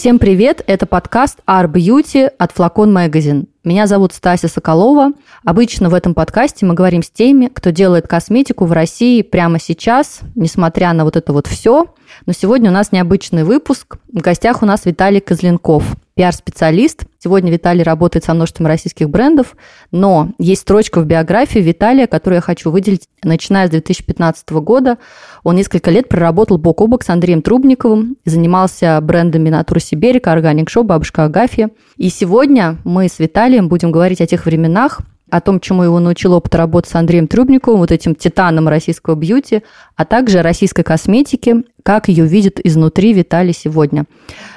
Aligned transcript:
Всем 0.00 0.18
привет! 0.18 0.64
Это 0.66 0.86
подкаст 0.86 1.40
Art 1.46 1.70
Beauty 1.72 2.32
от 2.38 2.52
Flacon 2.52 2.90
Magazine. 2.90 3.48
Меня 3.64 3.86
зовут 3.86 4.14
Стася 4.14 4.48
Соколова. 4.48 5.12
Обычно 5.44 5.90
в 5.90 5.94
этом 5.94 6.14
подкасте 6.14 6.64
мы 6.64 6.72
говорим 6.72 7.02
с 7.02 7.10
теми, 7.10 7.50
кто 7.52 7.68
делает 7.68 8.08
косметику 8.08 8.64
в 8.64 8.72
России 8.72 9.20
прямо 9.20 9.60
сейчас, 9.60 10.20
несмотря 10.34 10.94
на 10.94 11.04
вот 11.04 11.16
это 11.16 11.34
вот 11.34 11.46
все. 11.46 11.92
Но 12.24 12.32
сегодня 12.32 12.70
у 12.70 12.72
нас 12.72 12.92
необычный 12.92 13.44
выпуск. 13.44 13.98
В 14.10 14.22
гостях 14.22 14.62
у 14.62 14.64
нас 14.66 14.86
Виталий 14.86 15.20
Козленков, 15.20 15.84
пиар-специалист. 16.20 17.04
Сегодня 17.18 17.50
Виталий 17.50 17.82
работает 17.82 18.26
со 18.26 18.34
множеством 18.34 18.66
российских 18.66 19.08
брендов, 19.08 19.56
но 19.90 20.28
есть 20.38 20.60
строчка 20.60 21.00
в 21.00 21.06
биографии 21.06 21.60
Виталия, 21.60 22.06
которую 22.06 22.36
я 22.36 22.40
хочу 22.42 22.70
выделить. 22.70 23.08
Начиная 23.24 23.66
с 23.66 23.70
2015 23.70 24.50
года 24.50 24.98
он 25.44 25.56
несколько 25.56 25.90
лет 25.90 26.10
проработал 26.10 26.58
бок 26.58 26.82
о 26.82 26.88
бок 26.88 27.04
с 27.04 27.08
Андреем 27.08 27.40
Трубниковым, 27.40 28.18
занимался 28.26 29.00
брендами 29.00 29.48
Натура 29.48 29.78
Сибирика, 29.78 30.32
Органик 30.32 30.68
Шоу, 30.68 30.84
Бабушка 30.84 31.24
Агафья. 31.24 31.70
И 31.96 32.10
сегодня 32.10 32.76
мы 32.84 33.08
с 33.08 33.18
Виталием 33.18 33.70
будем 33.70 33.90
говорить 33.90 34.20
о 34.20 34.26
тех 34.26 34.44
временах, 34.44 35.00
о 35.30 35.40
том, 35.40 35.58
чему 35.58 35.84
его 35.84 36.00
научил 36.00 36.34
опыт 36.34 36.54
работы 36.54 36.90
с 36.90 36.94
Андреем 36.96 37.28
Трубниковым, 37.28 37.80
вот 37.80 37.92
этим 37.92 38.14
титаном 38.14 38.68
российского 38.68 39.14
бьюти, 39.14 39.62
а 39.96 40.04
также 40.04 40.42
российской 40.42 40.82
косметике, 40.82 41.62
как 41.82 42.08
ее 42.08 42.26
видит 42.26 42.60
изнутри 42.62 43.14
Виталий 43.14 43.54
сегодня. 43.54 44.04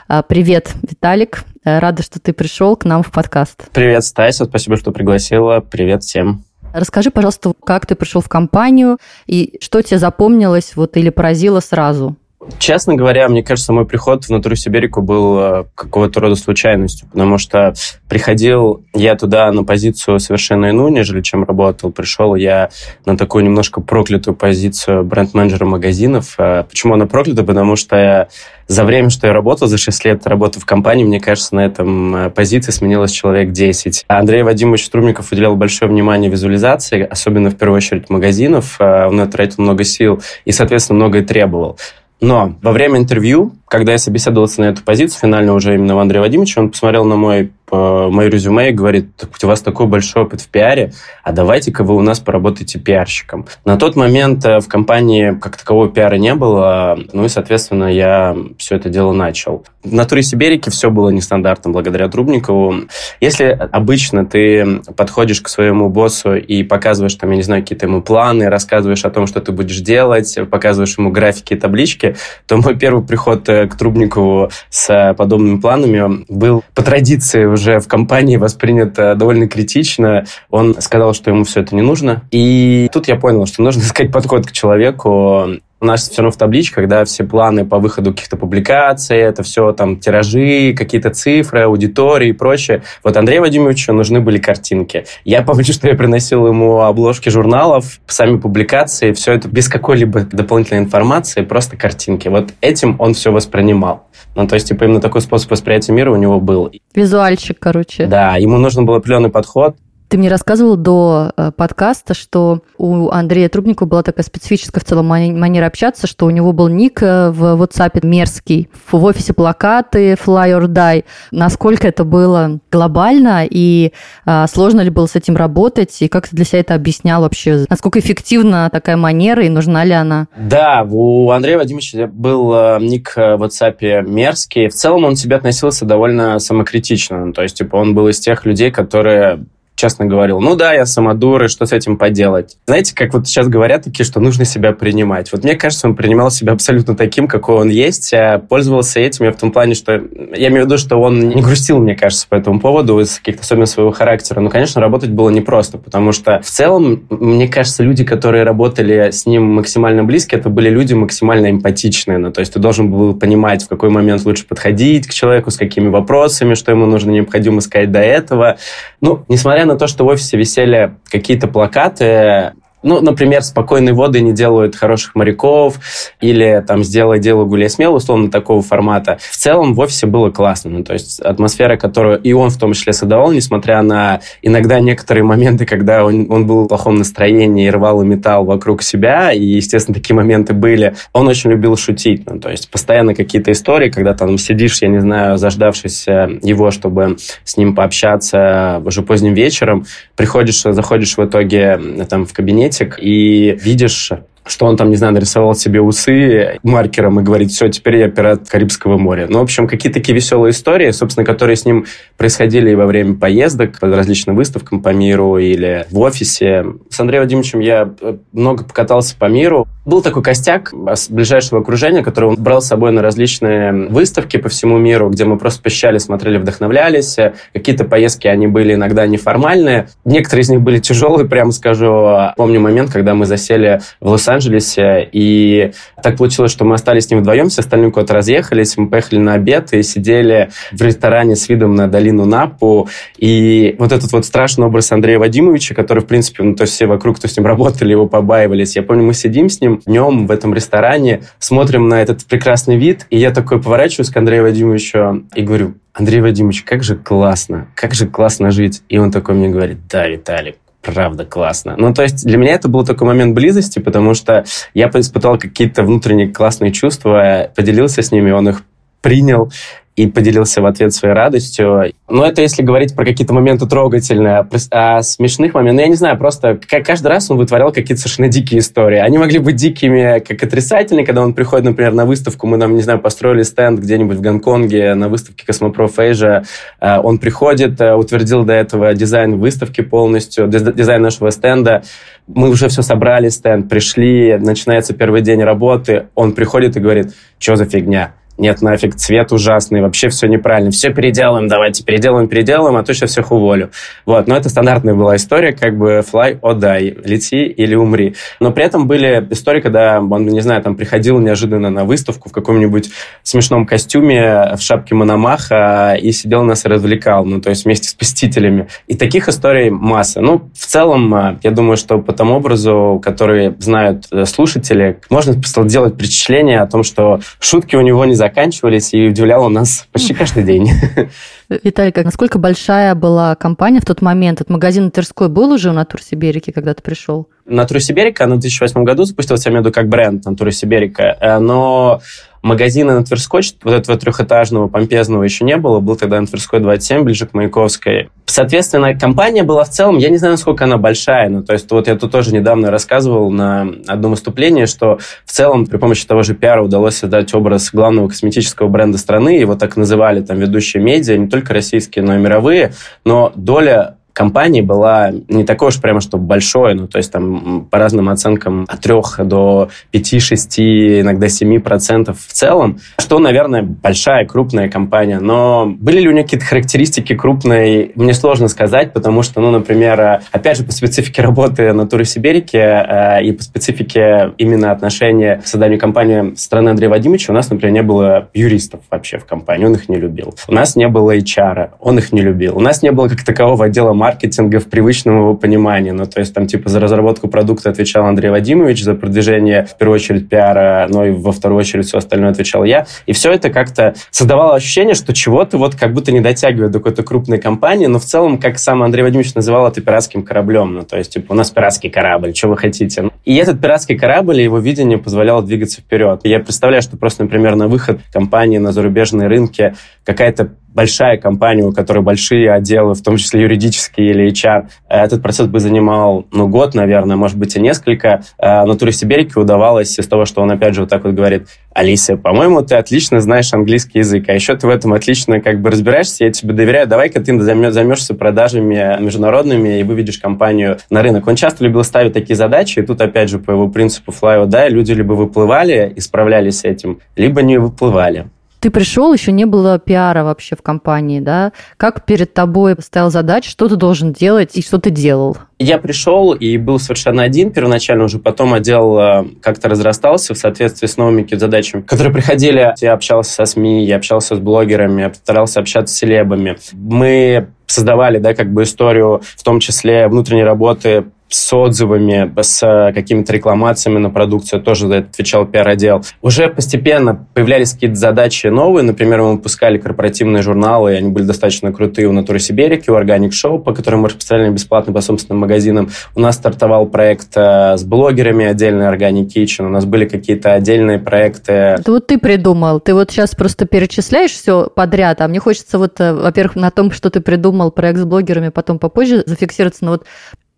А, 0.10 0.24
привет, 0.24 0.74
Виталик. 0.82 1.46
Рада, 1.64 2.04
что 2.04 2.20
ты 2.20 2.34
пришел 2.34 2.76
к 2.76 2.86
нам 2.86 3.04
в 3.04 3.12
подкаст. 3.12 3.70
Привет, 3.72 4.04
Стася. 4.04 4.46
Спасибо, 4.46 4.78
что 4.78 4.92
пригласила. 4.92 5.60
Привет 5.60 6.04
всем. 6.04 6.44
Расскажи, 6.74 7.12
пожалуйста, 7.12 7.54
как 7.66 7.86
ты 7.86 7.96
пришел 7.96 8.20
в 8.20 8.28
компанию 8.28 8.98
и 9.28 9.58
что 9.62 9.82
тебе 9.82 10.00
запомнилось 10.00 10.76
вот, 10.76 10.98
или 10.98 11.10
поразило 11.10 11.60
сразу? 11.60 12.16
Честно 12.60 12.96
говоря, 12.96 13.28
мне 13.30 13.44
кажется, 13.44 13.74
мой 13.74 13.86
приход 13.86 14.26
в 14.26 14.30
Натуру 14.30 14.56
Сибирику 14.56 15.02
был 15.02 15.40
э, 15.40 15.64
какого-то 15.76 16.20
рода 16.20 16.36
случайностью, 16.36 17.08
потому 17.10 17.38
что 17.38 17.74
приходил 18.10 18.84
я 18.94 19.16
туда 19.16 19.52
на 19.52 19.64
позицию 19.64 20.20
совершенно 20.20 20.68
иную, 20.68 20.92
нежели 20.92 21.22
чем 21.22 21.44
работал. 21.44 21.92
Пришел 21.92 22.36
я 22.36 22.70
на 23.06 23.18
такую 23.18 23.44
немножко 23.44 23.82
проклятую 23.82 24.36
позицию 24.36 25.04
бренд-менеджера 25.04 25.66
магазинов. 25.66 26.36
Э, 26.38 26.64
почему 26.70 26.94
она 26.96 27.06
проклята? 27.06 27.44
Потому 27.44 27.76
что 27.76 27.96
я 27.96 28.28
за 28.68 28.86
время, 28.86 29.10
что 29.10 29.28
я 29.28 29.34
работал, 29.34 29.68
за 29.68 29.78
6 29.78 30.06
лет 30.06 30.26
работы 30.26 30.60
в 30.60 30.66
компании, 30.66 31.04
мне 31.04 31.20
кажется, 31.20 31.56
на 31.56 31.66
этом 31.66 32.16
э, 32.16 32.30
позиции 32.30 32.72
сменилось 32.72 33.12
человек 33.12 33.52
10. 33.52 34.06
Андрей 34.08 34.44
Вадимович 34.44 34.86
Струмников 34.86 35.32
уделял 35.32 35.56
большое 35.56 35.90
внимание 35.90 36.30
визуализации, 36.30 37.04
особенно 37.04 37.50
в 37.50 37.58
первую 37.58 37.78
очередь 37.78 38.10
магазинов. 38.10 38.80
Он 38.80 39.30
тратил 39.30 39.64
много 39.64 39.84
сил 39.84 40.22
и, 40.46 40.52
соответственно, 40.52 40.98
многое 40.98 41.24
требовал. 41.24 41.78
Но 42.24 42.56
во 42.62 42.72
время 42.72 43.00
интервью, 43.00 43.52
когда 43.68 43.92
я 43.92 43.98
собеседовался 43.98 44.62
на 44.62 44.66
эту 44.68 44.82
позицию, 44.82 45.20
финально 45.20 45.54
уже 45.54 45.74
именно 45.74 45.94
в 45.94 46.00
Андрея 46.00 46.22
Вадимовича, 46.22 46.62
он 46.62 46.70
посмотрел 46.70 47.04
на 47.04 47.18
мой 47.18 47.52
Э, 47.74 48.08
мое 48.12 48.30
резюме 48.30 48.70
и 48.70 48.72
говорит, 48.72 49.08
у 49.42 49.48
вас 49.48 49.62
такой 49.62 49.88
большой 49.88 50.24
опыт 50.24 50.42
в 50.42 50.48
пиаре, 50.48 50.94
а 51.24 51.32
давайте-ка 51.32 51.84
вы 51.84 51.96
у 51.96 52.02
нас 52.02 52.20
поработаете 52.20 52.78
пиарщиком. 52.78 53.48
На 53.66 53.78
тот 53.78 53.96
момент 53.96 54.46
э, 54.46 54.60
в 54.60 54.68
компании 54.68 55.32
как 55.42 55.58
такового 55.58 55.90
пиара 55.90 56.18
не 56.18 56.36
было, 56.36 57.00
ну 57.14 57.26
и, 57.26 57.30
соответственно, 57.30 57.86
я 57.86 58.38
все 58.60 58.76
это 58.76 58.90
дело 58.90 59.12
начал. 59.12 59.66
В 59.84 59.92
натуре 59.92 60.22
Сибирики 60.22 60.70
все 60.70 60.92
было 60.92 61.10
нестандартно 61.10 61.72
благодаря 61.72 62.08
Трубникову. 62.10 62.76
Если 63.20 63.46
обычно 63.46 64.26
ты 64.26 64.82
подходишь 64.96 65.42
к 65.42 65.50
своему 65.50 65.90
боссу 65.90 66.36
и 66.36 66.62
показываешь 66.62 67.16
там, 67.16 67.32
я 67.32 67.38
не 67.38 67.44
знаю, 67.44 67.64
какие-то 67.64 67.88
ему 67.88 68.04
планы, 68.04 68.50
рассказываешь 68.50 69.04
о 69.04 69.10
том, 69.10 69.26
что 69.26 69.42
ты 69.42 69.52
будешь 69.52 69.80
делать, 69.80 70.38
показываешь 70.52 70.96
ему 71.00 71.10
графики 71.10 71.54
и 71.54 71.58
таблички, 71.58 72.16
то 72.46 72.58
мой 72.58 72.78
первый 72.78 73.04
приход 73.04 73.50
э, 73.50 73.68
к 73.68 73.76
Трубникову 73.76 74.52
с 74.70 75.16
подобными 75.18 75.60
планами 75.60 76.24
был 76.30 76.64
по 76.76 76.84
традиции 76.84 77.46
уже 77.46 77.63
уже 77.64 77.80
в 77.80 77.88
компании 77.88 78.36
воспринято 78.38 79.16
довольно 79.16 79.48
критично. 79.48 80.26
Он 80.50 80.76
сказал, 80.80 81.14
что 81.14 81.32
ему 81.32 81.46
все 81.46 81.62
это 81.62 81.74
не 81.76 81.82
нужно. 81.82 82.24
И 82.32 82.90
тут 82.92 83.08
я 83.08 83.16
понял, 83.16 83.46
что 83.46 83.62
нужно 83.64 83.82
искать 83.84 84.12
подход 84.12 84.46
к 84.46 84.52
человеку, 84.52 85.48
у 85.84 85.86
нас 85.86 86.10
все 86.10 86.22
равно 86.22 86.32
в 86.32 86.38
табличках, 86.38 86.88
да, 86.88 87.04
все 87.04 87.26
планы 87.26 87.66
по 87.66 87.78
выходу 87.78 88.12
каких-то 88.12 88.38
публикаций, 88.38 89.18
это 89.18 89.44
все 89.44 89.74
там 89.74 90.00
тиражи, 90.00 90.74
какие-то 90.74 91.10
цифры, 91.10 91.64
аудитории 91.64 92.30
и 92.30 92.34
прочее. 92.34 92.84
Вот 93.04 93.18
Андрею 93.18 93.42
Вадимовичу 93.42 93.92
нужны 93.94 94.22
были 94.22 94.38
картинки. 94.38 95.06
Я 95.26 95.42
помню, 95.42 95.64
что 95.74 95.88
я 95.88 95.96
приносил 95.96 96.48
ему 96.48 96.82
обложки 96.82 97.30
журналов, 97.30 98.00
сами 98.08 98.38
публикации, 98.38 99.12
все 99.12 99.34
это 99.34 99.50
без 99.50 99.68
какой-либо 99.68 100.22
дополнительной 100.22 100.82
информации, 100.82 101.42
просто 101.42 101.76
картинки. 101.76 102.30
Вот 102.30 102.54
этим 102.62 102.96
он 103.00 103.14
все 103.14 103.32
воспринимал. 103.32 104.08
Ну, 104.36 104.48
то 104.48 104.56
есть, 104.56 104.70
типа, 104.70 104.86
именно 104.86 105.02
такой 105.02 105.22
способ 105.22 105.52
восприятия 105.52 105.92
мира 105.92 106.12
у 106.12 106.16
него 106.16 106.40
был. 106.40 106.72
Визуальщик, 106.96 107.58
короче. 107.60 108.08
Да, 108.08 108.38
ему 108.38 108.58
нужен 108.58 108.86
был 108.86 108.96
определенный 108.96 109.30
подход. 109.30 109.76
Ты 110.10 110.18
мне 110.18 110.30
рассказывал 110.30 110.76
до 110.76 111.32
э, 111.36 111.52
подкаста, 111.56 112.14
что 112.14 112.62
у 112.78 113.10
Андрея 113.10 113.50
Трубникова 113.50 113.88
была 113.88 114.04
такая 114.04 114.24
специфическая 114.24 114.82
в 114.82 114.86
целом 114.86 115.08
манера 115.08 115.66
общаться, 115.66 116.08
что 116.08 116.26
у 116.26 116.30
него 116.30 116.54
был 116.54 116.68
ник 116.68 117.02
э, 117.02 117.30
в 117.32 117.62
WhatsApp 117.62 118.06
мерзкий, 118.06 118.70
в 118.92 119.04
офисе 119.04 119.34
плакаты 119.34 120.14
fly 120.14 120.60
or 120.60 120.68
die. 120.68 121.06
Насколько 121.32 121.88
это 121.88 122.04
было 122.04 122.60
глобально 122.72 123.46
и 123.50 123.94
а, 124.26 124.48
сложно 124.48 124.82
ли 124.82 124.90
было 124.90 125.06
с 125.06 125.16
этим 125.16 125.36
работать, 125.36 126.02
и 126.02 126.08
как 126.08 126.28
ты 126.28 126.36
для 126.36 126.46
себя 126.46 126.60
это 126.60 126.76
объяснял 126.76 127.22
вообще? 127.22 127.66
Насколько 127.70 128.00
эффективна 128.00 128.70
такая 128.72 128.98
манера 128.98 129.44
и 129.44 129.50
нужна 129.50 129.84
ли 129.84 129.94
она? 129.94 130.28
Да, 130.38 130.86
у 130.90 131.30
Андрея 131.32 131.58
Вадимовича 131.58 132.08
был 132.08 132.54
э, 132.54 132.78
ник 132.82 133.14
в 133.16 133.44
WhatsApp 133.44 134.04
мерзкий. 134.04 134.68
В 134.68 134.74
целом 134.74 135.06
он 135.06 135.16
себя 135.16 135.38
относился 135.38 135.86
довольно 135.86 136.40
самокритично. 136.40 137.34
То 137.34 137.42
есть, 137.42 137.58
типа, 137.58 137.78
он 137.78 137.96
был 137.96 138.08
из 138.08 138.20
тех 138.20 138.46
людей, 138.46 138.72
которые 138.72 139.46
честно 139.76 140.06
говорил, 140.06 140.40
ну 140.40 140.56
да, 140.56 140.74
я 140.74 140.86
самодур, 140.86 141.44
и 141.44 141.48
что 141.48 141.66
с 141.66 141.72
этим 141.72 141.98
поделать? 141.98 142.58
Знаете, 142.68 142.94
как 142.96 143.14
вот 143.14 143.28
сейчас 143.28 143.48
говорят 143.48 143.84
такие, 143.84 144.06
что 144.06 144.20
нужно 144.20 144.46
себя 144.46 144.72
принимать. 144.72 145.32
Вот 145.32 145.44
мне 145.44 145.56
кажется, 145.56 145.88
он 145.88 145.96
принимал 145.96 146.32
себя 146.32 146.54
абсолютно 146.54 146.96
таким, 146.96 147.28
какой 147.28 147.56
он 147.56 147.70
есть, 147.70 148.14
а 148.14 148.40
пользовался 148.40 149.00
этим 149.00 149.26
я 149.26 149.32
в 149.32 149.38
том 149.38 149.52
плане, 149.52 149.74
что 149.74 149.94
я 150.36 150.48
имею 150.48 150.64
в 150.64 150.66
виду, 150.68 150.78
что 150.78 150.98
он 150.98 151.20
не 151.20 151.42
грустил, 151.42 151.80
мне 151.80 151.96
кажется, 151.96 152.28
по 152.28 152.36
этому 152.36 152.60
поводу 152.60 153.00
из 153.00 153.18
каких-то 153.18 153.42
особенностей 153.42 153.76
своего 153.76 153.92
характера. 153.92 154.40
Но, 154.40 154.50
конечно, 154.50 154.80
работать 154.80 155.10
было 155.10 155.30
непросто, 155.30 155.78
потому 155.78 156.12
что 156.12 156.40
в 156.42 156.46
целом, 156.46 157.06
мне 157.10 157.48
кажется, 157.48 157.84
люди, 157.84 158.04
которые 158.04 158.44
работали 158.44 159.12
с 159.12 159.26
ним 159.26 159.44
максимально 159.56 160.04
близко, 160.04 160.36
это 160.36 160.50
были 160.50 160.70
люди 160.70 160.94
максимально 160.94 161.50
эмпатичные. 161.50 162.18
Ну, 162.18 162.32
то 162.32 162.40
есть 162.40 162.54
ты 162.54 162.60
должен 162.60 162.92
был 162.92 163.16
понимать, 163.16 163.64
в 163.64 163.68
какой 163.68 163.90
момент 163.90 164.24
лучше 164.26 164.46
подходить 164.46 165.08
к 165.08 165.14
человеку, 165.14 165.52
с 165.52 165.58
какими 165.58 165.88
вопросами, 165.88 166.54
что 166.54 166.72
ему 166.72 166.86
нужно 166.86 167.12
необходимо 167.12 167.62
сказать 167.62 167.92
до 167.92 168.00
этого. 168.00 168.58
Ну, 169.02 169.24
несмотря 169.28 169.63
несмотря 169.64 169.74
на 169.74 169.80
то, 169.80 169.88
что 169.88 170.04
в 170.04 170.08
офисе 170.08 170.38
висели 170.38 170.98
какие-то 171.10 171.48
плакаты, 171.48 172.54
ну, 172.84 173.02
например, 173.02 173.42
спокойные 173.42 173.94
воды 173.94 174.22
не 174.22 174.34
делают 174.34 174.76
хороших 174.76 175.16
моряков, 175.16 175.80
или 176.22 176.64
там 176.68 176.84
сделай 176.84 177.20
дело 177.20 177.46
гуляй 177.46 177.70
смело, 177.70 177.96
условно, 177.96 178.30
такого 178.30 178.62
формата. 178.62 179.18
В 179.20 179.38
целом 179.38 179.74
в 179.74 179.80
офисе 179.80 180.06
было 180.06 180.30
классно. 180.30 180.72
Ну, 180.72 180.84
то 180.84 180.94
есть 180.94 181.20
атмосфера, 181.20 181.78
которую 181.78 182.20
и 182.22 182.34
он 182.34 182.50
в 182.50 182.58
том 182.58 182.74
числе 182.74 182.94
создавал, 182.94 183.32
несмотря 183.32 183.82
на 183.82 184.20
иногда 184.42 184.80
некоторые 184.80 185.24
моменты, 185.24 185.66
когда 185.66 186.04
он, 186.04 186.28
он 186.30 186.46
был 186.46 186.66
в 186.66 186.68
плохом 186.68 186.96
настроении 186.96 187.68
и 187.68 187.70
рвал 187.70 188.02
и 188.02 188.06
металл 188.06 188.46
вокруг 188.46 188.84
себя, 188.84 189.32
и, 189.32 189.44
естественно, 189.44 189.96
такие 189.96 190.16
моменты 190.16 190.54
были. 190.54 190.96
Он 191.14 191.28
очень 191.28 191.52
любил 191.52 191.78
шутить. 191.78 192.30
Ну, 192.30 192.40
то 192.40 192.50
есть 192.50 192.70
постоянно 192.70 193.16
какие-то 193.16 193.52
истории, 193.52 193.90
когда 193.90 194.14
там 194.14 194.38
сидишь, 194.38 194.82
я 194.82 194.90
не 194.90 195.00
знаю, 195.00 195.38
заждавшись 195.38 196.08
его, 196.08 196.72
чтобы 196.72 197.18
с 197.44 197.58
ним 197.58 197.76
пообщаться 197.76 198.82
уже 198.86 199.02
поздним 199.02 199.34
вечером, 199.34 199.86
приходишь, 200.16 200.62
заходишь 200.62 201.18
в 201.18 201.26
итоге 201.26 201.80
там 202.10 202.26
в 202.26 202.34
кабинет, 202.34 202.73
приветик 202.74 203.00
и 203.00 203.52
видишь 203.60 204.12
что 204.46 204.66
он 204.66 204.78
там, 204.78 204.90
не 204.90 204.96
знаю, 204.96 205.14
нарисовал 205.14 205.56
себе 205.56 205.82
усы 205.82 206.60
маркером 206.64 207.20
и 207.20 207.24
говорит, 207.24 207.52
все, 207.52 207.70
теперь 207.70 207.98
я 207.98 208.10
пират 208.10 208.50
Карибского 208.50 208.98
моря. 208.98 209.28
Ну, 209.30 209.40
в 209.40 209.44
общем, 209.44 209.68
какие-то 209.68 210.00
такие 210.00 210.16
веселые 210.16 210.52
истории, 210.52 210.92
собственно, 210.92 211.26
которые 211.26 211.56
с 211.56 211.66
ним 211.66 211.86
происходили 212.18 212.72
и 212.72 212.76
во 212.76 212.86
время 212.86 213.16
поездок 213.16 213.80
по 213.80 213.88
различным 213.88 214.36
выставкам 214.36 214.82
по 214.82 214.90
миру 214.90 215.38
или 215.38 215.86
в 215.92 216.00
офисе. 216.00 216.66
С 216.90 217.00
Андреем 217.00 217.24
Вадимовичем 217.24 217.60
я 217.60 217.94
э, 218.02 218.18
много 218.32 218.64
покатался 218.64 219.16
по 219.18 219.26
миру. 219.26 219.68
Был 219.86 220.02
такой 220.02 220.24
костяк 220.24 220.74
ближайшего 221.10 221.62
окружения, 221.62 222.04
который 222.04 222.30
он 222.30 222.36
брал 222.38 222.62
с 222.62 222.68
собой 222.68 222.92
на 222.92 223.02
различные 223.02 223.72
выставки 223.90 224.38
по 224.38 224.50
всему 224.50 224.78
миру, 224.78 225.10
где 225.10 225.26
мы 225.26 225.38
просто 225.38 225.62
посещали, 225.62 225.98
смотрели, 225.98 226.38
вдохновлялись. 226.38 227.18
Какие-то 227.54 227.86
поездки, 227.86 228.28
они 228.28 228.48
были 228.48 228.74
иногда 228.74 229.06
неформальные. 229.08 229.90
Некоторые 230.06 230.44
из 230.44 230.50
них 230.50 230.62
были 230.62 230.80
тяжелые, 230.80 231.28
прямо 231.28 231.52
скажу. 231.52 232.32
Помню 232.38 232.60
момент, 232.60 232.92
когда 232.92 233.14
мы 233.14 233.26
засели 233.26 233.82
в 234.00 234.08
лос 234.08 234.28
Лос-Анджелесе, 234.34 235.08
и 235.12 235.72
так 236.02 236.18
получилось, 236.18 236.52
что 236.52 236.66
мы 236.66 236.76
остались 236.76 237.06
с 237.06 237.12
ним 237.12 237.20
вдвоем, 237.20 237.50
все 237.50 237.62
остальные 237.62 237.92
куда-то 237.92 238.14
разъехались, 238.14 238.78
мы 238.78 238.90
поехали 238.90 239.20
на 239.20 239.34
обед 239.34 239.74
и 239.74 239.84
сидели 239.84 240.50
в 240.72 240.82
ресторане 240.82 241.36
с 241.36 241.48
видом 241.50 241.76
на 241.76 241.88
долину 241.88 242.26
Напу, 242.26 242.90
и 243.18 243.76
вот 243.80 243.92
этот 243.92 244.12
вот 244.12 244.26
страшный 244.26 244.66
образ 244.66 244.92
Андрея 244.92 245.20
Вадимовича, 245.20 245.76
который, 245.76 246.00
в 246.00 246.08
принципе, 246.08 246.44
ну, 246.44 246.56
то 246.56 246.64
есть 246.64 246.74
все 246.74 246.86
вокруг, 246.86 247.18
кто 247.18 247.28
с 247.28 247.38
ним 247.38 247.46
работали, 247.46 247.92
его 247.92 248.08
побаивались. 248.08 248.76
Я 248.76 248.84
помню, 248.84 249.04
мы 249.04 249.14
сидим 249.14 249.50
с 249.50 249.62
ним 249.62 249.82
днем 249.86 250.28
в 250.28 250.32
этом 250.32 250.54
ресторане, 250.54 251.24
смотрим 251.40 251.88
на 251.88 252.02
этот 252.02 252.26
прекрасный 252.26 252.78
вид, 252.78 253.06
и 253.10 253.18
я 253.18 253.32
такой 253.32 253.62
поворачиваюсь 253.62 254.10
к 254.10 254.18
Андрею 254.18 254.44
Вадимовичу 254.44 255.26
и 255.36 255.42
говорю, 255.42 255.76
Андрей 255.94 256.22
Вадимович, 256.22 256.64
как 256.64 256.84
же 256.84 256.96
классно, 256.96 257.68
как 257.76 257.94
же 257.94 258.08
классно 258.08 258.50
жить. 258.50 258.82
И 258.90 258.98
он 258.98 259.12
такой 259.12 259.36
мне 259.36 259.50
говорит, 259.50 259.78
да, 259.88 260.08
Виталик, 260.08 260.56
правда 260.84 261.26
классно. 261.26 261.76
Ну, 261.78 261.94
то 261.94 262.04
есть 262.04 262.26
для 262.26 262.38
меня 262.38 262.54
это 262.54 262.68
был 262.68 262.86
такой 262.86 263.08
момент 263.08 263.34
близости, 263.34 263.80
потому 263.80 264.14
что 264.14 264.44
я 264.74 264.90
испытал 264.90 265.40
какие-то 265.40 265.84
внутренние 265.84 266.28
классные 266.28 266.72
чувства, 266.72 267.50
поделился 267.56 268.02
с 268.02 268.12
ними, 268.12 268.32
он 268.32 268.50
их 268.50 268.64
принял, 269.02 269.52
и 269.96 270.08
поделился 270.08 270.62
в 270.62 270.66
ответ 270.66 270.94
своей 270.94 271.14
радостью. 271.14 271.92
Но 272.10 272.26
это 272.26 272.42
если 272.42 272.64
говорить 272.64 272.96
про 272.96 273.06
какие-то 273.06 273.34
моменты 273.34 273.68
трогательные, 273.68 274.48
а 274.72 275.02
смешных 275.04 275.54
моментов, 275.54 275.76
ну, 275.76 275.82
я 275.82 275.88
не 275.88 275.96
знаю, 275.96 276.18
просто 276.18 276.60
каждый 276.68 277.08
раз 277.08 277.30
он 277.30 277.38
вытворял 277.38 277.72
какие-то 277.72 278.02
совершенно 278.02 278.28
дикие 278.28 278.60
истории. 278.60 278.98
Они 278.98 279.18
могли 279.18 279.40
быть 279.40 279.56
дикими, 279.56 280.20
как 280.20 280.42
отрицательные, 280.44 281.06
когда 281.06 281.22
он 281.22 281.34
приходит, 281.34 281.66
например, 281.66 281.94
на 281.94 282.06
выставку, 282.06 282.48
мы 282.48 282.58
нам, 282.58 282.76
не 282.76 282.82
знаю, 282.82 283.00
построили 283.00 283.44
стенд 283.44 283.80
где-нибудь 283.80 284.18
в 284.18 284.22
Гонконге 284.22 284.96
на 284.96 285.10
выставке 285.10 285.46
Космопроф 285.46 286.00
Asia, 286.00 286.46
а, 286.80 287.00
он 287.00 287.20
приходит, 287.20 287.80
а, 287.80 287.96
утвердил 287.96 288.44
до 288.44 288.54
этого 288.54 288.94
дизайн 288.96 289.38
выставки 289.40 289.82
полностью, 289.82 290.48
дизайн 290.48 291.02
нашего 291.02 291.30
стенда, 291.30 291.84
мы 292.28 292.50
уже 292.50 292.68
все 292.70 292.82
собрали, 292.82 293.30
стенд, 293.30 293.70
пришли, 293.70 294.38
начинается 294.38 294.94
первый 294.94 295.22
день 295.22 295.44
работы, 295.44 296.08
он 296.16 296.34
приходит 296.34 296.78
и 296.78 296.80
говорит, 296.80 297.14
что 297.38 297.56
за 297.56 297.66
фигня? 297.66 298.14
Нет, 298.38 298.62
нафиг, 298.62 298.96
цвет 298.96 299.32
ужасный, 299.32 299.82
вообще 299.82 300.10
все 300.10 300.28
неправильно, 300.28 300.72
все 300.72 300.90
переделаем, 300.90 301.48
давайте 301.48 301.84
переделаем, 301.84 302.28
переделаем, 302.28 302.76
а 302.76 302.84
то 302.84 302.94
сейчас 302.94 303.12
всех 303.12 303.32
уволю. 303.32 303.70
Вот, 304.06 304.28
но 304.28 304.36
это 304.36 304.50
стандартная 304.50 304.96
была 304.96 305.16
история, 305.18 305.54
как 305.54 305.78
бы 305.78 306.04
fly 306.12 306.40
or 306.40 306.60
die, 306.60 307.00
лети 307.08 307.44
или 307.46 307.76
умри. 307.76 308.16
Но 308.40 308.52
при 308.52 308.64
этом 308.64 308.88
были 308.88 309.28
истории, 309.30 309.62
когда 309.62 310.00
он, 310.00 310.26
не 310.26 310.42
знаю, 310.42 310.64
там 310.64 310.76
приходил 310.76 311.20
неожиданно 311.20 311.70
на 311.70 311.86
выставку 311.86 312.30
в 312.30 312.32
каком-нибудь 312.32 312.90
смешном 313.22 313.66
костюме, 313.68 314.56
в 314.56 314.62
шапке 314.62 314.96
Мономаха 314.96 315.96
и 316.00 316.12
сидел 316.12 316.44
нас 316.44 316.66
развлекал, 316.66 317.26
ну, 317.26 317.40
то 317.40 317.50
есть 317.50 317.66
вместе 317.66 317.90
с 317.90 317.94
посетителями. 317.94 318.68
И 318.88 318.96
таких 318.96 319.28
историй 319.30 319.70
масса. 319.70 320.22
Ну, 320.22 320.50
в 320.54 320.66
целом, 320.66 321.14
а, 321.14 321.40
я 321.44 321.52
думаю, 321.52 321.78
что 321.78 322.00
по 322.00 322.14
тому 322.14 322.36
образу, 322.36 323.00
который 323.04 323.54
знают 323.60 324.06
э, 324.12 324.26
слушатели, 324.26 325.00
можно 325.10 325.34
сделать 325.34 325.94
впечатление 325.96 326.62
о 326.62 326.68
том, 326.68 326.84
что 326.84 327.20
шутки 327.40 327.76
у 327.76 327.82
него 327.82 328.06
не 328.06 328.16
заканчивались 328.24 328.94
и 328.94 329.08
удивляло 329.08 329.50
нас 329.50 329.88
почти 329.92 330.14
каждый 330.14 330.44
день. 330.44 330.70
Виталий, 331.50 331.94
насколько 332.04 332.40
большая 332.40 332.96
была 332.96 333.36
компания 333.36 333.80
в 333.80 333.86
тот 333.86 334.02
момент? 334.02 334.40
Этот 334.42 334.50
магазин 334.50 334.92
Тверской 334.92 335.30
был 335.30 335.52
уже 335.52 335.72
на 335.72 335.86
Турсиберике, 335.86 336.54
когда 336.54 336.74
ты 336.74 336.82
пришел? 336.82 337.28
На 337.46 337.66
Турсиберика, 337.66 338.24
она 338.24 338.36
в 338.36 338.40
2008 338.40 338.84
году 338.84 339.04
запустился, 339.04 339.50
я 339.50 339.52
имею 339.52 339.64
в 339.64 339.66
виду, 339.66 339.74
как 339.74 339.90
бренд 339.90 340.26
на 340.26 340.36
Турсиберика, 340.36 341.18
э, 341.20 341.40
но 341.40 342.02
магазина 342.44 343.00
на 343.00 343.04
Тверской, 343.04 343.42
вот 343.64 343.74
этого 343.74 343.98
трехэтажного, 343.98 344.68
помпезного 344.68 345.24
еще 345.24 345.46
не 345.46 345.58
было. 345.58 345.80
Был 345.80 345.96
тогда 345.96 346.22
на 346.22 346.28
Тверской 346.28 346.60
27, 346.60 347.04
ближе 347.04 347.26
к 347.26 347.34
Маяковской. 347.34 348.10
Соответственно, 348.26 348.98
компания 348.98 349.44
была 349.44 349.64
в 349.64 349.70
целом, 349.70 349.98
я 349.98 350.10
не 350.10 350.18
знаю, 350.18 350.34
насколько 350.34 350.66
она 350.66 350.78
большая, 350.78 351.30
но 351.30 351.42
то 351.42 351.54
есть 351.54 351.70
вот 351.72 351.88
я 351.88 351.96
тут 351.96 352.12
тоже 352.12 352.34
недавно 352.34 352.70
рассказывал 352.72 353.32
на 353.32 353.68
одном 353.88 354.12
выступлении, 354.12 354.66
что 354.66 355.00
в 355.26 355.32
целом 355.32 355.66
при 355.66 355.78
помощи 355.78 356.06
того 356.06 356.24
же 356.24 356.36
пиара 356.36 356.64
удалось 356.64 356.96
создать 356.98 357.34
образ 357.34 357.72
главного 357.72 358.08
косметического 358.08 358.68
бренда 358.68 358.98
страны, 358.98 359.30
его 359.30 359.56
так 359.56 359.78
называли 359.78 360.22
там 360.22 360.40
ведущие 360.40 360.82
медиа, 360.84 361.18
не 361.18 361.28
только 361.28 361.54
российские, 361.54 362.04
но 362.04 362.16
и 362.16 362.20
мировые, 362.20 362.74
но 363.06 363.32
доля 363.36 363.98
компании 364.14 364.62
была 364.62 365.12
не 365.28 365.44
такой 365.44 365.70
уж 365.70 365.82
прямо, 365.82 366.00
что 366.00 366.18
большой, 366.18 366.76
ну, 366.76 366.88
то 366.88 366.98
есть 366.98 367.12
там 367.12 367.68
по 367.70 367.80
разным 367.80 368.10
оценкам 368.10 368.66
от 368.68 368.80
3 368.80 368.94
до 369.26 369.70
5-6, 369.92 371.02
иногда 371.02 371.28
7 371.28 371.60
процентов 371.60 372.20
в 372.26 372.32
целом, 372.32 372.80
что, 373.00 373.20
наверное, 373.20 373.64
большая, 373.64 374.26
крупная 374.26 374.70
компания. 374.70 375.20
Но 375.20 375.66
были 375.66 376.00
ли 376.00 376.10
у 376.10 376.12
нее 376.12 376.24
какие-то 376.24 376.46
характеристики 376.46 377.16
крупной, 377.16 377.92
мне 377.96 378.14
сложно 378.14 378.48
сказать, 378.48 378.94
потому 378.94 379.24
что, 379.24 379.42
ну, 379.42 379.52
например, 379.52 380.22
опять 380.32 380.58
же, 380.58 380.64
по 380.64 380.72
специфике 380.72 381.22
работы 381.22 381.74
на 381.74 381.88
Туре 381.88 382.06
Сибирике 382.06 382.60
э, 382.60 383.24
и 383.24 383.32
по 383.32 383.44
специфике 383.44 384.34
именно 384.38 384.72
отношения 384.72 385.38
к 385.38 385.48
созданию 385.48 385.80
компании 385.80 386.36
страны 386.36 386.70
Андрея 386.70 386.90
Вадимовича, 386.90 387.32
у 387.32 387.36
нас, 387.36 387.50
например, 387.50 387.74
не 387.74 387.84
было 387.84 388.30
юристов 388.34 388.82
вообще 388.92 389.18
в 389.18 389.26
компании, 389.26 389.66
он 389.66 389.74
их 389.74 389.90
не 389.90 389.98
любил. 389.98 390.36
У 390.48 390.54
нас 390.54 390.76
не 390.76 390.88
было 390.88 391.16
HR, 391.16 391.72
он 391.80 391.98
их 391.98 392.14
не 392.14 392.22
любил. 392.22 392.58
У 392.58 392.62
нас 392.62 392.82
не 392.84 392.92
было 392.92 393.08
как 393.08 393.24
такового 393.24 393.66
отдела 393.66 393.94
маркетинга 394.04 394.60
в 394.60 394.66
привычном 394.66 395.16
его 395.16 395.34
понимании. 395.34 395.92
Ну, 395.92 396.06
то 396.06 396.20
есть 396.20 396.34
там 396.34 396.46
типа 396.46 396.68
за 396.68 396.82
разработку 396.82 397.30
продукта 397.30 397.70
отвечал 397.70 398.06
Андрей 398.06 398.32
Вадимович, 398.32 398.84
за 398.84 398.96
продвижение 398.96 399.66
в 399.66 399.78
первую 399.78 399.96
очередь 399.96 400.28
пиара, 400.28 400.88
но 400.90 401.06
и 401.06 401.12
во 401.12 401.32
вторую 401.32 401.60
очередь 401.60 401.86
все 401.86 402.00
остальное 402.00 402.32
отвечал 402.32 402.66
я. 402.66 402.86
И 403.06 403.14
все 403.14 403.32
это 403.32 403.50
как-то 403.50 403.96
создавало 404.12 404.56
ощущение, 404.56 404.94
что 404.94 405.14
чего-то 405.14 405.58
вот 405.58 405.76
как 405.76 405.94
будто 405.94 406.12
не 406.12 406.20
дотягивает 406.20 406.72
до 406.72 406.80
какой-то 406.80 407.04
крупной 407.04 407.38
компании, 407.38 407.86
но 407.86 407.98
в 407.98 408.04
целом, 408.04 408.40
как 408.40 408.60
сам 408.60 408.84
Андрей 408.84 409.04
Вадимович 409.04 409.36
называл 409.36 409.70
это 409.70 409.80
пиратским 409.80 410.24
кораблем. 410.24 410.74
Ну, 410.74 410.82
то 410.82 410.98
есть, 410.98 411.14
типа, 411.14 411.32
у 411.32 411.36
нас 411.36 411.50
пиратский 411.50 411.90
корабль, 411.90 412.36
что 412.36 412.50
вы 412.50 412.58
хотите? 412.58 413.10
И 413.24 413.36
этот 413.38 413.62
пиратский 413.62 413.98
корабль, 413.98 414.42
его 414.42 414.60
видение 414.60 414.98
позволяло 414.98 415.42
двигаться 415.42 415.80
вперед. 415.80 416.20
И 416.24 416.30
я 416.30 416.42
представляю, 416.42 416.82
что 416.82 416.98
просто, 416.98 417.24
например, 417.24 417.56
на 417.56 417.70
выход 417.70 418.02
компании 418.12 418.58
на 418.58 418.74
зарубежные 418.74 419.30
рынки 419.30 419.76
какая-то 420.04 420.50
большая 420.74 421.18
компания, 421.18 421.64
у 421.64 421.72
которой 421.72 422.04
большие 422.04 422.52
отделы, 422.52 422.94
в 422.94 423.02
том 423.02 423.18
числе 423.18 423.42
юридические 423.42 424.12
или 424.12 424.32
HR, 424.32 424.68
этот 424.90 425.22
процесс 425.22 425.48
бы 425.48 425.60
занимал, 425.60 426.26
ну, 426.32 426.48
год, 426.48 426.76
наверное, 426.76 427.16
может 427.16 427.38
быть, 427.38 427.56
и 427.56 427.62
несколько. 427.62 428.24
А 428.38 428.66
на 428.66 428.76
туристе 428.76 429.06
Береке 429.06 429.40
удавалось 429.40 429.98
из 429.98 430.08
того, 430.08 430.26
что 430.26 430.42
он, 430.42 430.52
опять 430.52 430.76
же, 430.76 430.82
вот 430.82 430.90
так 430.90 431.04
вот 431.04 431.14
говорит, 431.14 431.48
Алиса, 431.74 432.18
по-моему, 432.18 432.62
ты 432.62 432.76
отлично 432.76 433.20
знаешь 433.20 433.54
английский 433.54 434.00
язык, 434.00 434.30
а 434.30 434.34
еще 434.34 434.56
ты 434.56 434.68
в 434.68 434.70
этом 434.70 434.94
отлично 434.94 435.42
как 435.42 435.62
бы 435.62 435.72
разбираешься, 435.72 436.26
я 436.26 436.32
тебе 436.32 436.54
доверяю, 436.54 436.88
давай-ка 436.88 437.20
ты 437.22 437.40
займешься 437.40 438.14
продажами 438.14 438.98
международными 439.00 439.80
и 439.80 439.84
выведешь 439.84 440.20
компанию 440.20 440.78
на 440.90 441.02
рынок. 441.02 441.28
Он 441.28 441.36
часто 441.36 441.64
любил 441.64 441.84
ставить 441.84 442.14
такие 442.14 442.36
задачи, 442.36 442.80
и 442.80 442.82
тут, 442.84 443.02
опять 443.02 443.30
же, 443.30 443.40
по 443.40 443.52
его 443.52 443.68
принципу 443.68 444.12
fly 444.12 444.44
or 444.44 444.48
die, 444.48 444.70
люди 444.70 444.92
либо 444.92 445.14
выплывали 445.14 445.92
и 445.96 446.00
справлялись 446.00 446.60
с 446.60 446.64
этим, 446.66 447.00
либо 447.16 447.42
не 447.42 447.58
выплывали. 447.58 448.28
Ты 448.64 448.72
пришел, 448.72 449.12
еще 449.12 449.34
не 449.34 449.44
было 449.44 449.78
пиара 449.78 450.24
вообще 450.24 450.56
в 450.56 450.62
компании, 450.62 451.20
да? 451.20 451.52
Как 451.76 452.06
перед 452.06 452.34
тобой 452.34 452.78
стоял 452.80 453.12
задача, 453.12 453.50
что 453.50 453.68
ты 453.68 453.76
должен 453.76 454.14
делать 454.14 454.52
и 454.56 454.62
что 454.62 454.78
ты 454.80 454.90
делал? 454.90 455.36
Я 455.60 455.80
пришел 455.80 456.32
и 456.32 456.56
был 456.56 456.80
совершенно 456.80 457.24
один 457.24 457.52
первоначально, 457.52 458.06
уже 458.06 458.20
потом 458.20 458.54
отдел 458.54 458.98
э, 458.98 459.26
как-то 459.42 459.68
разрастался 459.68 460.34
в 460.34 460.38
соответствии 460.38 460.88
с 460.88 460.96
новыми 460.96 461.28
задачами, 461.36 461.82
которые 461.82 462.14
приходили. 462.14 462.74
Я 462.80 462.94
общался 462.94 463.34
со 463.34 463.44
СМИ, 463.44 463.84
я 463.84 463.98
общался 463.98 464.38
с 464.38 464.40
блогерами, 464.40 465.02
я 465.02 465.14
старался 465.14 465.60
общаться 465.60 465.94
с 465.94 465.98
селебами. 465.98 466.56
Мы 466.72 467.50
создавали, 467.68 468.20
да, 468.20 468.34
как 468.34 468.54
бы 468.54 468.64
историю, 468.64 469.22
в 469.36 469.44
том 469.44 469.60
числе 469.60 470.08
внутренней 470.08 470.46
работы 470.46 471.04
с 471.34 471.52
отзывами, 471.54 472.32
с 472.40 472.64
э, 472.64 472.94
какими-то 472.94 473.34
рекламациями 473.34 473.98
на 473.98 474.10
продукцию, 474.10 474.62
тоже 474.62 474.88
за 474.88 474.96
это 474.96 475.10
отвечал 475.10 475.46
пиар-отдел. 475.46 476.04
Уже 476.22 476.48
постепенно 476.50 477.26
появлялись 477.34 477.74
какие-то 477.74 477.96
задачи 477.96 478.48
новые, 478.48 478.84
например, 478.84 479.22
мы 479.22 479.32
выпускали 479.34 479.78
корпоративные 479.80 480.44
журналы, 480.44 480.94
и 480.94 480.98
они 480.98 481.10
были 481.10 481.26
достаточно 481.26 481.74
крутые 481.74 482.08
у 482.08 482.12
Натуры 482.12 482.40
Сибирики, 482.40 482.90
у 482.90 482.96
Organic 482.96 483.32
Show, 483.32 483.60
по 483.60 483.74
которым 483.74 484.02
мы 484.02 484.10
распространяли 484.10 484.52
бесплатно 484.52 484.94
по 484.94 485.02
собственным 485.02 485.42
магазинам. 485.42 485.90
У 486.16 486.20
нас 486.20 486.36
стартовал 486.36 486.86
проект 486.86 487.30
э, 487.36 487.78
с 487.78 487.84
блогерами, 487.84 488.46
отдельный 488.46 488.86
Organic 488.86 489.28
Kitchen, 489.36 489.66
у 489.66 489.70
нас 489.70 489.86
были 489.86 490.06
какие-то 490.06 490.54
отдельные 490.54 491.00
проекты. 491.00 491.52
Это 491.52 491.92
вот 491.92 492.08
ты 492.08 492.20
придумал, 492.20 492.80
ты 492.80 492.94
вот 492.94 493.10
сейчас 493.10 493.34
просто 493.34 493.66
перечисляешь 493.66 494.32
все 494.32 494.70
подряд, 494.70 495.22
а 495.22 495.28
мне 495.28 495.40
хочется 495.40 495.80
вот, 495.80 496.00
э, 496.00 496.14
во-первых, 496.14 496.56
на 496.56 496.70
том, 496.70 496.92
что 496.92 497.10
ты 497.10 497.22
придумал 497.22 497.72
проект 497.72 498.00
с 498.00 498.06
блогерами, 498.06 498.50
потом 498.50 498.78
попозже 498.78 499.24
зафиксироваться, 499.26 499.84
но 499.84 499.92
вот 499.92 500.06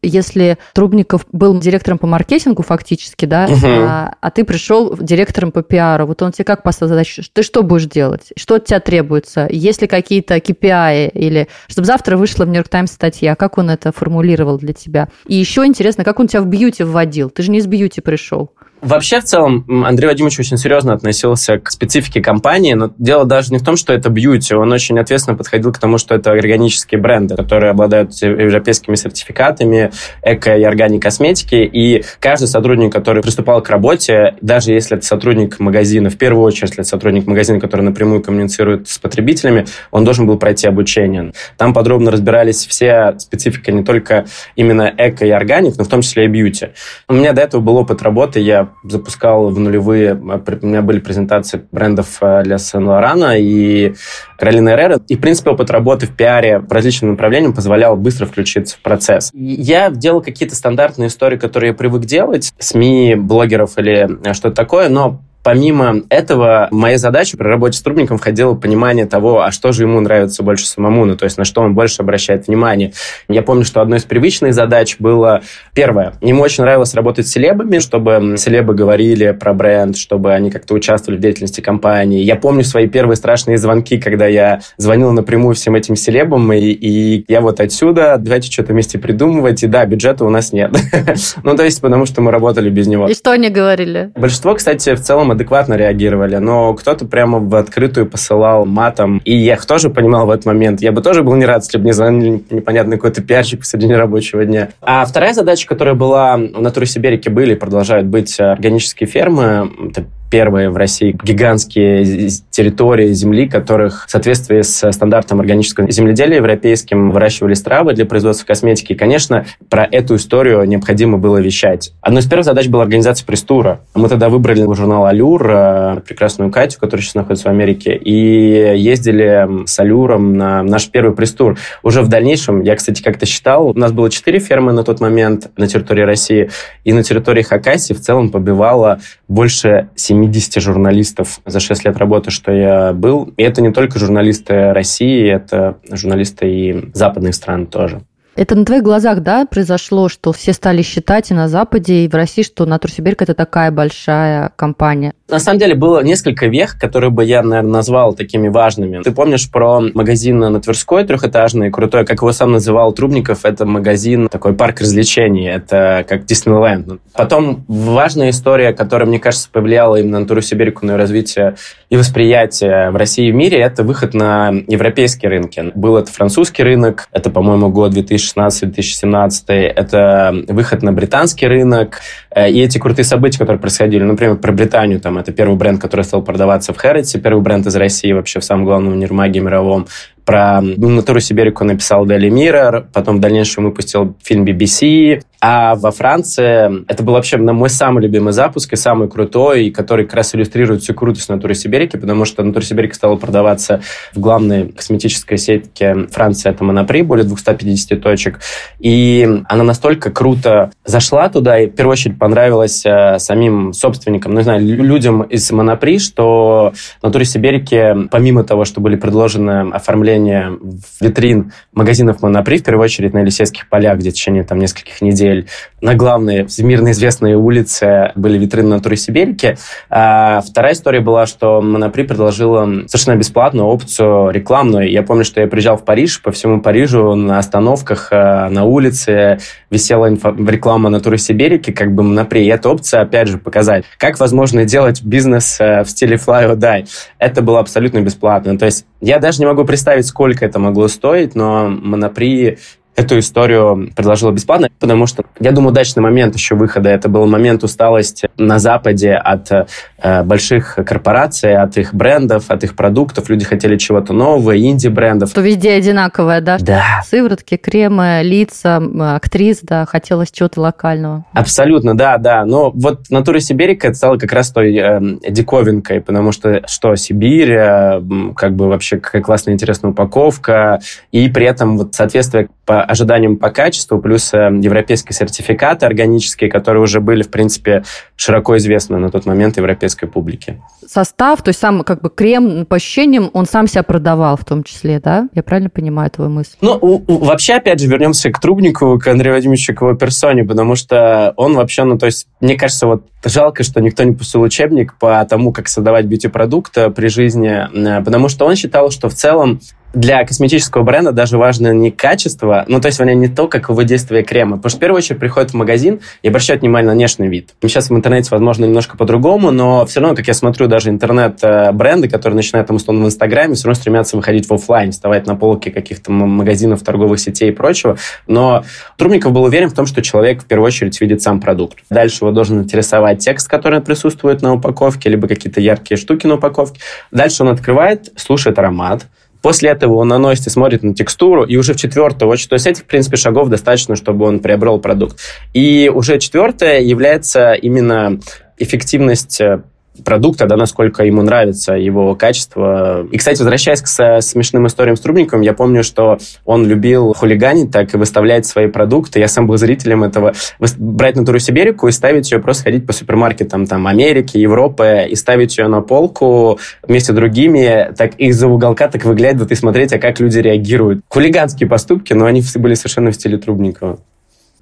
если 0.07 0.57
Трубников 0.73 1.25
был 1.31 1.57
директором 1.59 1.97
по 1.97 2.07
маркетингу 2.07 2.63
фактически, 2.63 3.25
да, 3.25 3.45
угу. 3.45 3.65
а, 3.65 4.15
а 4.19 4.31
ты 4.31 4.43
пришел 4.43 4.95
директором 4.97 5.51
по 5.51 5.63
пиару, 5.63 6.05
вот 6.05 6.21
он 6.21 6.31
тебе 6.31 6.45
как 6.45 6.63
поставил 6.63 6.89
задачу? 6.89 7.23
Ты 7.31 7.43
что 7.43 7.63
будешь 7.63 7.85
делать? 7.85 8.33
Что 8.37 8.55
от 8.55 8.65
тебя 8.65 8.79
требуется? 8.79 9.47
Есть 9.49 9.81
ли 9.81 9.87
какие-то 9.87 10.37
KPI 10.37 11.11
или 11.11 11.47
чтобы 11.67 11.85
завтра 11.85 12.17
вышла 12.17 12.45
в 12.45 12.47
Нью-Йорк 12.47 12.69
Таймс 12.69 12.91
статья? 12.91 13.35
Как 13.35 13.57
он 13.57 13.69
это 13.69 13.91
формулировал 13.91 14.57
для 14.57 14.73
тебя? 14.73 15.09
И 15.27 15.35
еще 15.35 15.65
интересно, 15.65 16.03
как 16.03 16.19
он 16.19 16.27
тебя 16.27 16.41
в 16.41 16.47
бьюти 16.47 16.83
вводил? 16.83 17.29
Ты 17.29 17.43
же 17.43 17.51
не 17.51 17.59
из 17.59 17.67
бьюти 17.67 18.01
пришел. 18.01 18.51
Вообще, 18.85 19.19
в 19.19 19.23
целом, 19.23 19.83
Андрей 19.83 20.05
Вадимович 20.05 20.39
очень 20.41 20.57
серьезно 20.57 20.93
относился 20.93 21.57
к 21.57 21.71
специфике 21.71 22.21
компании, 22.21 22.75
но 22.75 22.93
дело 22.99 23.25
даже 23.25 23.51
не 23.51 23.57
в 23.57 23.63
том, 23.63 23.77
что 23.77 23.93
это 23.93 24.09
бьюти, 24.09 24.53
он 24.53 24.71
очень 24.71 24.99
ответственно 24.99 25.35
подходил 25.35 25.73
к 25.73 25.79
тому, 25.79 25.97
что 25.97 26.13
это 26.13 26.29
органические 26.29 27.01
бренды, 27.01 27.35
которые 27.35 27.71
обладают 27.71 28.13
европейскими 28.21 28.93
сертификатами 28.93 29.91
эко- 30.21 30.55
и 30.55 30.61
органик 30.61 31.01
косметики, 31.01 31.55
и 31.55 32.03
каждый 32.19 32.45
сотрудник, 32.47 32.93
который 32.93 33.23
приступал 33.23 33.59
к 33.63 33.71
работе, 33.71 34.35
даже 34.41 34.71
если 34.71 34.97
это 34.97 35.05
сотрудник 35.07 35.59
магазина, 35.59 36.11
в 36.11 36.17
первую 36.19 36.45
очередь, 36.45 36.69
если 36.69 36.81
это 36.81 36.89
сотрудник 36.89 37.25
магазина, 37.25 37.59
который 37.59 37.81
напрямую 37.81 38.21
коммуницирует 38.21 38.87
с 38.87 38.99
потребителями, 38.99 39.65
он 39.89 40.05
должен 40.05 40.27
был 40.27 40.37
пройти 40.37 40.67
обучение. 40.67 41.33
Там 41.57 41.73
подробно 41.73 42.11
разбирались 42.11 42.67
все 42.67 43.15
специфики 43.17 43.71
не 43.71 43.83
только 43.83 44.25
именно 44.55 44.93
эко 44.95 45.25
и 45.25 45.31
органик, 45.31 45.75
но 45.75 45.83
в 45.85 45.87
том 45.87 46.03
числе 46.03 46.25
и 46.25 46.27
бьюти. 46.27 46.67
У 47.07 47.15
меня 47.15 47.33
до 47.33 47.41
этого 47.41 47.61
был 47.61 47.77
опыт 47.77 48.03
работы, 48.03 48.39
я 48.39 48.74
запускал 48.83 49.49
в 49.49 49.59
нулевые, 49.59 50.13
у 50.13 50.65
меня 50.65 50.81
были 50.81 50.99
презентации 50.99 51.65
брендов 51.71 52.17
э, 52.21 52.43
для 52.43 52.57
Сен-Лорана 52.57 53.37
и 53.37 53.95
Каролина 54.37 54.69
Эррера. 54.69 54.99
И, 55.07 55.15
в 55.15 55.21
принципе, 55.21 55.51
опыт 55.51 55.71
работы 55.71 56.07
в 56.07 56.15
пиаре 56.15 56.59
по 56.59 56.75
различным 56.75 57.11
направлениям 57.11 57.53
позволял 57.53 57.95
быстро 57.95 58.25
включиться 58.25 58.77
в 58.77 58.81
процесс. 58.81 59.31
Я 59.33 59.89
делал 59.89 60.21
какие-то 60.21 60.55
стандартные 60.55 61.07
истории, 61.07 61.37
которые 61.37 61.69
я 61.69 61.73
привык 61.73 62.05
делать, 62.05 62.53
СМИ, 62.59 63.15
блогеров 63.15 63.77
или 63.77 64.09
что-то 64.33 64.55
такое, 64.55 64.89
но 64.89 65.21
Помимо 65.45 66.01
этого, 66.09 66.69
моя 66.71 66.97
задача 66.97 67.37
при 67.37 67.45
работе 67.45 67.77
с 67.77 67.81
трубником 67.83 68.17
входила 68.17 68.55
понимание 68.55 69.05
того, 69.05 69.43
а 69.43 69.51
что 69.51 69.73
же 69.73 69.83
ему 69.83 69.99
нравится 69.99 70.41
больше 70.41 70.65
самому, 70.65 71.05
ну, 71.05 71.15
то 71.15 71.25
есть 71.25 71.37
на 71.37 71.45
что 71.45 71.61
он 71.61 71.75
больше 71.75 72.01
обращает 72.01 72.47
внимание. 72.47 72.93
Я 73.29 73.43
помню, 73.43 73.63
что 73.63 73.81
одной 73.81 73.99
из 73.99 74.05
привычных 74.05 74.55
задач 74.55 74.95
было, 74.97 75.43
первое, 75.75 76.13
ему 76.21 76.41
очень 76.41 76.63
нравилось 76.63 76.95
работать 76.95 77.27
с 77.27 77.31
селебами, 77.31 77.77
чтобы 77.77 78.37
селебы 78.39 78.73
говорили 78.73 79.33
про 79.33 79.53
бренд, 79.53 79.95
чтобы 79.97 80.33
они 80.33 80.49
как-то 80.49 80.73
участвовали 80.73 81.19
в 81.19 81.21
деятельности 81.21 81.61
компании. 81.61 82.23
Я 82.23 82.37
помню 82.37 82.63
свои 82.63 82.87
первые 82.87 83.15
страшные 83.15 83.59
звонки, 83.59 83.99
когда 83.99 84.25
я 84.25 84.61
звонил 84.77 85.11
напрямую 85.11 85.53
всем 85.53 85.75
этим 85.75 85.95
селебам, 85.95 86.51
и, 86.53 86.59
и 86.59 87.23
я 87.31 87.41
вот 87.41 87.59
отсюда, 87.59 88.17
давайте 88.17 88.51
что-то 88.51 88.73
вместе 88.73 88.97
придумывать, 88.97 89.61
и 89.61 89.67
да, 89.67 89.85
бюджета 89.85 90.25
у 90.25 90.29
нас 90.31 90.53
нет. 90.53 90.71
ну, 91.43 91.55
то 91.55 91.63
есть, 91.63 91.81
потому 91.81 92.07
что 92.07 92.21
мы 92.21 92.31
работали 92.31 92.71
без 92.71 92.87
него. 92.87 93.07
И 93.07 93.13
что 93.13 93.29
они 93.29 93.49
говорили? 93.49 94.09
Большинство, 94.15 94.55
кстати, 94.55 94.95
в 94.95 95.01
целом 95.01 95.34
адекватно 95.35 95.75
реагировали, 95.75 96.37
но 96.37 96.73
кто-то 96.73 97.05
прямо 97.05 97.39
в 97.39 97.55
открытую 97.55 98.07
посылал 98.07 98.65
матом, 98.65 99.21
и 99.23 99.35
я 99.35 99.53
их 99.53 99.65
тоже 99.65 99.89
понимал 99.89 100.25
в 100.25 100.31
этот 100.31 100.45
момент. 100.45 100.81
Я 100.81 100.91
бы 100.91 101.01
тоже 101.01 101.23
был 101.23 101.35
не 101.35 101.45
рад, 101.45 101.63
если 101.63 101.77
бы 101.77 101.83
мне 101.83 101.93
звонили 101.93 102.43
непонятный 102.49 102.97
какой-то 102.97 103.21
пиарщик 103.21 103.59
посреди 103.59 103.93
рабочего 103.93 104.45
дня. 104.45 104.69
А 104.81 105.05
вторая 105.05 105.33
задача, 105.33 105.67
которая 105.67 105.95
была 105.95 106.37
в 106.37 106.61
Натуре 106.61 106.85
Сибирики 106.85 107.29
были 107.29 107.53
и 107.53 107.55
продолжают 107.55 108.07
быть 108.07 108.39
органические 108.39 109.07
фермы, 109.07 109.71
это 109.89 110.05
первые 110.29 110.69
в 110.69 110.77
России 110.77 111.17
гигантские 111.23 112.29
территории 112.49 113.13
земли, 113.13 113.47
которых 113.47 114.05
в 114.07 114.11
соответствии 114.11 114.61
с 114.61 114.91
стандартом 114.91 115.39
органического 115.39 115.89
земледелия 115.91 116.37
европейским 116.37 117.11
выращивались 117.11 117.61
травы 117.61 117.93
для 117.93 118.05
производства 118.05 118.45
косметики. 118.45 118.93
И, 118.93 118.95
конечно, 118.95 119.45
про 119.69 119.87
эту 119.89 120.15
историю 120.15 120.63
необходимо 120.65 121.17
было 121.17 121.37
вещать. 121.37 121.93
Одной 122.01 122.21
из 122.21 122.27
первых 122.27 122.45
задач 122.45 122.67
была 122.67 122.83
организация 122.83 123.25
пресс-тура. 123.25 123.81
Мы 123.93 124.09
тогда 124.09 124.29
выбрали 124.29 124.61
журнал 124.73 125.05
«Алюр», 125.05 125.47
э, 125.49 126.01
прекрасную 126.05 126.51
Катю, 126.51 126.79
которая 126.79 127.03
сейчас 127.03 127.15
находится 127.15 127.47
в 127.47 127.51
Америке, 127.51 127.95
и 127.95 128.77
ездили 128.77 129.65
с 129.65 129.79
«Алюром» 129.79 130.37
на 130.37 130.63
наш 130.63 130.89
первый 130.89 131.15
пресс-тур. 131.15 131.57
Уже 131.83 132.01
в 132.01 132.07
дальнейшем, 132.07 132.61
я, 132.61 132.75
кстати, 132.75 133.01
как-то 133.01 133.25
считал, 133.25 133.69
у 133.69 133.73
нас 133.73 133.91
было 133.91 134.09
четыре 134.09 134.39
фермы 134.39 134.71
на 134.71 134.83
тот 134.83 134.99
момент 134.99 135.51
на 135.57 135.67
территории 135.67 136.03
России, 136.03 136.49
и 136.83 136.93
на 136.93 137.03
территории 137.03 137.41
Хакасии 137.41 137.93
в 137.93 138.01
целом 138.01 138.29
побивало 138.29 138.99
больше 139.27 139.89
70 139.95 140.61
журналистов 140.61 141.39
за 141.45 141.59
6 141.59 141.85
лет 141.85 141.97
работы, 141.97 142.31
что 142.31 142.51
я 142.51 142.93
был. 142.93 143.33
И 143.37 143.43
это 143.43 143.61
не 143.61 143.71
только 143.71 143.99
журналисты 143.99 144.73
России, 144.73 145.27
это 145.27 145.77
журналисты 145.91 146.47
и 146.49 146.89
западных 146.93 147.35
стран 147.35 147.67
тоже. 147.67 148.01
Это 148.35 148.55
на 148.55 148.65
твоих 148.65 148.83
глазах, 148.83 149.21
да, 149.21 149.45
произошло, 149.45 150.09
что 150.09 150.33
все 150.33 150.51
стали 150.51 150.81
считать 150.81 151.31
и 151.31 151.33
на 151.33 151.47
Западе, 151.47 152.03
и 152.03 152.09
в 152.09 152.13
России, 152.13 152.43
что 152.43 152.65
Натурсибирка– 152.65 153.23
это 153.25 153.33
такая 153.33 153.71
большая 153.71 154.51
компания? 154.57 155.13
На 155.29 155.39
самом 155.39 155.59
деле 155.59 155.73
было 155.73 156.03
несколько 156.03 156.47
вех, 156.47 156.77
которые 156.77 157.09
бы 157.09 157.23
я, 157.23 157.41
наверное, 157.41 157.71
назвал 157.71 158.13
такими 158.13 158.49
важными. 158.49 159.01
Ты 159.03 159.11
помнишь 159.11 159.49
про 159.49 159.79
магазин 159.79 160.39
на 160.39 160.59
Тверской 160.59 161.05
трехэтажный, 161.05 161.71
крутой, 161.71 162.05
как 162.05 162.17
его 162.17 162.31
сам 162.33 162.51
называл 162.51 162.91
Трубников, 162.91 163.45
это 163.45 163.65
магазин, 163.65 164.27
такой 164.27 164.53
парк 164.53 164.81
развлечений, 164.81 165.47
это 165.47 166.05
как 166.07 166.25
Диснейленд. 166.25 167.01
Потом 167.13 167.63
важная 167.69 168.31
история, 168.31 168.73
которая, 168.73 169.07
мне 169.07 169.19
кажется, 169.19 169.49
повлияла 169.49 169.95
именно 169.95 170.19
на 170.19 170.27
Туру-Сибирку, 170.27 170.85
на 170.85 170.97
развитие 170.97 171.55
и 171.89 171.97
восприятие 171.97 172.91
в 172.91 172.95
России 172.95 173.27
и 173.27 173.31
в 173.31 173.35
мире, 173.35 173.59
это 173.59 173.83
выход 173.83 174.13
на 174.13 174.49
европейские 174.67 175.29
рынки. 175.29 175.71
Был 175.75 175.97
это 175.97 176.11
французский 176.11 176.63
рынок, 176.63 177.07
это, 177.11 177.29
по-моему, 177.29 177.69
год 177.69 177.93
2016-2017, 177.93 179.37
это 179.47 180.35
выход 180.47 180.83
на 180.83 180.91
британский 180.91 181.47
рынок, 181.47 181.99
э, 182.31 182.49
и 182.49 182.61
эти 182.61 182.77
крутые 182.77 183.05
события, 183.05 183.37
которые 183.37 183.59
происходили, 183.59 184.03
например, 184.03 184.37
про 184.37 184.51
Британию, 184.51 184.99
там, 184.99 185.17
это 185.17 185.31
первый 185.31 185.55
бренд, 185.55 185.81
который 185.81 186.01
стал 186.01 186.21
продаваться 186.21 186.73
в 186.73 186.77
Хэрротсе, 186.77 187.19
первый 187.19 187.41
бренд 187.41 187.67
из 187.67 187.75
России 187.75 188.11
вообще 188.11 188.39
в 188.39 188.43
самом 188.43 188.65
главном 188.65 188.93
универмаге 188.93 189.39
мировом. 189.39 189.87
Про 190.25 190.59
натуру 190.61 191.19
Сибирику 191.19 191.63
написал 191.63 192.05
Дели 192.07 192.29
Миррор, 192.29 192.87
потом 192.91 193.17
в 193.17 193.19
дальнейшем 193.19 193.65
выпустил 193.65 194.15
фильм 194.23 194.43
BBC. 194.43 195.21
А 195.39 195.75
во 195.75 195.91
Франции 195.91 196.83
это 196.87 197.03
был 197.03 197.13
вообще 197.13 197.37
на 197.37 197.53
мой 197.53 197.69
самый 197.69 198.01
любимый 198.01 198.33
запуск 198.33 198.73
и 198.73 198.75
самый 198.75 199.07
крутой, 199.07 199.65
и 199.65 199.71
который 199.71 200.05
как 200.05 200.15
раз 200.15 200.33
иллюстрирует 200.33 200.81
всю 200.81 200.95
крутость 200.95 201.29
натуры 201.29 201.53
Сибирики, 201.53 201.97
потому 201.97 202.25
что 202.25 202.41
натура 202.41 202.63
Сибирика 202.63 202.95
стала 202.95 203.15
продаваться 203.15 203.81
в 204.15 204.19
главной 204.19 204.69
косметической 204.69 205.37
сетке 205.37 206.07
Франции, 206.09 206.49
это 206.49 206.63
Монопри, 206.63 207.03
более 207.03 207.25
250 207.25 208.01
точек. 208.01 208.39
И 208.79 209.41
она 209.47 209.63
настолько 209.63 210.09
круто 210.09 210.71
зашла 210.83 211.29
туда, 211.29 211.59
и 211.59 211.67
в 211.67 211.75
первую 211.75 211.91
очередь 211.93 212.17
понравилась 212.17 212.83
э, 212.83 213.19
самим 213.19 213.73
собственникам, 213.73 214.31
ну, 214.31 214.39
не 214.39 214.43
знаю, 214.43 214.65
людям 214.65 215.21
из 215.21 215.51
Монопри, 215.51 215.99
что 215.99 216.73
натуре 217.03 217.25
Сибирики, 217.25 218.07
помимо 218.09 218.43
того, 218.43 218.65
что 218.65 218.81
были 218.81 218.95
предложены 218.95 219.69
оформления 219.71 220.14
появление 220.15 220.57
витрин 221.01 221.51
магазинов 221.73 222.21
Монопри, 222.21 222.57
в 222.57 222.63
первую 222.63 222.85
очередь 222.85 223.13
на 223.13 223.19
Елисейских 223.19 223.67
полях, 223.69 223.97
где 223.97 224.11
в 224.11 224.13
течение 224.13 224.43
там, 224.43 224.59
нескольких 224.59 225.01
недель 225.01 225.47
на 225.81 225.93
главной 225.93 226.45
всемирно 226.45 226.91
известной 226.91 227.33
улице 227.33 228.11
были 228.15 228.37
витрины 228.37 228.69
натуры 228.69 228.95
Сибирики. 228.95 229.57
А 229.89 230.41
вторая 230.41 230.73
история 230.73 231.01
была, 231.01 231.25
что 231.25 231.61
Монопри 231.61 232.03
предложила 232.03 232.65
совершенно 232.87 233.17
бесплатную 233.17 233.67
опцию 233.67 234.31
рекламную. 234.31 234.89
Я 234.89 235.03
помню, 235.03 235.25
что 235.25 235.41
я 235.41 235.47
приезжал 235.47 235.77
в 235.77 235.83
Париж, 235.85 236.21
по 236.21 236.31
всему 236.31 236.61
Парижу 236.61 237.13
на 237.15 237.37
остановках, 237.37 238.09
э, 238.11 238.49
на 238.49 238.63
улице 238.63 239.39
висела 239.69 240.09
инфо- 240.09 240.49
реклама 240.49 240.89
натуры 240.89 241.17
Сибирики, 241.17 241.71
как 241.71 241.93
бы 241.93 242.03
Монопри. 242.03 242.45
И 242.45 242.47
эта 242.47 242.69
опция, 242.69 243.01
опять 243.01 243.27
же, 243.27 243.37
показать, 243.37 243.83
как 243.97 244.19
возможно 244.19 244.65
делать 244.65 245.03
бизнес 245.03 245.59
э, 245.59 245.83
в 245.83 245.89
стиле 245.89 246.15
fly 246.15 246.49
or 246.49 246.55
die. 246.55 246.87
Это 247.19 247.41
было 247.41 247.59
абсолютно 247.59 247.99
бесплатно. 247.99 248.57
То 248.57 248.65
есть 248.65 248.85
я 249.01 249.19
даже 249.19 249.39
не 249.39 249.45
могу 249.45 249.65
представить, 249.65 250.04
сколько 250.05 250.45
это 250.45 250.59
могло 250.59 250.87
стоить, 250.87 251.35
но 251.35 251.67
Монопри 251.69 252.59
эту 252.95 253.19
историю 253.19 253.91
предложила 253.95 254.31
бесплатно, 254.31 254.69
потому 254.79 255.07
что, 255.07 255.23
я 255.39 255.51
думаю, 255.51 255.71
удачный 255.71 256.01
момент 256.01 256.35
еще 256.35 256.55
выхода. 256.55 256.89
Это 256.89 257.09
был 257.09 257.25
момент 257.25 257.63
усталости 257.63 258.29
на 258.37 258.59
Западе 258.59 259.13
от 259.13 259.51
э, 259.51 260.23
больших 260.23 260.75
корпораций, 260.85 261.55
от 261.55 261.77
их 261.77 261.93
брендов, 261.93 262.45
от 262.49 262.63
их 262.63 262.75
продуктов. 262.75 263.29
Люди 263.29 263.45
хотели 263.45 263.77
чего-то 263.77 264.13
нового, 264.13 264.57
инди-брендов. 264.57 265.33
То 265.33 265.41
везде 265.41 265.73
одинаковое, 265.73 266.41
да? 266.41 266.57
Да. 266.59 267.01
Сыворотки, 267.05 267.57
кремы, 267.57 268.21
лица, 268.23 268.81
актрис, 269.15 269.59
да, 269.61 269.85
хотелось 269.85 270.31
чего-то 270.31 270.61
локального. 270.61 271.25
Абсолютно, 271.33 271.97
да, 271.97 272.17
да. 272.17 272.45
Но 272.45 272.71
вот 272.71 273.09
натура 273.09 273.39
Сибирика 273.39 273.87
это 273.87 273.97
стала 273.97 274.17
как 274.17 274.31
раз 274.31 274.51
той 274.51 274.75
э, 274.75 274.99
диковинкой, 275.29 276.01
потому 276.01 276.31
что 276.31 276.63
что 276.67 276.95
Сибирь, 276.95 277.51
э, 277.51 278.01
как 278.35 278.55
бы 278.55 278.67
вообще 278.67 278.97
какая 278.97 279.21
классная 279.21 279.53
интересная 279.53 279.91
упаковка, 279.91 280.79
и 281.11 281.29
при 281.29 281.45
этом 281.45 281.77
вот 281.77 281.95
соответствие 281.95 282.47
по 282.65 282.84
ожиданиям 282.85 283.37
по 283.37 283.49
качеству, 283.49 283.99
плюс 283.99 284.33
э, 284.33 284.37
европейские 284.61 285.13
сертификаты 285.13 285.85
органические, 285.85 286.49
которые 286.49 286.83
уже 286.83 286.99
были, 287.01 287.23
в 287.23 287.29
принципе, 287.29 287.83
широко 288.15 288.57
известны 288.57 288.97
на 288.97 289.09
тот 289.09 289.25
момент 289.25 289.57
европейской 289.57 290.07
публике. 290.07 290.61
Состав, 290.87 291.41
то 291.41 291.49
есть 291.49 291.59
сам 291.59 291.83
как 291.83 292.01
бы 292.01 292.09
крем, 292.09 292.65
по 292.65 292.75
ощущениям, 292.75 293.29
он 293.33 293.45
сам 293.45 293.67
себя 293.67 293.83
продавал 293.83 294.37
в 294.37 294.45
том 294.45 294.63
числе, 294.63 294.99
да? 294.99 295.27
Я 295.33 295.43
правильно 295.43 295.69
понимаю 295.69 296.09
твою 296.11 296.29
мысль? 296.29 296.55
Ну, 296.61 296.77
у, 296.79 297.03
у, 297.07 297.17
вообще, 297.25 297.55
опять 297.55 297.79
же, 297.79 297.87
вернемся 297.87 298.31
к 298.31 298.39
Трубнику, 298.39 298.99
к 298.99 299.07
Андрею 299.07 299.35
Владимировичу, 299.35 299.73
к 299.73 299.81
его 299.81 299.93
персоне, 299.95 300.43
потому 300.43 300.75
что 300.75 301.33
он 301.37 301.55
вообще, 301.55 301.83
ну, 301.83 301.97
то 301.97 302.05
есть, 302.05 302.27
мне 302.39 302.55
кажется, 302.55 302.87
вот 302.87 303.05
жалко, 303.23 303.63
что 303.63 303.81
никто 303.81 304.03
не 304.03 304.13
пустил 304.13 304.41
учебник 304.41 304.95
по 304.99 305.25
тому, 305.25 305.51
как 305.51 305.67
создавать 305.67 306.05
бьюти-продукт 306.05 306.77
при 306.95 307.07
жизни, 307.07 307.67
э, 307.73 308.03
потому 308.03 308.29
что 308.29 308.45
он 308.45 308.55
считал, 308.55 308.91
что 308.91 309.09
в 309.09 309.13
целом 309.13 309.59
для 309.95 310.23
косметического 310.25 310.83
бренда 310.83 311.11
даже 311.11 311.37
важно 311.37 311.73
не 311.73 311.89
качество, 311.89 312.65
ну, 312.67 312.79
то 312.79 312.87
есть, 312.87 312.99
не 312.99 313.27
то, 313.27 313.47
каково 313.47 313.83
действие 313.83 314.23
крема. 314.23 314.57
Потому 314.57 314.69
что 314.69 314.77
в 314.77 314.81
первую 314.81 314.97
очередь 314.97 315.19
приходит 315.19 315.51
в 315.51 315.53
магазин 315.55 316.01
и 316.21 316.27
обращают 316.27 316.61
внимание 316.61 316.87
на 316.87 316.93
внешний 316.93 317.27
вид. 317.27 317.51
Сейчас 317.61 317.89
в 317.89 317.95
интернете, 317.95 318.29
возможно, 318.31 318.65
немножко 318.65 318.97
по-другому, 318.97 319.51
но 319.51 319.85
все 319.85 320.01
равно, 320.01 320.15
как 320.15 320.27
я 320.27 320.33
смотрю, 320.33 320.67
даже 320.67 320.89
интернет-бренды, 320.89 322.09
которые 322.09 322.35
начинают, 322.35 322.67
там, 322.67 322.75
условно, 322.75 323.05
в 323.05 323.07
Инстаграме, 323.07 323.55
все 323.55 323.67
равно 323.67 323.79
стремятся 323.79 324.17
выходить 324.17 324.49
в 324.49 324.53
офлайн, 324.53 324.91
вставать 324.91 325.25
на 325.27 325.35
полки 325.35 325.69
каких-то 325.69 326.11
магазинов, 326.11 326.83
торговых 326.83 327.19
сетей 327.19 327.49
и 327.49 327.51
прочего. 327.53 327.97
Но 328.27 328.63
Трубников 328.97 329.31
был 329.31 329.43
уверен 329.43 329.69
в 329.69 329.73
том, 329.73 329.85
что 329.85 330.01
человек 330.01 330.43
в 330.43 330.45
первую 330.45 330.67
очередь 330.67 330.99
видит 330.99 331.21
сам 331.21 331.39
продукт. 331.39 331.79
Дальше 331.89 332.25
его 332.25 332.31
должен 332.31 332.61
интересовать 332.61 333.19
текст, 333.19 333.47
который 333.47 333.79
присутствует 333.81 334.41
на 334.41 334.53
упаковке, 334.53 335.09
либо 335.09 335.27
какие-то 335.27 335.61
яркие 335.61 335.97
штуки 335.97 336.27
на 336.27 336.35
упаковке. 336.35 336.81
Дальше 337.11 337.43
он 337.43 337.49
открывает, 337.49 338.11
слушает 338.17 338.59
аромат, 338.59 339.05
После 339.45 339.69
этого 339.69 339.97
он 339.97 340.07
наносит 340.07 340.47
и 340.47 340.49
смотрит 340.49 340.81
на 340.81 340.95
текстуру, 340.95 341.43
и 341.43 341.55
уже 341.55 341.73
в 341.73 341.77
четвертую 341.77 342.31
очередь, 342.31 342.49
то 342.49 342.55
есть 342.55 342.65
этих, 342.65 342.81
в 342.81 342.85
принципе, 342.87 343.15
шагов 343.15 343.47
достаточно, 343.49 343.95
чтобы 343.95 344.25
он 344.25 344.39
приобрел 344.39 344.79
продукт. 344.79 345.19
И 345.53 345.87
уже 345.93 346.17
четвертое 346.17 346.79
является 346.79 347.53
именно 347.53 348.19
эффективность 348.57 349.39
э, 349.39 349.61
продукта, 350.03 350.45
да, 350.47 350.57
насколько 350.57 351.03
ему 351.03 351.21
нравится 351.21 351.73
его 351.73 352.15
качество. 352.15 353.05
И, 353.11 353.17
кстати, 353.17 353.39
возвращаясь 353.39 353.81
к 353.81 354.21
смешным 354.21 354.67
историям 354.67 354.95
с 354.95 354.99
Трубником, 354.99 355.41
я 355.41 355.53
помню, 355.53 355.83
что 355.83 356.17
он 356.43 356.67
любил 356.67 357.13
хулиганить 357.13 357.71
так 357.71 357.93
и 357.93 357.97
выставлять 357.97 358.45
свои 358.45 358.67
продукты. 358.67 359.19
Я 359.19 359.27
сам 359.27 359.47
был 359.47 359.57
зрителем 359.57 360.03
этого. 360.03 360.33
Брать 360.77 361.15
натуру 361.15 361.39
Сибирику 361.39 361.87
и 361.87 361.91
ставить 361.91 362.31
ее, 362.31 362.39
просто 362.39 362.63
ходить 362.63 362.85
по 362.85 362.93
супермаркетам 362.93 363.65
там 363.65 363.87
Америки, 363.87 364.37
Европы 364.37 365.07
и 365.09 365.15
ставить 365.15 365.57
ее 365.57 365.67
на 365.67 365.81
полку 365.81 366.59
вместе 366.83 367.13
с 367.13 367.15
другими, 367.15 367.93
так 367.97 368.15
из-за 368.15 368.47
уголка 368.47 368.87
так 368.87 369.05
выглядывать 369.05 369.51
и 369.51 369.55
смотреть, 369.55 369.93
а 369.93 369.99
как 369.99 370.19
люди 370.19 370.39
реагируют. 370.39 371.01
Хулиганские 371.09 371.69
поступки, 371.69 372.13
но 372.13 372.25
они 372.25 372.43
были 372.55 372.73
совершенно 372.73 373.11
в 373.11 373.15
стиле 373.15 373.37
Трубникова. 373.37 373.99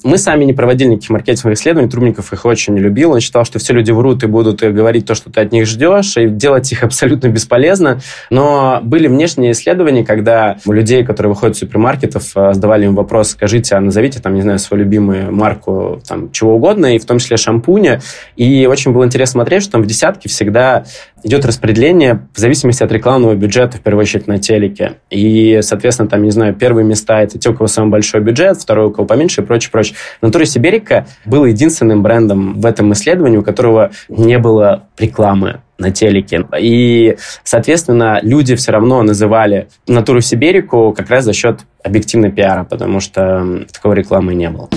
Мы 0.03 0.17
сами 0.17 0.43
не 0.43 0.53
проводили 0.53 0.89
никаких 0.89 1.09
маркетинговых 1.11 1.57
исследований, 1.57 1.89
Трубников 1.89 2.33
их 2.33 2.45
очень 2.45 2.73
не 2.73 2.81
любил. 2.81 3.11
Он 3.11 3.19
считал, 3.19 3.45
что 3.45 3.59
все 3.59 3.73
люди 3.73 3.91
врут 3.91 4.23
и 4.23 4.27
будут 4.27 4.61
говорить 4.61 5.05
то, 5.05 5.15
что 5.15 5.31
ты 5.31 5.41
от 5.41 5.51
них 5.51 5.65
ждешь, 5.65 6.17
и 6.17 6.27
делать 6.27 6.71
их 6.71 6.83
абсолютно 6.83 7.27
бесполезно. 7.27 8.01
Но 8.29 8.79
были 8.83 9.07
внешние 9.07 9.51
исследования, 9.53 10.05
когда 10.05 10.57
у 10.65 10.71
людей, 10.71 11.03
которые 11.05 11.33
выходят 11.33 11.55
из 11.55 11.59
супермаркетов, 11.61 12.31
э, 12.35 12.53
задавали 12.53 12.85
им 12.85 12.95
вопрос, 12.95 13.29
скажите, 13.29 13.75
а 13.75 13.79
назовите, 13.79 14.19
там, 14.19 14.33
не 14.35 14.41
знаю, 14.41 14.59
свою 14.59 14.83
любимую 14.83 15.33
марку 15.33 16.01
там, 16.07 16.31
чего 16.31 16.55
угодно, 16.55 16.95
и 16.95 16.99
в 16.99 17.05
том 17.05 17.19
числе 17.19 17.37
шампуня. 17.37 18.01
И 18.35 18.65
очень 18.65 18.91
было 18.91 19.05
интересно 19.05 19.33
смотреть, 19.33 19.63
что 19.63 19.73
там 19.73 19.83
в 19.83 19.87
десятке 19.87 20.29
всегда 20.29 20.85
идет 21.23 21.45
распределение 21.45 22.27
в 22.33 22.39
зависимости 22.39 22.83
от 22.83 22.91
рекламного 22.91 23.35
бюджета, 23.35 23.77
в 23.77 23.81
первую 23.81 24.03
очередь, 24.03 24.27
на 24.27 24.37
телеке. 24.37 24.97
И, 25.09 25.59
соответственно, 25.61 26.09
там, 26.09 26.23
не 26.23 26.31
знаю, 26.31 26.53
первые 26.53 26.85
места– 26.85 27.21
это 27.23 27.39
те, 27.39 27.49
у 27.49 27.53
кого 27.53 27.67
самый 27.67 27.89
большой 27.89 28.21
бюджет, 28.21 28.57
второй, 28.57 28.87
у 28.87 28.91
кого 28.91 29.07
поменьше 29.07 29.41
и 29.41 29.43
прочее, 29.43 29.71
прочее. 29.71 29.95
Натура 30.21 30.45
Сиберика 30.45 31.07
был 31.25 31.45
единственным 31.45 32.03
брендом 32.03 32.59
в 32.59 32.65
этом 32.65 32.91
исследовании, 32.93 33.37
у 33.37 33.43
которого 33.43 33.91
не 34.09 34.37
было 34.37 34.83
рекламы 34.97 35.61
на 35.77 35.91
телеке. 35.91 36.45
И, 36.59 37.17
соответственно, 37.43 38.19
люди 38.21 38.55
все 38.55 38.71
равно 38.71 39.01
называли 39.01 39.67
Натуру 39.87 40.21
Сиберику 40.21 40.93
как 40.95 41.09
раз 41.09 41.25
за 41.25 41.33
счет 41.33 41.61
объективной 41.83 42.31
пиара, 42.31 42.63
потому 42.63 42.99
что 42.99 43.65
такой 43.71 43.95
рекламы 43.95 44.35
не 44.35 44.49
было. 44.49 44.69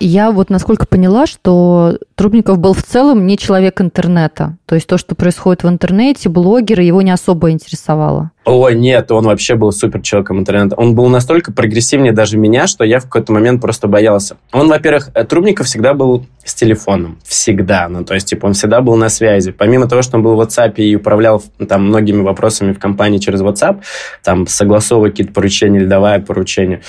Я 0.00 0.30
вот 0.30 0.50
насколько 0.50 0.86
поняла, 0.86 1.26
что 1.26 1.98
Трубников 2.14 2.58
был 2.58 2.74
в 2.74 2.82
целом 2.82 3.26
не 3.26 3.36
человек 3.36 3.80
интернета. 3.80 4.56
То 4.66 4.74
есть 4.74 4.86
то, 4.86 4.98
что 4.98 5.14
происходит 5.14 5.62
в 5.62 5.68
интернете, 5.68 6.28
блогеры 6.28 6.82
его 6.82 7.02
не 7.02 7.10
особо 7.10 7.50
интересовало. 7.50 8.30
Ой, 8.44 8.74
нет, 8.74 9.10
он 9.10 9.24
вообще 9.24 9.54
был 9.54 9.72
супер 9.72 10.02
человеком 10.02 10.38
интернета. 10.38 10.76
Он 10.76 10.94
был 10.94 11.08
настолько 11.08 11.50
прогрессивнее 11.52 12.12
даже 12.12 12.36
меня, 12.36 12.66
что 12.66 12.84
я 12.84 13.00
в 13.00 13.04
какой-то 13.04 13.32
момент 13.32 13.62
просто 13.62 13.88
боялся. 13.88 14.36
Он, 14.52 14.68
во-первых, 14.68 15.10
э, 15.14 15.24
Трубников 15.24 15.66
всегда 15.66 15.94
был 15.94 16.26
с 16.44 16.54
телефоном. 16.54 17.18
Всегда. 17.24 17.88
Ну, 17.88 18.04
то 18.04 18.14
есть, 18.14 18.28
типа, 18.28 18.46
он 18.46 18.52
всегда 18.52 18.82
был 18.82 18.96
на 18.96 19.08
связи. 19.08 19.50
Помимо 19.50 19.88
того, 19.88 20.02
что 20.02 20.18
он 20.18 20.22
был 20.22 20.36
в 20.36 20.40
WhatsApp 20.40 20.74
и 20.76 20.94
управлял 20.94 21.42
там 21.68 21.86
многими 21.86 22.20
вопросами 22.20 22.72
в 22.72 22.78
компании 22.78 23.18
через 23.18 23.40
WhatsApp, 23.40 23.80
там, 24.22 24.46
согласовывая 24.46 25.10
какие-то 25.10 25.32
поручения 25.32 25.78
или 25.78 25.86
давая 25.86 26.20
поручения, 26.20 26.82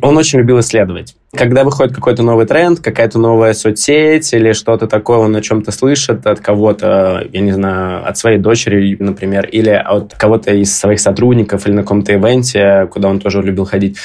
он 0.00 0.16
очень 0.16 0.38
любил 0.38 0.60
исследовать. 0.60 1.14
Когда 1.36 1.64
выходит 1.64 1.94
какой-то 1.94 2.22
новый 2.22 2.46
тренд, 2.46 2.80
какая-то 2.80 3.18
новая 3.18 3.54
соцсеть 3.54 4.32
или 4.32 4.52
что-то 4.52 4.86
такое, 4.86 5.18
он 5.18 5.34
о 5.34 5.40
чем-то 5.40 5.72
слышит 5.72 6.26
от 6.26 6.40
кого-то, 6.40 7.26
я 7.32 7.40
не 7.40 7.52
знаю, 7.52 8.06
от 8.06 8.16
своей 8.18 8.38
дочери, 8.38 8.96
например, 8.98 9.46
или 9.46 9.70
от 9.70 10.14
кого-то 10.14 10.52
из 10.52 10.76
своих 10.76 11.00
сотрудников 11.00 11.66
или 11.66 11.74
на 11.74 11.82
каком-то 11.82 12.12
ивенте, 12.12 12.88
куда 12.90 13.08
он 13.08 13.20
тоже 13.20 13.42
любил 13.42 13.64
ходить. 13.64 13.96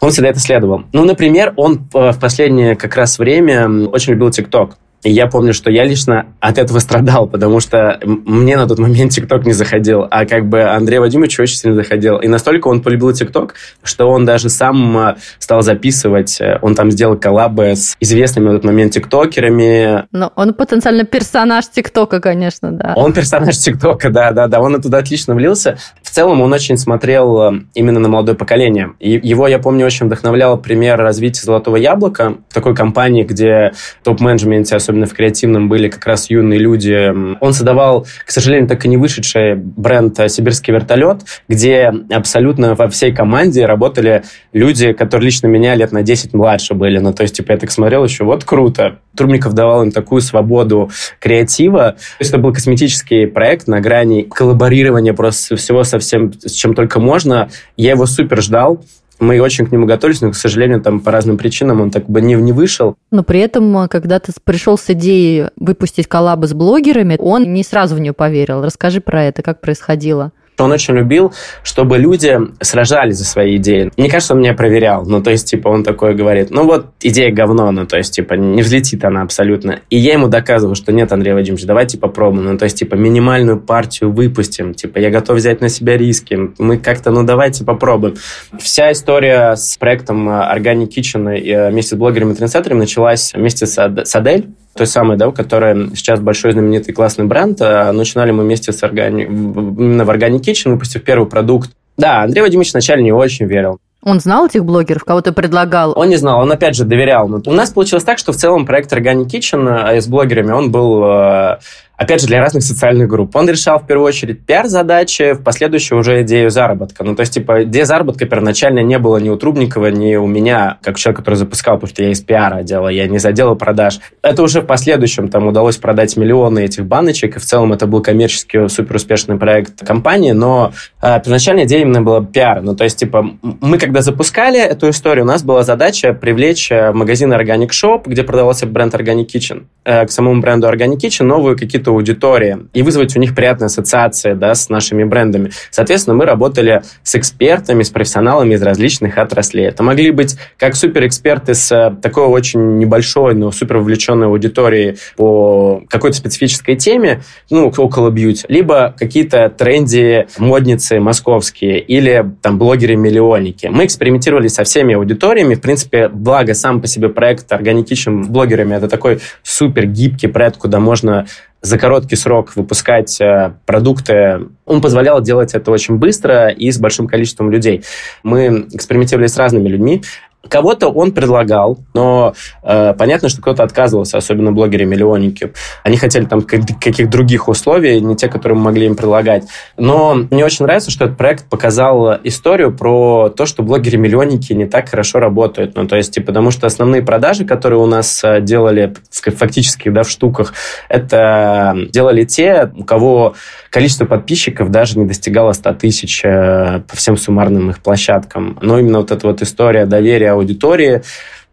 Он 0.00 0.10
всегда 0.10 0.28
это 0.28 0.40
следовал. 0.40 0.84
Ну, 0.92 1.04
например, 1.04 1.54
он 1.56 1.88
э, 1.94 2.12
в 2.12 2.20
последнее 2.20 2.76
как 2.76 2.96
раз 2.96 3.18
время 3.18 3.68
очень 3.88 4.12
любил 4.12 4.30
ТикТок. 4.30 4.76
И 5.06 5.12
я 5.12 5.28
помню, 5.28 5.54
что 5.54 5.70
я 5.70 5.84
лично 5.84 6.26
от 6.40 6.58
этого 6.58 6.80
страдал, 6.80 7.28
потому 7.28 7.60
что 7.60 8.00
мне 8.02 8.56
на 8.56 8.66
тот 8.66 8.80
момент 8.80 9.12
ТикТок 9.12 9.46
не 9.46 9.52
заходил, 9.52 10.04
а 10.10 10.26
как 10.26 10.48
бы 10.48 10.64
Андрей 10.64 10.98
Вадимович 10.98 11.38
очень 11.38 11.56
сильно 11.58 11.76
заходил. 11.76 12.16
И 12.18 12.26
настолько 12.26 12.66
он 12.66 12.82
полюбил 12.82 13.12
ТикТок, 13.12 13.54
что 13.84 14.10
он 14.10 14.24
даже 14.24 14.48
сам 14.48 14.98
э, 14.98 15.16
стал 15.38 15.62
записывать, 15.62 16.40
э, 16.40 16.58
он 16.60 16.74
там 16.74 16.90
сделал 16.90 17.16
коллабы 17.16 17.76
с 17.76 17.96
известными 18.00 18.46
на 18.46 18.54
тот 18.54 18.64
момент 18.64 18.94
тиктокерами. 18.94 20.06
Но 20.10 20.32
он 20.34 20.54
потенциально 20.54 21.04
персонаж 21.04 21.68
ТикТока, 21.68 22.20
конечно, 22.20 22.72
да. 22.72 22.94
Он 22.96 23.12
персонаж 23.12 23.56
ТикТока, 23.58 24.10
да, 24.10 24.32
да, 24.32 24.48
да, 24.48 24.60
он 24.60 24.82
туда 24.82 24.98
отлично 24.98 25.36
влился. 25.36 25.78
В 26.16 26.18
целом 26.18 26.40
он 26.40 26.50
очень 26.50 26.78
смотрел 26.78 27.42
э, 27.42 27.60
именно 27.74 28.00
на 28.00 28.08
молодое 28.08 28.34
поколение. 28.34 28.94
Его, 29.00 29.46
я 29.48 29.58
помню, 29.58 29.84
очень 29.84 30.06
вдохновлял 30.06 30.56
пример 30.56 30.98
развития 30.98 31.42
«Золотого 31.42 31.76
яблока», 31.76 32.38
такой 32.50 32.74
компании, 32.74 33.22
где 33.22 33.72
топ-менеджменте, 34.02 34.76
особенно 34.76 35.04
в 35.04 35.12
креативном, 35.12 35.68
были 35.68 35.90
как 35.90 36.06
раз 36.06 36.30
юные 36.30 36.58
люди. 36.58 37.12
Он 37.38 37.52
создавал, 37.52 38.06
к 38.24 38.30
сожалению, 38.30 38.66
так 38.66 38.82
и 38.86 38.88
не 38.88 38.96
вышедший 38.96 39.56
бренд 39.56 40.18
«Сибирский 40.30 40.72
вертолет», 40.72 41.20
где 41.50 41.92
абсолютно 42.10 42.74
во 42.74 42.88
всей 42.88 43.12
команде 43.12 43.66
работали 43.66 44.22
люди, 44.54 44.94
которые 44.94 45.26
лично 45.26 45.48
меня 45.48 45.74
лет 45.74 45.92
на 45.92 46.02
10 46.02 46.32
младше 46.32 46.72
были. 46.72 46.96
Ну, 46.96 47.12
то 47.12 47.24
есть, 47.24 47.36
типа, 47.36 47.52
я 47.52 47.58
так 47.58 47.70
смотрел 47.70 48.02
еще, 48.02 48.24
вот 48.24 48.42
круто. 48.42 49.00
Трубников 49.14 49.52
давал 49.52 49.82
им 49.82 49.92
такую 49.92 50.22
свободу 50.22 50.90
креатива. 51.20 51.92
То 51.92 52.20
есть, 52.20 52.30
это 52.30 52.38
был 52.38 52.54
косметический 52.54 53.26
проект 53.26 53.68
на 53.68 53.82
грани 53.82 54.22
коллаборирования 54.22 55.12
просто 55.12 55.56
всего 55.56 55.84
совсем, 56.06 56.32
с 56.32 56.52
чем 56.52 56.74
только 56.74 57.00
можно. 57.00 57.50
Я 57.76 57.90
его 57.90 58.06
супер 58.06 58.40
ждал 58.40 58.82
мы 59.18 59.40
очень 59.40 59.66
к 59.66 59.72
нему 59.72 59.86
готовились, 59.86 60.20
но, 60.20 60.30
к 60.30 60.36
сожалению, 60.36 60.82
там 60.82 61.00
по 61.00 61.10
разным 61.10 61.38
причинам 61.38 61.80
он 61.80 61.90
так 61.90 62.08
бы 62.08 62.20
не, 62.20 62.34
не 62.34 62.52
вышел. 62.52 62.96
Но 63.10 63.22
при 63.22 63.40
этом, 63.40 63.76
э, 63.78 63.88
когда 63.88 64.18
ты 64.18 64.32
пришел 64.44 64.76
с 64.76 64.90
идеей 64.90 65.48
выпустить 65.56 66.06
коллабы 66.06 66.46
с 66.46 66.52
блогерами, 66.52 67.16
он 67.18 67.54
не 67.54 67.62
сразу 67.62 67.96
в 67.96 68.00
нее 68.00 68.12
поверил. 68.12 68.62
Расскажи 68.62 69.00
про 69.00 69.24
это, 69.24 69.42
как 69.42 69.60
происходило 69.60 70.32
он 70.64 70.72
очень 70.72 70.94
любил, 70.94 71.32
чтобы 71.62 71.98
люди 71.98 72.38
сражались 72.60 73.16
за 73.16 73.24
свои 73.24 73.56
идеи. 73.56 73.90
Мне 73.96 74.10
кажется, 74.10 74.34
он 74.34 74.40
меня 74.40 74.54
проверял. 74.54 75.04
Ну, 75.04 75.22
то 75.22 75.30
есть, 75.30 75.50
типа, 75.50 75.68
он 75.68 75.84
такой 75.84 76.14
говорит, 76.14 76.50
ну 76.50 76.64
вот, 76.64 76.86
идея 77.00 77.32
говно, 77.32 77.70
ну, 77.70 77.86
то 77.86 77.96
есть, 77.96 78.14
типа, 78.14 78.34
не 78.34 78.62
взлетит 78.62 79.04
она 79.04 79.22
абсолютно. 79.22 79.80
И 79.90 79.96
я 79.96 80.14
ему 80.14 80.28
доказываю, 80.28 80.74
что 80.74 80.92
нет, 80.92 81.12
Андрей 81.12 81.34
Вадимович, 81.34 81.64
давайте 81.64 81.98
попробуем. 81.98 82.44
Ну, 82.46 82.58
то 82.58 82.64
есть, 82.64 82.78
типа, 82.78 82.94
минимальную 82.94 83.60
партию 83.60 84.12
выпустим. 84.12 84.74
Типа, 84.74 84.98
я 84.98 85.10
готов 85.10 85.36
взять 85.36 85.60
на 85.60 85.68
себя 85.68 85.96
риски. 85.96 86.52
Мы 86.58 86.78
как-то, 86.78 87.10
ну, 87.10 87.22
давайте 87.22 87.64
попробуем. 87.64 88.16
Вся 88.58 88.92
история 88.92 89.54
с 89.56 89.76
проектом 89.76 90.28
Organic 90.28 90.88
Kitchen 90.88 91.38
и 91.38 91.70
вместе 91.70 91.96
с 91.96 91.98
блогерами 91.98 92.34
и 92.34 92.74
началась 92.74 93.32
вместе 93.34 93.66
с 93.66 94.14
Адель 94.14 94.48
той 94.76 94.86
самой, 94.86 95.16
да, 95.16 95.30
которая 95.30 95.90
сейчас 95.94 96.20
большой 96.20 96.52
знаменитый 96.52 96.94
классный 96.94 97.24
бренд. 97.24 97.60
А 97.60 97.92
начинали 97.92 98.30
мы 98.30 98.44
вместе 98.44 98.72
с 98.72 98.82
органи... 98.82 99.24
именно 99.24 100.04
в 100.04 100.10
Organic 100.10 100.40
Kitchen, 100.40 100.72
выпустив 100.72 101.02
первый 101.02 101.28
продукт. 101.28 101.70
Да, 101.96 102.22
Андрей 102.22 102.42
Вадимович 102.42 102.72
вначале 102.72 103.02
не 103.02 103.12
очень 103.12 103.46
верил. 103.46 103.78
Он 104.02 104.20
знал 104.20 104.46
этих 104.46 104.64
блогеров, 104.64 105.04
кого 105.04 105.20
ты 105.20 105.32
предлагал? 105.32 105.92
Он 105.96 106.08
не 106.08 106.16
знал, 106.16 106.40
он 106.40 106.52
опять 106.52 106.76
же 106.76 106.84
доверял. 106.84 107.26
Но 107.26 107.40
у 107.44 107.52
нас 107.52 107.70
получилось 107.70 108.04
так, 108.04 108.18
что 108.18 108.32
в 108.32 108.36
целом 108.36 108.64
проект 108.64 108.92
Organic 108.92 109.26
Kitchen 109.26 110.00
с 110.00 110.06
блогерами, 110.06 110.52
он 110.52 110.70
был 110.70 111.02
э, 111.04 111.58
опять 111.96 112.20
же, 112.20 112.26
для 112.26 112.40
разных 112.40 112.62
социальных 112.62 113.08
групп. 113.08 113.34
Он 113.36 113.48
решал 113.48 113.78
в 113.78 113.86
первую 113.86 114.06
очередь 114.06 114.44
пиар-задачи, 114.44 115.32
в 115.32 115.42
последующую 115.42 115.98
уже 115.98 116.22
идею 116.22 116.50
заработка. 116.50 117.04
Ну, 117.04 117.14
то 117.14 117.20
есть, 117.20 117.34
типа, 117.34 117.64
идея 117.64 117.84
заработка 117.84 118.26
первоначально 118.26 118.80
не 118.80 118.98
было 118.98 119.16
ни 119.18 119.28
у 119.28 119.36
Трубникова, 119.36 119.86
ни 119.86 120.16
у 120.16 120.26
меня, 120.26 120.78
как 120.82 120.98
человек, 120.98 121.18
который 121.18 121.36
запускал, 121.36 121.76
потому 121.76 121.88
что 121.88 122.02
я 122.02 122.10
из 122.10 122.20
пиара 122.20 122.62
делал, 122.62 122.88
я 122.88 123.06
не 123.06 123.18
задел 123.18 123.56
продаж. 123.56 124.00
Это 124.22 124.42
уже 124.42 124.60
в 124.60 124.66
последующем 124.66 125.28
там 125.28 125.46
удалось 125.46 125.76
продать 125.76 126.16
миллионы 126.16 126.64
этих 126.64 126.84
баночек, 126.86 127.36
и 127.36 127.38
в 127.38 127.44
целом 127.44 127.72
это 127.72 127.86
был 127.86 128.02
коммерчески 128.02 128.68
супер 128.68 128.96
успешный 128.96 129.36
проект 129.38 129.86
компании, 129.86 130.32
но 130.32 130.72
э, 131.00 131.20
первоначально 131.20 131.64
идея 131.64 131.82
именно 131.82 132.02
была 132.02 132.24
пиар. 132.24 132.62
Ну, 132.62 132.74
то 132.76 132.84
есть, 132.84 132.98
типа, 132.98 133.26
мы 133.42 133.78
когда 133.78 134.02
запускали 134.02 134.60
эту 134.60 134.90
историю, 134.90 135.24
у 135.24 135.28
нас 135.28 135.42
была 135.42 135.62
задача 135.62 136.12
привлечь 136.12 136.70
э, 136.70 136.92
магазин 136.92 137.32
Organic 137.32 137.70
Shop, 137.70 138.02
где 138.06 138.22
продавался 138.22 138.66
бренд 138.66 138.94
Organic 138.94 139.26
Kitchen. 139.26 139.64
э, 139.86 140.04
к 140.04 140.10
самому 140.10 140.40
бренду 140.40 140.68
Organic 140.68 140.98
Kitchen 140.98 141.24
новые 141.24 141.56
какие-то 141.56 141.85
аудитории 141.88 142.58
и 142.72 142.82
вызвать 142.82 143.16
у 143.16 143.20
них 143.20 143.34
приятные 143.34 143.66
ассоциации 143.66 144.34
да, 144.34 144.54
с 144.54 144.68
нашими 144.68 145.04
брендами. 145.04 145.50
Соответственно, 145.70 146.16
мы 146.16 146.24
работали 146.24 146.82
с 147.02 147.14
экспертами, 147.14 147.82
с 147.82 147.90
профессионалами 147.90 148.54
из 148.54 148.62
различных 148.62 149.18
отраслей. 149.18 149.66
Это 149.66 149.82
могли 149.82 150.10
быть 150.10 150.36
как 150.58 150.76
суперэксперты 150.76 151.54
с 151.54 151.72
э, 151.72 151.94
такой 152.00 152.24
очень 152.24 152.78
небольшой, 152.78 153.34
но 153.34 153.50
супер 153.50 153.78
вовлеченной 153.78 154.26
аудиторией 154.26 154.98
по 155.16 155.82
какой-то 155.88 156.16
специфической 156.16 156.76
теме, 156.76 157.22
ну, 157.50 157.68
около 157.76 158.10
бьюти, 158.10 158.44
либо 158.48 158.94
какие-то 158.98 159.48
тренди 159.48 160.26
модницы 160.38 161.00
московские 161.00 161.80
или 161.80 162.24
там 162.42 162.58
блогеры-миллионники. 162.58 163.66
Мы 163.66 163.84
экспериментировали 163.84 164.48
со 164.48 164.64
всеми 164.64 164.94
аудиториями. 164.94 165.54
В 165.54 165.60
принципе, 165.60 166.08
благо 166.08 166.54
сам 166.54 166.80
по 166.80 166.86
себе 166.86 167.08
проект 167.08 167.50
органикичным 167.52 168.24
блогерами 168.24 168.74
это 168.74 168.88
такой 168.88 169.20
супер 169.42 169.86
гибкий 169.86 170.28
проект, 170.28 170.58
куда 170.58 170.80
можно 170.80 171.26
за 171.66 171.78
короткий 171.78 172.16
срок 172.16 172.54
выпускать 172.54 173.20
э, 173.20 173.54
продукты, 173.66 174.40
он 174.64 174.80
позволял 174.80 175.20
делать 175.20 175.54
это 175.54 175.70
очень 175.70 175.96
быстро 175.96 176.48
и 176.48 176.70
с 176.70 176.78
большим 176.78 177.08
количеством 177.08 177.50
людей. 177.50 177.82
Мы 178.22 178.66
экспериментировали 178.72 179.26
с 179.26 179.36
разными 179.36 179.68
людьми. 179.68 180.02
Кого-то 180.48 180.88
он 180.88 181.12
предлагал, 181.12 181.78
но 181.94 182.34
э, 182.62 182.94
понятно, 182.94 183.28
что 183.28 183.42
кто-то 183.42 183.62
отказывался, 183.62 184.18
особенно 184.18 184.52
блогеры-миллионники. 184.52 185.52
Они 185.82 185.96
хотели 185.96 186.24
там 186.24 186.42
каких 186.42 187.10
других 187.10 187.48
условий, 187.48 188.00
не 188.00 188.16
те, 188.16 188.28
которые 188.28 188.56
мы 188.58 188.64
могли 188.64 188.86
им 188.86 188.96
предлагать. 188.96 189.44
Но 189.76 190.14
мне 190.30 190.44
очень 190.44 190.64
нравится, 190.64 190.90
что 190.90 191.06
этот 191.06 191.16
проект 191.16 191.48
показал 191.48 192.14
историю 192.24 192.76
про 192.76 193.28
то, 193.28 193.46
что 193.46 193.62
блогеры-миллионники 193.62 194.52
не 194.52 194.66
так 194.66 194.88
хорошо 194.88 195.18
работают. 195.18 195.76
Ну, 195.76 195.86
то 195.86 195.96
есть, 195.96 196.14
типа, 196.14 196.26
потому 196.26 196.50
что 196.50 196.66
основные 196.66 197.02
продажи, 197.02 197.44
которые 197.44 197.80
у 197.80 197.86
нас 197.86 198.22
э, 198.22 198.40
делали 198.42 198.92
фактически 199.10 199.88
да, 199.88 200.02
в 200.02 200.10
штуках, 200.10 200.52
это 200.88 201.74
делали 201.90 202.24
те, 202.24 202.70
у 202.76 202.84
кого 202.84 203.34
количество 203.70 204.04
подписчиков 204.04 204.70
даже 204.70 204.98
не 204.98 205.06
достигало 205.06 205.52
100 205.52 205.72
тысяч 205.74 206.22
э, 206.24 206.80
по 206.86 206.94
всем 206.96 207.16
суммарным 207.16 207.70
их 207.70 207.80
площадкам. 207.80 208.58
Но 208.60 208.78
именно 208.78 208.98
вот 208.98 209.10
эта 209.10 209.26
вот 209.26 209.40
история 209.42 209.86
доверия 209.86 210.34
аудитории, 210.36 211.02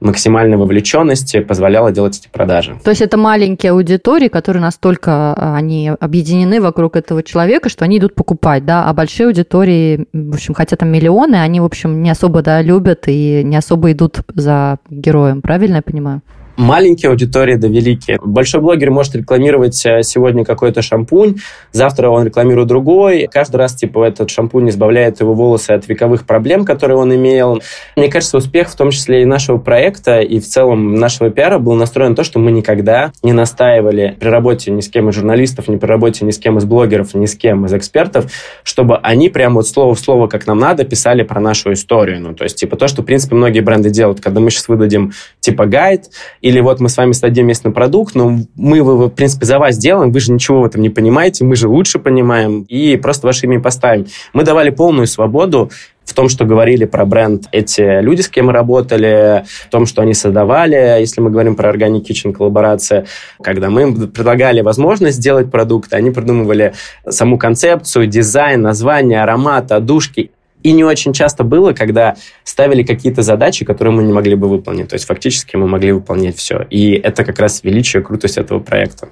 максимальной 0.03 0.57
вовлеченности 0.57 1.39
позволяла 1.39 1.91
делать 1.91 2.19
эти 2.19 2.27
продажи. 2.27 2.77
То 2.83 2.89
есть 2.89 3.01
это 3.01 3.17
маленькие 3.17 3.71
аудитории, 3.71 4.27
которые 4.27 4.61
настолько 4.61 5.33
а, 5.33 5.55
они 5.55 5.91
объединены 5.97 6.61
вокруг 6.61 6.95
этого 6.95 7.23
человека, 7.23 7.69
что 7.69 7.85
они 7.85 7.97
идут 7.97 8.13
покупать, 8.13 8.65
да, 8.65 8.85
а 8.85 8.93
большие 8.93 9.27
аудитории, 9.27 10.07
в 10.11 10.33
общем, 10.33 10.53
хотя 10.53 10.75
там 10.75 10.89
миллионы, 10.89 11.37
они, 11.37 11.61
в 11.61 11.65
общем, 11.65 12.03
не 12.03 12.09
особо, 12.09 12.41
да, 12.41 12.61
любят 12.61 13.03
и 13.07 13.43
не 13.43 13.55
особо 13.55 13.91
идут 13.93 14.19
за 14.35 14.77
героем, 14.89 15.41
правильно 15.41 15.77
я 15.77 15.81
понимаю? 15.81 16.21
Маленькие 16.57 17.09
аудитории 17.09 17.55
да 17.55 17.67
великие. 17.67 18.19
Большой 18.23 18.61
блогер 18.61 18.91
может 18.91 19.15
рекламировать 19.15 19.85
э, 19.85 20.03
сегодня 20.03 20.45
какой-то 20.45 20.81
шампунь, 20.81 21.37
завтра 21.71 22.09
он 22.09 22.25
рекламирует 22.25 22.67
другой. 22.67 23.27
Каждый 23.31 23.57
раз, 23.57 23.75
типа, 23.75 24.05
этот 24.05 24.29
шампунь 24.29 24.69
избавляет 24.69 25.19
его 25.19 25.33
волосы 25.33 25.71
от 25.71 25.87
вековых 25.87 26.25
проблем, 26.25 26.65
которые 26.65 26.97
он 26.97 27.13
имел. 27.15 27.61
Мне 27.95 28.09
кажется, 28.09 28.37
успех, 28.37 28.69
в 28.69 28.75
том 28.75 28.91
числе 28.91 29.23
и 29.23 29.25
нашего 29.25 29.57
проекта, 29.57 30.19
и 30.19 30.39
в 30.39 30.47
целом 30.47 30.95
нашего 30.95 31.29
пиара 31.29 31.59
был 31.59 31.73
настроен 31.73 32.11
на 32.11 32.15
то, 32.15 32.23
что 32.23 32.39
мы 32.39 32.51
никогда 32.51 33.11
не 33.23 33.33
настаивали 33.33 34.15
при 34.19 34.27
работе 34.27 34.71
ни 34.71 34.81
с 34.81 34.89
кем 34.89 35.09
из 35.09 35.15
журналистов, 35.15 35.67
ни 35.67 35.77
при 35.77 35.87
работе 35.87 36.25
ни 36.25 36.31
с 36.31 36.37
кем 36.37 36.57
из 36.57 36.65
блогеров, 36.65 37.13
ни 37.13 37.25
с 37.25 37.35
кем 37.35 37.65
из 37.65 37.73
экспертов, 37.73 38.31
чтобы 38.63 38.97
они 38.97 39.29
прямо 39.29 39.55
вот 39.55 39.67
слово 39.67 39.95
в 39.95 39.99
слово, 39.99 40.27
как 40.27 40.47
нам 40.47 40.59
надо, 40.59 40.83
писали 40.83 41.23
про 41.23 41.39
нашу 41.39 41.73
историю. 41.73 42.21
Ну, 42.21 42.33
то 42.33 42.43
есть, 42.43 42.57
типа, 42.57 42.75
то, 42.75 42.87
что, 42.87 43.01
в 43.01 43.05
принципе, 43.05 43.35
многие 43.35 43.61
бренды 43.61 43.89
делают, 43.89 44.21
когда 44.21 44.39
мы 44.39 44.51
сейчас 44.51 44.67
выдадим, 44.67 45.13
типа, 45.39 45.65
гайд, 45.65 46.09
или 46.43 46.59
вот 46.59 46.81
мы 46.81 46.89
с 46.89 46.97
вами 46.97 47.13
создадим 47.13 47.47
местный 47.47 47.71
продукт, 47.71 48.15
но 48.15 48.37
мы 48.55 48.77
его, 48.77 49.07
в 49.07 49.09
принципе, 49.09 49.45
за 49.45 49.59
вас 49.59 49.77
делаем, 49.77 50.11
вы 50.11 50.19
же 50.19 50.33
ничего 50.33 50.61
в 50.61 50.65
этом 50.65 50.81
не 50.81 50.89
понимаете, 50.89 51.45
мы 51.45 51.55
же 51.55 51.69
лучше 51.69 51.99
понимаем, 51.99 52.63
и 52.63 52.97
просто 52.97 53.27
ваше 53.27 53.45
имя 53.45 53.61
поставим. 53.61 54.07
Мы 54.33 54.43
давали 54.43 54.69
полную 54.69 55.07
свободу 55.07 55.71
в 56.03 56.13
том, 56.13 56.27
что 56.27 56.43
говорили 56.43 56.83
про 56.83 57.05
бренд 57.05 57.45
эти 57.53 58.01
люди, 58.01 58.19
с 58.19 58.27
кем 58.27 58.47
мы 58.47 58.51
работали, 58.51 59.45
в 59.67 59.69
том, 59.69 59.85
что 59.85 60.01
они 60.01 60.13
создавали, 60.13 60.99
если 60.99 61.21
мы 61.21 61.29
говорим 61.29 61.55
про 61.55 61.71
Organic 61.71 62.03
Kitchen 62.03 62.33
коллаборация, 62.33 63.05
когда 63.41 63.69
мы 63.69 63.83
им 63.83 64.11
предлагали 64.11 64.59
возможность 64.59 65.19
сделать 65.19 65.49
продукт, 65.49 65.93
они 65.93 66.11
придумывали 66.11 66.73
саму 67.07 67.37
концепцию, 67.37 68.07
дизайн, 68.07 68.61
название, 68.61 69.23
аромат, 69.23 69.71
одушки, 69.71 70.31
и 70.63 70.71
не 70.71 70.83
очень 70.83 71.13
часто 71.13 71.43
было, 71.43 71.73
когда 71.73 72.15
ставили 72.43 72.83
какие-то 72.83 73.21
задачи, 73.21 73.65
которые 73.65 73.93
мы 73.93 74.03
не 74.03 74.13
могли 74.13 74.35
бы 74.35 74.47
выполнить. 74.47 74.89
То 74.89 74.95
есть 74.95 75.05
фактически 75.05 75.55
мы 75.55 75.67
могли 75.67 75.91
выполнять 75.91 76.37
все. 76.37 76.65
И 76.69 76.93
это 76.93 77.23
как 77.25 77.39
раз 77.39 77.63
величие, 77.63 78.01
крутость 78.01 78.37
этого 78.37 78.59
проекта. 78.59 79.09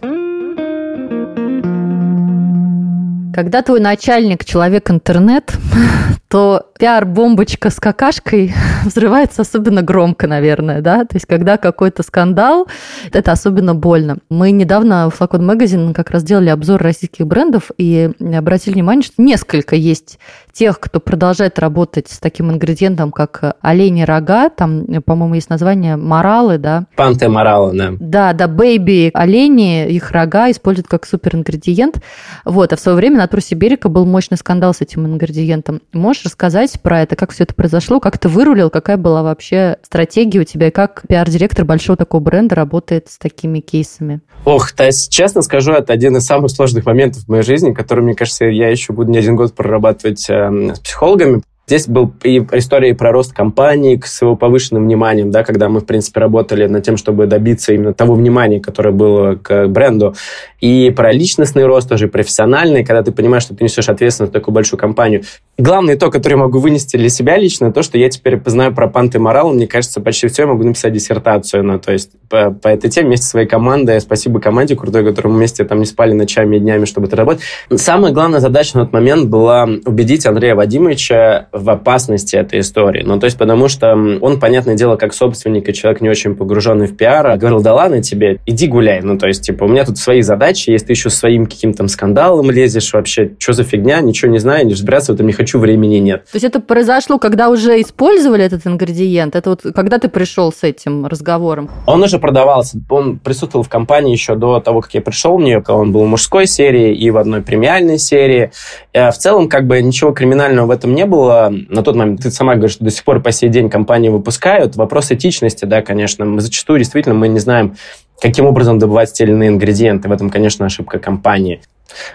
Когда 3.33 3.61
твой 3.61 3.79
начальник 3.79 4.43
человек-интернет, 4.43 5.53
то 6.27 6.70
пиар-бомбочка 6.81 7.69
с 7.69 7.79
какашкой 7.79 8.55
взрывается 8.85 9.43
особенно 9.43 9.83
громко, 9.83 10.25
наверное, 10.25 10.81
да? 10.81 11.05
То 11.05 11.15
есть, 11.15 11.27
когда 11.27 11.57
какой-то 11.57 12.01
скандал, 12.01 12.67
это 13.13 13.31
особенно 13.31 13.75
больно. 13.75 14.17
Мы 14.31 14.49
недавно 14.49 15.11
в 15.11 15.21
Flacon 15.21 15.41
Magazine 15.41 15.93
как 15.93 16.09
раз 16.09 16.23
делали 16.23 16.49
обзор 16.49 16.81
российских 16.81 17.27
брендов 17.27 17.69
и 17.77 18.09
обратили 18.35 18.73
внимание, 18.73 19.03
что 19.03 19.21
несколько 19.21 19.75
есть 19.75 20.17
тех, 20.51 20.79
кто 20.79 20.99
продолжает 20.99 21.59
работать 21.59 22.09
с 22.09 22.19
таким 22.19 22.51
ингредиентом, 22.51 23.11
как 23.11 23.57
олени 23.61 24.01
рога, 24.01 24.49
там, 24.49 24.85
по-моему, 25.05 25.35
есть 25.35 25.49
название 25.49 25.95
моралы, 25.95 26.57
да? 26.57 26.85
Панте 26.95 27.27
моралы, 27.29 27.77
да. 27.77 27.91
Да, 27.99 28.33
да, 28.33 28.47
бэйби 28.47 29.11
олени, 29.13 29.87
их 29.87 30.11
рога 30.11 30.49
используют 30.49 30.87
как 30.87 31.05
суперингредиент. 31.05 32.01
Вот, 32.43 32.73
а 32.73 32.75
в 32.75 32.79
свое 32.79 32.97
время 32.97 33.17
на 33.17 33.27
Трусе 33.27 33.55
Берега 33.55 33.87
был 33.87 34.05
мощный 34.05 34.37
скандал 34.37 34.73
с 34.73 34.81
этим 34.81 35.05
ингредиентом. 35.05 35.81
Можешь 35.93 36.25
рассказать 36.25 36.70
про 36.77 37.01
это, 37.01 37.15
как 37.15 37.31
все 37.31 37.43
это 37.43 37.53
произошло, 37.53 37.99
как 37.99 38.17
ты 38.17 38.29
вырулил, 38.29 38.69
какая 38.69 38.97
была 38.97 39.23
вообще 39.23 39.77
стратегия 39.83 40.39
у 40.39 40.43
тебя, 40.43 40.67
и 40.67 40.71
как 40.71 41.03
пиар-директор 41.07 41.65
большого 41.65 41.97
такого 41.97 42.21
бренда 42.21 42.55
работает 42.55 43.07
с 43.09 43.17
такими 43.17 43.59
кейсами? 43.59 44.21
Ох, 44.45 44.71
Тась, 44.71 45.07
честно 45.07 45.41
скажу, 45.41 45.73
это 45.73 45.93
один 45.93 46.17
из 46.17 46.25
самых 46.25 46.51
сложных 46.51 46.85
моментов 46.85 47.23
в 47.23 47.29
моей 47.29 47.43
жизни, 47.43 47.73
который, 47.73 48.03
мне 48.03 48.15
кажется, 48.15 48.45
я 48.45 48.69
еще 48.69 48.93
буду 48.93 49.11
не 49.11 49.17
один 49.17 49.35
год 49.35 49.53
прорабатывать 49.53 50.29
э, 50.29 50.73
с 50.75 50.79
психологами, 50.79 51.41
Здесь 51.71 51.87
был 51.87 52.13
и 52.23 52.39
история 52.51 52.93
про 52.93 53.13
рост 53.13 53.31
компании 53.31 54.01
с 54.03 54.21
его 54.21 54.35
повышенным 54.35 54.83
вниманием, 54.83 55.31
да, 55.31 55.45
когда 55.45 55.69
мы, 55.69 55.79
в 55.79 55.85
принципе, 55.85 56.19
работали 56.19 56.65
над 56.65 56.83
тем, 56.83 56.97
чтобы 56.97 57.27
добиться 57.27 57.71
именно 57.71 57.93
того 57.93 58.15
внимания, 58.15 58.59
которое 58.59 58.91
было 58.91 59.35
к 59.35 59.67
бренду. 59.67 60.13
И 60.59 60.91
про 60.93 61.13
личностный 61.13 61.65
рост 61.65 61.87
тоже, 61.87 62.09
профессиональный, 62.09 62.83
когда 62.83 63.03
ты 63.03 63.13
понимаешь, 63.13 63.43
что 63.43 63.55
ты 63.55 63.63
несешь 63.63 63.87
ответственность 63.87 64.33
за 64.33 64.39
такую 64.39 64.53
большую 64.53 64.81
компанию. 64.81 65.23
Главное 65.61 65.95
то, 65.95 66.09
которое 66.09 66.37
я 66.37 66.41
могу 66.41 66.57
вынести 66.57 66.97
для 66.97 67.09
себя 67.09 67.37
лично, 67.37 67.71
то, 67.71 67.83
что 67.83 67.95
я 67.99 68.09
теперь 68.09 68.37
познаю 68.37 68.73
про 68.73 68.87
панты 68.87 69.19
морал. 69.19 69.53
Мне 69.53 69.67
кажется, 69.67 70.01
почти 70.01 70.27
все 70.27 70.41
я 70.41 70.47
могу 70.47 70.63
написать 70.63 70.91
диссертацию. 70.91 71.63
Ну, 71.63 71.77
то 71.77 71.91
есть 71.91 72.13
по, 72.29 72.49
по 72.49 72.67
этой 72.67 72.89
теме 72.89 73.09
вместе 73.09 73.25
со 73.25 73.31
своей 73.31 73.47
командой. 73.47 74.01
Спасибо 74.01 74.39
команде 74.39 74.75
крутой, 74.75 75.05
которой 75.05 75.27
мы 75.27 75.35
вместе 75.37 75.63
там 75.63 75.77
не 75.77 75.85
спали 75.85 76.13
ночами 76.13 76.55
и 76.55 76.59
днями, 76.59 76.85
чтобы 76.85 77.05
это 77.05 77.15
работать. 77.15 77.43
Самая 77.75 78.11
главная 78.11 78.39
задача 78.39 78.75
на 78.75 78.85
тот 78.85 78.93
момент 78.93 79.29
была 79.29 79.69
убедить 79.85 80.25
Андрея 80.25 80.55
Вадимовича 80.55 81.49
в 81.51 81.69
опасности 81.69 82.35
этой 82.35 82.61
истории. 82.61 83.03
Ну, 83.05 83.19
то 83.19 83.25
есть 83.25 83.37
потому 83.37 83.67
что 83.67 83.93
он, 83.93 84.39
понятное 84.39 84.73
дело, 84.73 84.95
как 84.95 85.13
собственник 85.13 85.69
и 85.69 85.73
человек 85.75 86.01
не 86.01 86.09
очень 86.09 86.35
погруженный 86.35 86.87
в 86.87 86.97
пиар, 86.97 87.37
говорил, 87.37 87.61
да 87.61 87.75
ладно 87.75 88.01
тебе, 88.01 88.39
иди 88.47 88.65
гуляй. 88.65 89.01
Ну, 89.03 89.19
то 89.19 89.27
есть, 89.27 89.43
типа, 89.43 89.65
у 89.65 89.67
меня 89.67 89.85
тут 89.85 89.99
свои 89.99 90.23
задачи, 90.23 90.71
если 90.71 90.87
ты 90.87 90.93
еще 90.93 91.11
своим 91.11 91.45
каким-то 91.45 91.87
скандалом 91.87 92.49
лезешь, 92.49 92.93
вообще, 92.93 93.33
что 93.37 93.53
за 93.53 93.63
фигня, 93.63 94.01
ничего 94.01 94.31
не 94.31 94.39
знаю, 94.39 94.65
не 94.65 94.73
разбираться 94.73 95.11
в 95.11 95.15
этом 95.15 95.27
не 95.27 95.33
хочу, 95.33 95.50
времени 95.57 95.97
нет. 95.97 96.25
То 96.25 96.35
есть 96.35 96.45
это 96.45 96.59
произошло, 96.59 97.17
когда 97.17 97.49
уже 97.49 97.81
использовали 97.81 98.43
этот 98.43 98.65
ингредиент? 98.67 99.35
Это 99.35 99.51
вот 99.51 99.61
когда 99.75 99.97
ты 99.97 100.09
пришел 100.09 100.51
с 100.51 100.63
этим 100.63 101.05
разговором? 101.05 101.69
Он 101.85 102.03
уже 102.03 102.19
продавался. 102.19 102.79
Он 102.89 103.19
присутствовал 103.19 103.63
в 103.63 103.69
компании 103.69 104.11
еще 104.11 104.35
до 104.35 104.59
того, 104.59 104.81
как 104.81 104.93
я 104.93 105.01
пришел 105.01 105.37
в 105.37 105.41
нее. 105.41 105.63
Он 105.67 105.91
был 105.91 106.03
в 106.03 106.07
мужской 106.07 106.45
серии 106.45 106.93
и 106.95 107.09
в 107.11 107.17
одной 107.17 107.41
премиальной 107.41 107.97
серии. 107.97 108.51
Э, 108.93 109.11
в 109.11 109.17
целом, 109.17 109.49
как 109.49 109.67
бы 109.67 109.81
ничего 109.81 110.11
криминального 110.11 110.67
в 110.67 110.71
этом 110.71 110.93
не 110.93 111.05
было. 111.05 111.51
На 111.69 111.83
тот 111.83 111.95
момент, 111.95 112.21
ты 112.21 112.31
сама 112.31 112.55
говоришь, 112.55 112.73
что 112.73 112.83
до 112.83 112.91
сих 112.91 113.03
пор 113.03 113.21
по 113.21 113.31
сей 113.31 113.49
день 113.49 113.69
компании 113.69 114.09
выпускают. 114.09 114.75
Вопрос 114.75 115.11
этичности, 115.11 115.65
да, 115.65 115.81
конечно. 115.81 116.25
Мы 116.25 116.41
зачастую 116.41 116.79
действительно 116.79 117.15
мы 117.15 117.27
не 117.27 117.39
знаем, 117.39 117.75
каким 118.21 118.45
образом 118.45 118.79
добывать 118.79 119.11
те 119.11 119.23
или 119.23 119.31
иные 119.31 119.49
ингредиенты. 119.49 120.07
В 120.07 120.11
этом, 120.11 120.29
конечно, 120.29 120.65
ошибка 120.65 120.99
компании. 120.99 121.61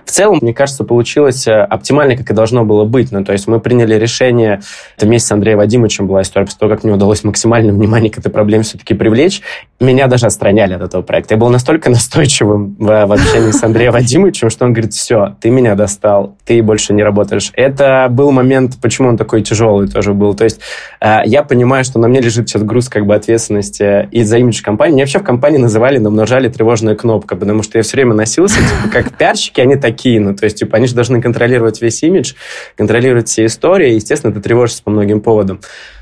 В 0.04 0.10
целом, 0.10 0.38
мне 0.40 0.54
кажется, 0.54 0.84
получилось 0.84 1.46
э, 1.46 1.52
оптимально, 1.52 2.16
как 2.16 2.30
и 2.30 2.34
должно 2.34 2.64
было 2.64 2.84
быть. 2.84 3.12
Ну, 3.12 3.24
то 3.24 3.32
есть 3.32 3.46
мы 3.46 3.60
приняли 3.60 3.94
решение, 3.94 4.60
это 4.96 5.06
вместе 5.06 5.28
с 5.28 5.32
Андреем 5.32 5.58
Вадимовичем 5.58 6.06
была 6.06 6.22
история, 6.22 6.46
после 6.46 6.58
того, 6.58 6.74
как 6.74 6.84
мне 6.84 6.92
удалось 6.92 7.24
максимальное 7.24 7.72
внимание 7.72 8.10
к 8.10 8.18
этой 8.18 8.30
проблеме 8.30 8.64
все-таки 8.64 8.94
привлечь, 8.94 9.42
меня 9.80 10.06
даже 10.06 10.26
отстраняли 10.26 10.74
от 10.74 10.82
этого 10.82 11.02
проекта. 11.02 11.34
Я 11.34 11.38
был 11.38 11.48
настолько 11.48 11.90
настойчивым 11.96 12.76
в, 12.78 13.06
в 13.06 13.12
общении 13.12 13.50
с 13.50 13.62
Андреем 13.62 13.92
Вадимовичем, 13.92 14.50
что 14.50 14.64
он 14.64 14.72
говорит, 14.72 14.92
все, 14.92 15.36
ты 15.40 15.50
меня 15.50 15.74
достал, 15.74 16.36
ты 16.44 16.62
больше 16.62 16.92
не 16.92 17.02
работаешь. 17.02 17.52
Это 17.54 18.08
был 18.10 18.30
момент, 18.30 18.78
почему 18.80 19.08
он 19.08 19.16
такой 19.16 19.42
тяжелый 19.42 19.88
тоже 19.88 20.14
был. 20.14 20.34
То 20.34 20.44
есть 20.44 20.60
э, 21.00 21.20
я 21.24 21.42
понимаю, 21.42 21.84
что 21.84 21.98
на 21.98 22.08
мне 22.08 22.20
лежит 22.20 22.48
сейчас 22.48 22.62
груз 22.62 22.88
как 22.88 23.06
бы 23.06 23.14
ответственности 23.14 24.08
и 24.10 24.22
за 24.22 24.38
имидж 24.38 24.62
компании. 24.62 24.94
Меня 24.94 25.04
вообще 25.04 25.18
в 25.18 25.24
компании 25.24 25.58
называли, 25.58 25.98
намножали 25.98 26.48
тревожная 26.48 26.94
кнопка, 26.94 27.36
потому 27.36 27.62
что 27.62 27.78
я 27.78 27.82
все 27.82 27.96
время 27.96 28.14
носился, 28.14 28.56
типа, 28.56 28.92
как 28.92 29.12
пиарщики, 29.16 29.60
они 29.66 29.76
такие, 29.76 30.20
ну, 30.20 30.34
то 30.34 30.44
есть, 30.44 30.58
типа, 30.58 30.76
они 30.76 30.86
же 30.86 30.94
должны 30.94 31.20
контролировать 31.20 31.82
весь 31.82 32.02
имидж, 32.02 32.34
контролировать 32.76 33.28
все 33.28 33.46
истории, 33.46 33.92
и, 33.92 33.94
естественно, 33.96 34.32
ты 34.32 34.40
тревожишься 34.40 34.82
по 34.82 34.90
многим 34.90 35.20
поводам. 35.20 35.60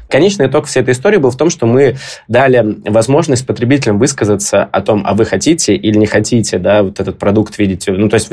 Конечный 0.08 0.46
итог 0.46 0.66
всей 0.66 0.80
этой 0.80 0.92
истории 0.92 1.16
был 1.16 1.30
в 1.30 1.36
том, 1.36 1.50
что 1.50 1.66
мы 1.66 1.96
дали 2.28 2.78
возможность 2.88 3.46
потребителям 3.46 3.98
высказаться 3.98 4.62
о 4.62 4.80
том, 4.82 5.02
а 5.06 5.14
вы 5.14 5.24
хотите 5.24 5.74
или 5.74 5.96
не 5.96 6.06
хотите, 6.06 6.58
да, 6.58 6.82
вот 6.82 7.00
этот 7.00 7.18
продукт 7.18 7.58
видите. 7.58 7.92
Ну, 7.92 8.08
то 8.08 8.14
есть, 8.14 8.30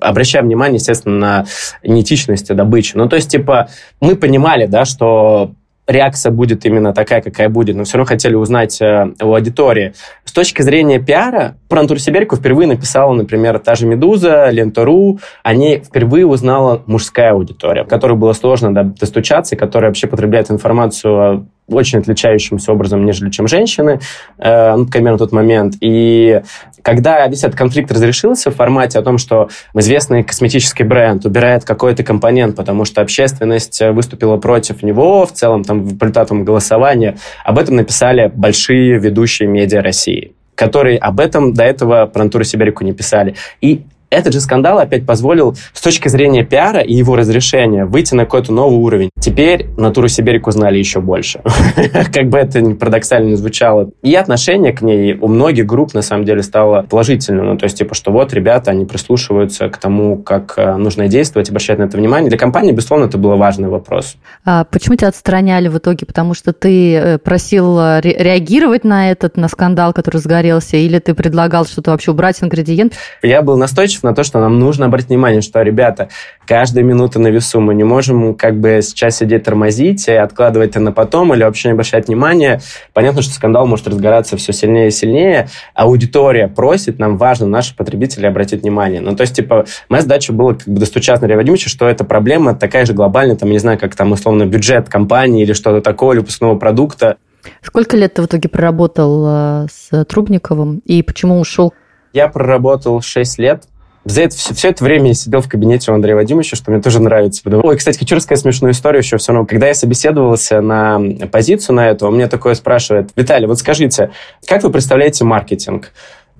обращая 0.00 0.42
внимание, 0.42 0.76
естественно, 0.76 1.18
на 1.18 1.44
неэтичность 1.84 2.52
добычи. 2.52 2.96
Ну, 2.96 3.08
то 3.08 3.16
есть, 3.16 3.30
типа, 3.30 3.68
мы 4.00 4.16
понимали, 4.16 4.66
да, 4.66 4.84
что 4.84 5.54
реакция 5.90 6.30
будет 6.30 6.64
именно 6.64 6.92
такая, 6.92 7.20
какая 7.20 7.48
будет, 7.48 7.76
но 7.76 7.84
все 7.84 7.98
равно 7.98 8.08
хотели 8.08 8.34
узнать 8.34 8.80
э, 8.80 9.12
у 9.20 9.34
аудитории. 9.34 9.94
С 10.24 10.32
точки 10.32 10.62
зрения 10.62 11.00
пиара, 11.00 11.56
про 11.68 11.80
Антуру 11.80 11.98
Сибирьку 11.98 12.36
впервые 12.36 12.68
написала, 12.68 13.12
например, 13.12 13.58
та 13.58 13.74
же 13.74 13.86
«Медуза», 13.86 14.48
«Лента.ру». 14.50 15.18
Они 15.42 15.78
впервые 15.78 16.26
узнала 16.26 16.82
мужская 16.86 17.32
аудитория, 17.32 17.84
которой 17.84 18.16
было 18.16 18.32
сложно 18.32 18.72
да, 18.72 18.84
достучаться, 18.84 19.56
которая 19.56 19.90
вообще 19.90 20.06
потребляет 20.06 20.50
информацию 20.50 21.48
очень 21.70 21.98
отличающимся 21.98 22.72
образом, 22.72 23.04
нежели 23.04 23.30
чем 23.30 23.48
женщины, 23.48 24.00
э, 24.38 24.72
ну, 24.72 24.84
например, 24.84 25.12
на 25.12 25.18
тот 25.18 25.32
момент. 25.32 25.74
И 25.80 26.42
когда 26.82 27.26
весь 27.26 27.44
этот 27.44 27.56
конфликт 27.56 27.90
разрешился 27.92 28.50
в 28.50 28.56
формате 28.56 28.98
о 28.98 29.02
том, 29.02 29.18
что 29.18 29.48
известный 29.74 30.22
косметический 30.22 30.84
бренд 30.84 31.24
убирает 31.24 31.64
какой-то 31.64 32.02
компонент, 32.02 32.56
потому 32.56 32.84
что 32.84 33.00
общественность 33.00 33.80
выступила 33.80 34.36
против 34.36 34.82
него, 34.82 35.26
в 35.26 35.32
целом 35.32 35.64
там 35.64 35.84
в 35.84 36.00
результатом 36.00 36.44
голосования, 36.44 37.16
об 37.44 37.58
этом 37.58 37.76
написали 37.76 38.30
большие 38.34 38.98
ведущие 38.98 39.48
медиа 39.48 39.82
России 39.82 40.34
которые 40.56 40.98
об 40.98 41.20
этом 41.20 41.54
до 41.54 41.64
этого 41.64 42.04
про 42.04 42.20
Антуру 42.20 42.44
Сибирику 42.44 42.84
не 42.84 42.92
писали. 42.92 43.34
И 43.62 43.86
этот 44.10 44.32
же 44.32 44.40
скандал 44.40 44.78
опять 44.78 45.06
позволил 45.06 45.56
с 45.72 45.80
точки 45.80 46.08
зрения 46.08 46.44
пиара 46.44 46.80
и 46.80 46.94
его 46.94 47.16
разрешения 47.16 47.84
выйти 47.84 48.14
на 48.14 48.24
какой-то 48.24 48.52
новый 48.52 48.78
уровень. 48.78 49.10
Теперь 49.20 49.68
Натуру 49.76 50.08
Сибирик 50.08 50.50
знали 50.50 50.78
еще 50.78 51.00
больше. 51.00 51.40
Как 52.12 52.28
бы 52.28 52.38
это 52.38 52.60
ни 52.60 52.74
парадоксально 52.74 53.36
звучало. 53.36 53.90
И 54.02 54.14
отношение 54.14 54.72
к 54.72 54.82
ней 54.82 55.14
у 55.14 55.28
многих 55.28 55.66
групп 55.66 55.94
на 55.94 56.02
самом 56.02 56.24
деле 56.24 56.42
стало 56.42 56.82
положительным. 56.82 57.46
Ну, 57.46 57.56
то 57.56 57.64
есть, 57.64 57.78
типа, 57.78 57.94
что 57.94 58.10
вот 58.10 58.32
ребята, 58.34 58.72
они 58.72 58.84
прислушиваются 58.84 59.68
к 59.68 59.76
тому, 59.78 60.16
как 60.16 60.54
э, 60.56 60.76
нужно 60.76 61.06
действовать, 61.08 61.50
обращать 61.50 61.78
на 61.78 61.84
это 61.84 61.96
внимание. 61.96 62.28
Для 62.28 62.38
компании, 62.38 62.72
безусловно, 62.72 63.04
это 63.04 63.18
был 63.18 63.36
важный 63.36 63.68
вопрос. 63.68 64.16
А 64.44 64.64
почему 64.64 64.96
тебя 64.96 65.08
отстраняли 65.08 65.68
в 65.68 65.78
итоге? 65.78 66.06
Потому 66.06 66.34
что 66.34 66.52
ты 66.52 66.94
э, 66.94 67.18
просил 67.18 67.78
э, 67.78 68.00
реагировать 68.02 68.84
на 68.84 69.12
этот, 69.12 69.36
на 69.36 69.48
скандал, 69.48 69.92
который 69.92 70.16
разгорелся, 70.16 70.76
или 70.76 70.98
ты 70.98 71.14
предлагал 71.14 71.64
что-то 71.64 71.92
вообще 71.92 72.10
убрать 72.10 72.42
ингредиент? 72.42 72.94
Я 73.22 73.42
был 73.42 73.56
настойчив 73.56 73.99
на 74.02 74.14
то, 74.14 74.22
что 74.22 74.40
нам 74.40 74.58
нужно 74.58 74.86
обратить 74.86 75.08
внимание, 75.08 75.40
что, 75.40 75.62
ребята, 75.62 76.08
каждая 76.46 76.84
минута 76.84 77.18
на 77.18 77.28
весу, 77.28 77.60
мы 77.60 77.74
не 77.74 77.84
можем 77.84 78.34
как 78.34 78.58
бы 78.58 78.80
сейчас 78.82 79.18
сидеть 79.18 79.44
тормозить 79.44 80.08
и 80.08 80.12
откладывать 80.12 80.70
это 80.70 80.80
на 80.80 80.92
потом 80.92 81.34
или 81.34 81.42
вообще 81.42 81.68
не 81.68 81.72
обращать 81.72 82.08
внимания. 82.08 82.60
Понятно, 82.92 83.22
что 83.22 83.32
скандал 83.32 83.66
может 83.66 83.88
разгораться 83.88 84.36
все 84.36 84.52
сильнее 84.52 84.88
и 84.88 84.90
сильнее. 84.90 85.48
Аудитория 85.74 86.48
просит, 86.48 86.98
нам 86.98 87.16
важно, 87.16 87.46
наши 87.46 87.76
потребители 87.76 88.26
обратить 88.26 88.62
внимание. 88.62 89.00
Ну, 89.00 89.16
то 89.16 89.22
есть, 89.22 89.34
типа, 89.34 89.66
моя 89.88 90.02
задача 90.02 90.32
была 90.32 90.54
как 90.54 90.68
бы 90.68 90.80
достучаться 90.80 91.26
на 91.26 91.34
Владимировича, 91.34 91.68
что 91.68 91.88
эта 91.88 92.04
проблема 92.04 92.54
такая 92.54 92.86
же 92.86 92.92
глобальная, 92.92 93.36
там, 93.36 93.50
не 93.50 93.58
знаю, 93.58 93.78
как 93.78 93.94
там, 93.94 94.12
условно, 94.12 94.46
бюджет 94.46 94.88
компании 94.88 95.42
или 95.42 95.52
что-то 95.52 95.80
такое, 95.80 96.14
или 96.14 96.20
выпускного 96.20 96.56
продукта. 96.56 97.16
Сколько 97.62 97.96
лет 97.96 98.14
ты 98.14 98.22
в 98.22 98.26
итоге 98.26 98.48
проработал 98.48 99.26
э, 99.26 99.66
с 99.70 100.04
Трубниковым 100.04 100.82
и 100.84 101.02
почему 101.02 101.40
ушел? 101.40 101.72
Я 102.12 102.28
проработал 102.28 103.00
6 103.00 103.38
лет. 103.38 103.64
За 104.04 104.22
это, 104.22 104.34
все, 104.34 104.54
все 104.54 104.70
это 104.70 104.82
время 104.82 105.08
я 105.08 105.14
сидел 105.14 105.40
в 105.42 105.48
кабинете 105.48 105.90
у 105.90 105.94
Андрея 105.94 106.16
Вадимовича, 106.16 106.56
что 106.56 106.70
мне 106.70 106.80
тоже 106.80 107.02
нравится. 107.02 107.42
Ой, 107.44 107.76
кстати, 107.76 107.98
хочу 107.98 108.16
рассказать 108.16 108.42
смешную 108.42 108.72
историю 108.72 109.02
еще 109.02 109.18
все 109.18 109.32
равно. 109.32 109.46
Когда 109.46 109.66
я 109.68 109.74
собеседовался 109.74 110.60
на 110.62 110.98
позицию 111.30 111.76
на 111.76 111.90
эту, 111.90 112.06
он 112.06 112.14
мне 112.14 112.26
такое 112.26 112.54
спрашивает, 112.54 113.10
Виталий, 113.14 113.46
вот 113.46 113.58
скажите, 113.58 114.10
как 114.46 114.62
вы 114.62 114.70
представляете 114.70 115.24
маркетинг? 115.24 115.92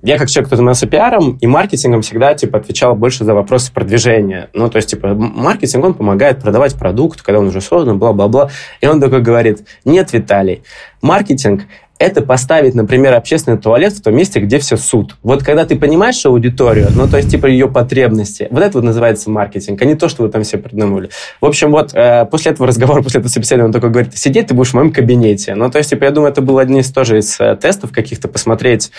Я 0.03 0.17
как 0.17 0.29
человек, 0.29 0.47
кто 0.47 0.55
занимался 0.55 0.87
пиаром 0.87 1.37
и 1.39 1.45
маркетингом, 1.45 2.01
всегда 2.01 2.33
типа 2.33 2.57
отвечал 2.57 2.95
больше 2.95 3.23
за 3.23 3.35
вопросы 3.35 3.71
продвижения. 3.71 4.49
Ну, 4.53 4.67
то 4.67 4.77
есть, 4.77 4.89
типа, 4.89 5.13
маркетинг, 5.13 5.85
он 5.85 5.93
помогает 5.93 6.41
продавать 6.41 6.73
продукт, 6.73 7.21
когда 7.21 7.37
он 7.37 7.47
уже 7.47 7.61
создан, 7.61 7.99
бла-бла-бла. 7.99 8.49
И 8.81 8.87
он 8.87 8.99
такой 8.99 9.21
говорит, 9.21 9.67
нет, 9.85 10.11
Виталий, 10.11 10.63
маркетинг 11.03 11.65
это 12.01 12.21
поставить, 12.21 12.73
например, 12.73 13.13
общественный 13.13 13.57
туалет 13.57 13.93
в 13.93 14.01
том 14.01 14.15
месте, 14.15 14.39
где 14.39 14.57
все 14.59 14.75
суд. 14.75 15.15
Вот 15.21 15.43
когда 15.43 15.65
ты 15.65 15.75
понимаешь 15.75 16.25
аудиторию, 16.25 16.87
ну, 16.95 17.07
то 17.07 17.17
есть, 17.17 17.29
типа, 17.29 17.45
ее 17.45 17.67
потребности, 17.67 18.47
вот 18.49 18.63
это 18.63 18.79
вот 18.79 18.83
называется 18.83 19.29
маркетинг, 19.29 19.81
а 19.81 19.85
не 19.85 19.95
то, 19.95 20.09
что 20.09 20.23
вы 20.23 20.29
там 20.29 20.43
все 20.43 20.57
придумали. 20.57 21.09
В 21.39 21.45
общем, 21.45 21.71
вот, 21.71 21.93
э, 21.93 22.25
после 22.25 22.51
этого 22.51 22.67
разговора, 22.67 23.03
после 23.03 23.19
этого 23.19 23.31
собеседования, 23.31 23.67
он 23.67 23.73
такой 23.73 23.91
говорит, 23.91 24.17
сидеть 24.17 24.47
ты 24.47 24.53
будешь 24.53 24.71
в 24.71 24.73
моем 24.73 24.91
кабинете. 24.91 25.53
Ну, 25.55 25.69
то 25.69 25.77
есть, 25.77 25.91
типа, 25.91 26.05
я 26.05 26.11
думаю, 26.11 26.31
это 26.31 26.41
был 26.41 26.57
один 26.57 26.77
из 26.77 26.91
тоже 26.91 27.19
из 27.19 27.39
э, 27.39 27.55
тестов 27.55 27.91
каких-то, 27.91 28.27
посмотреть, 28.27 28.91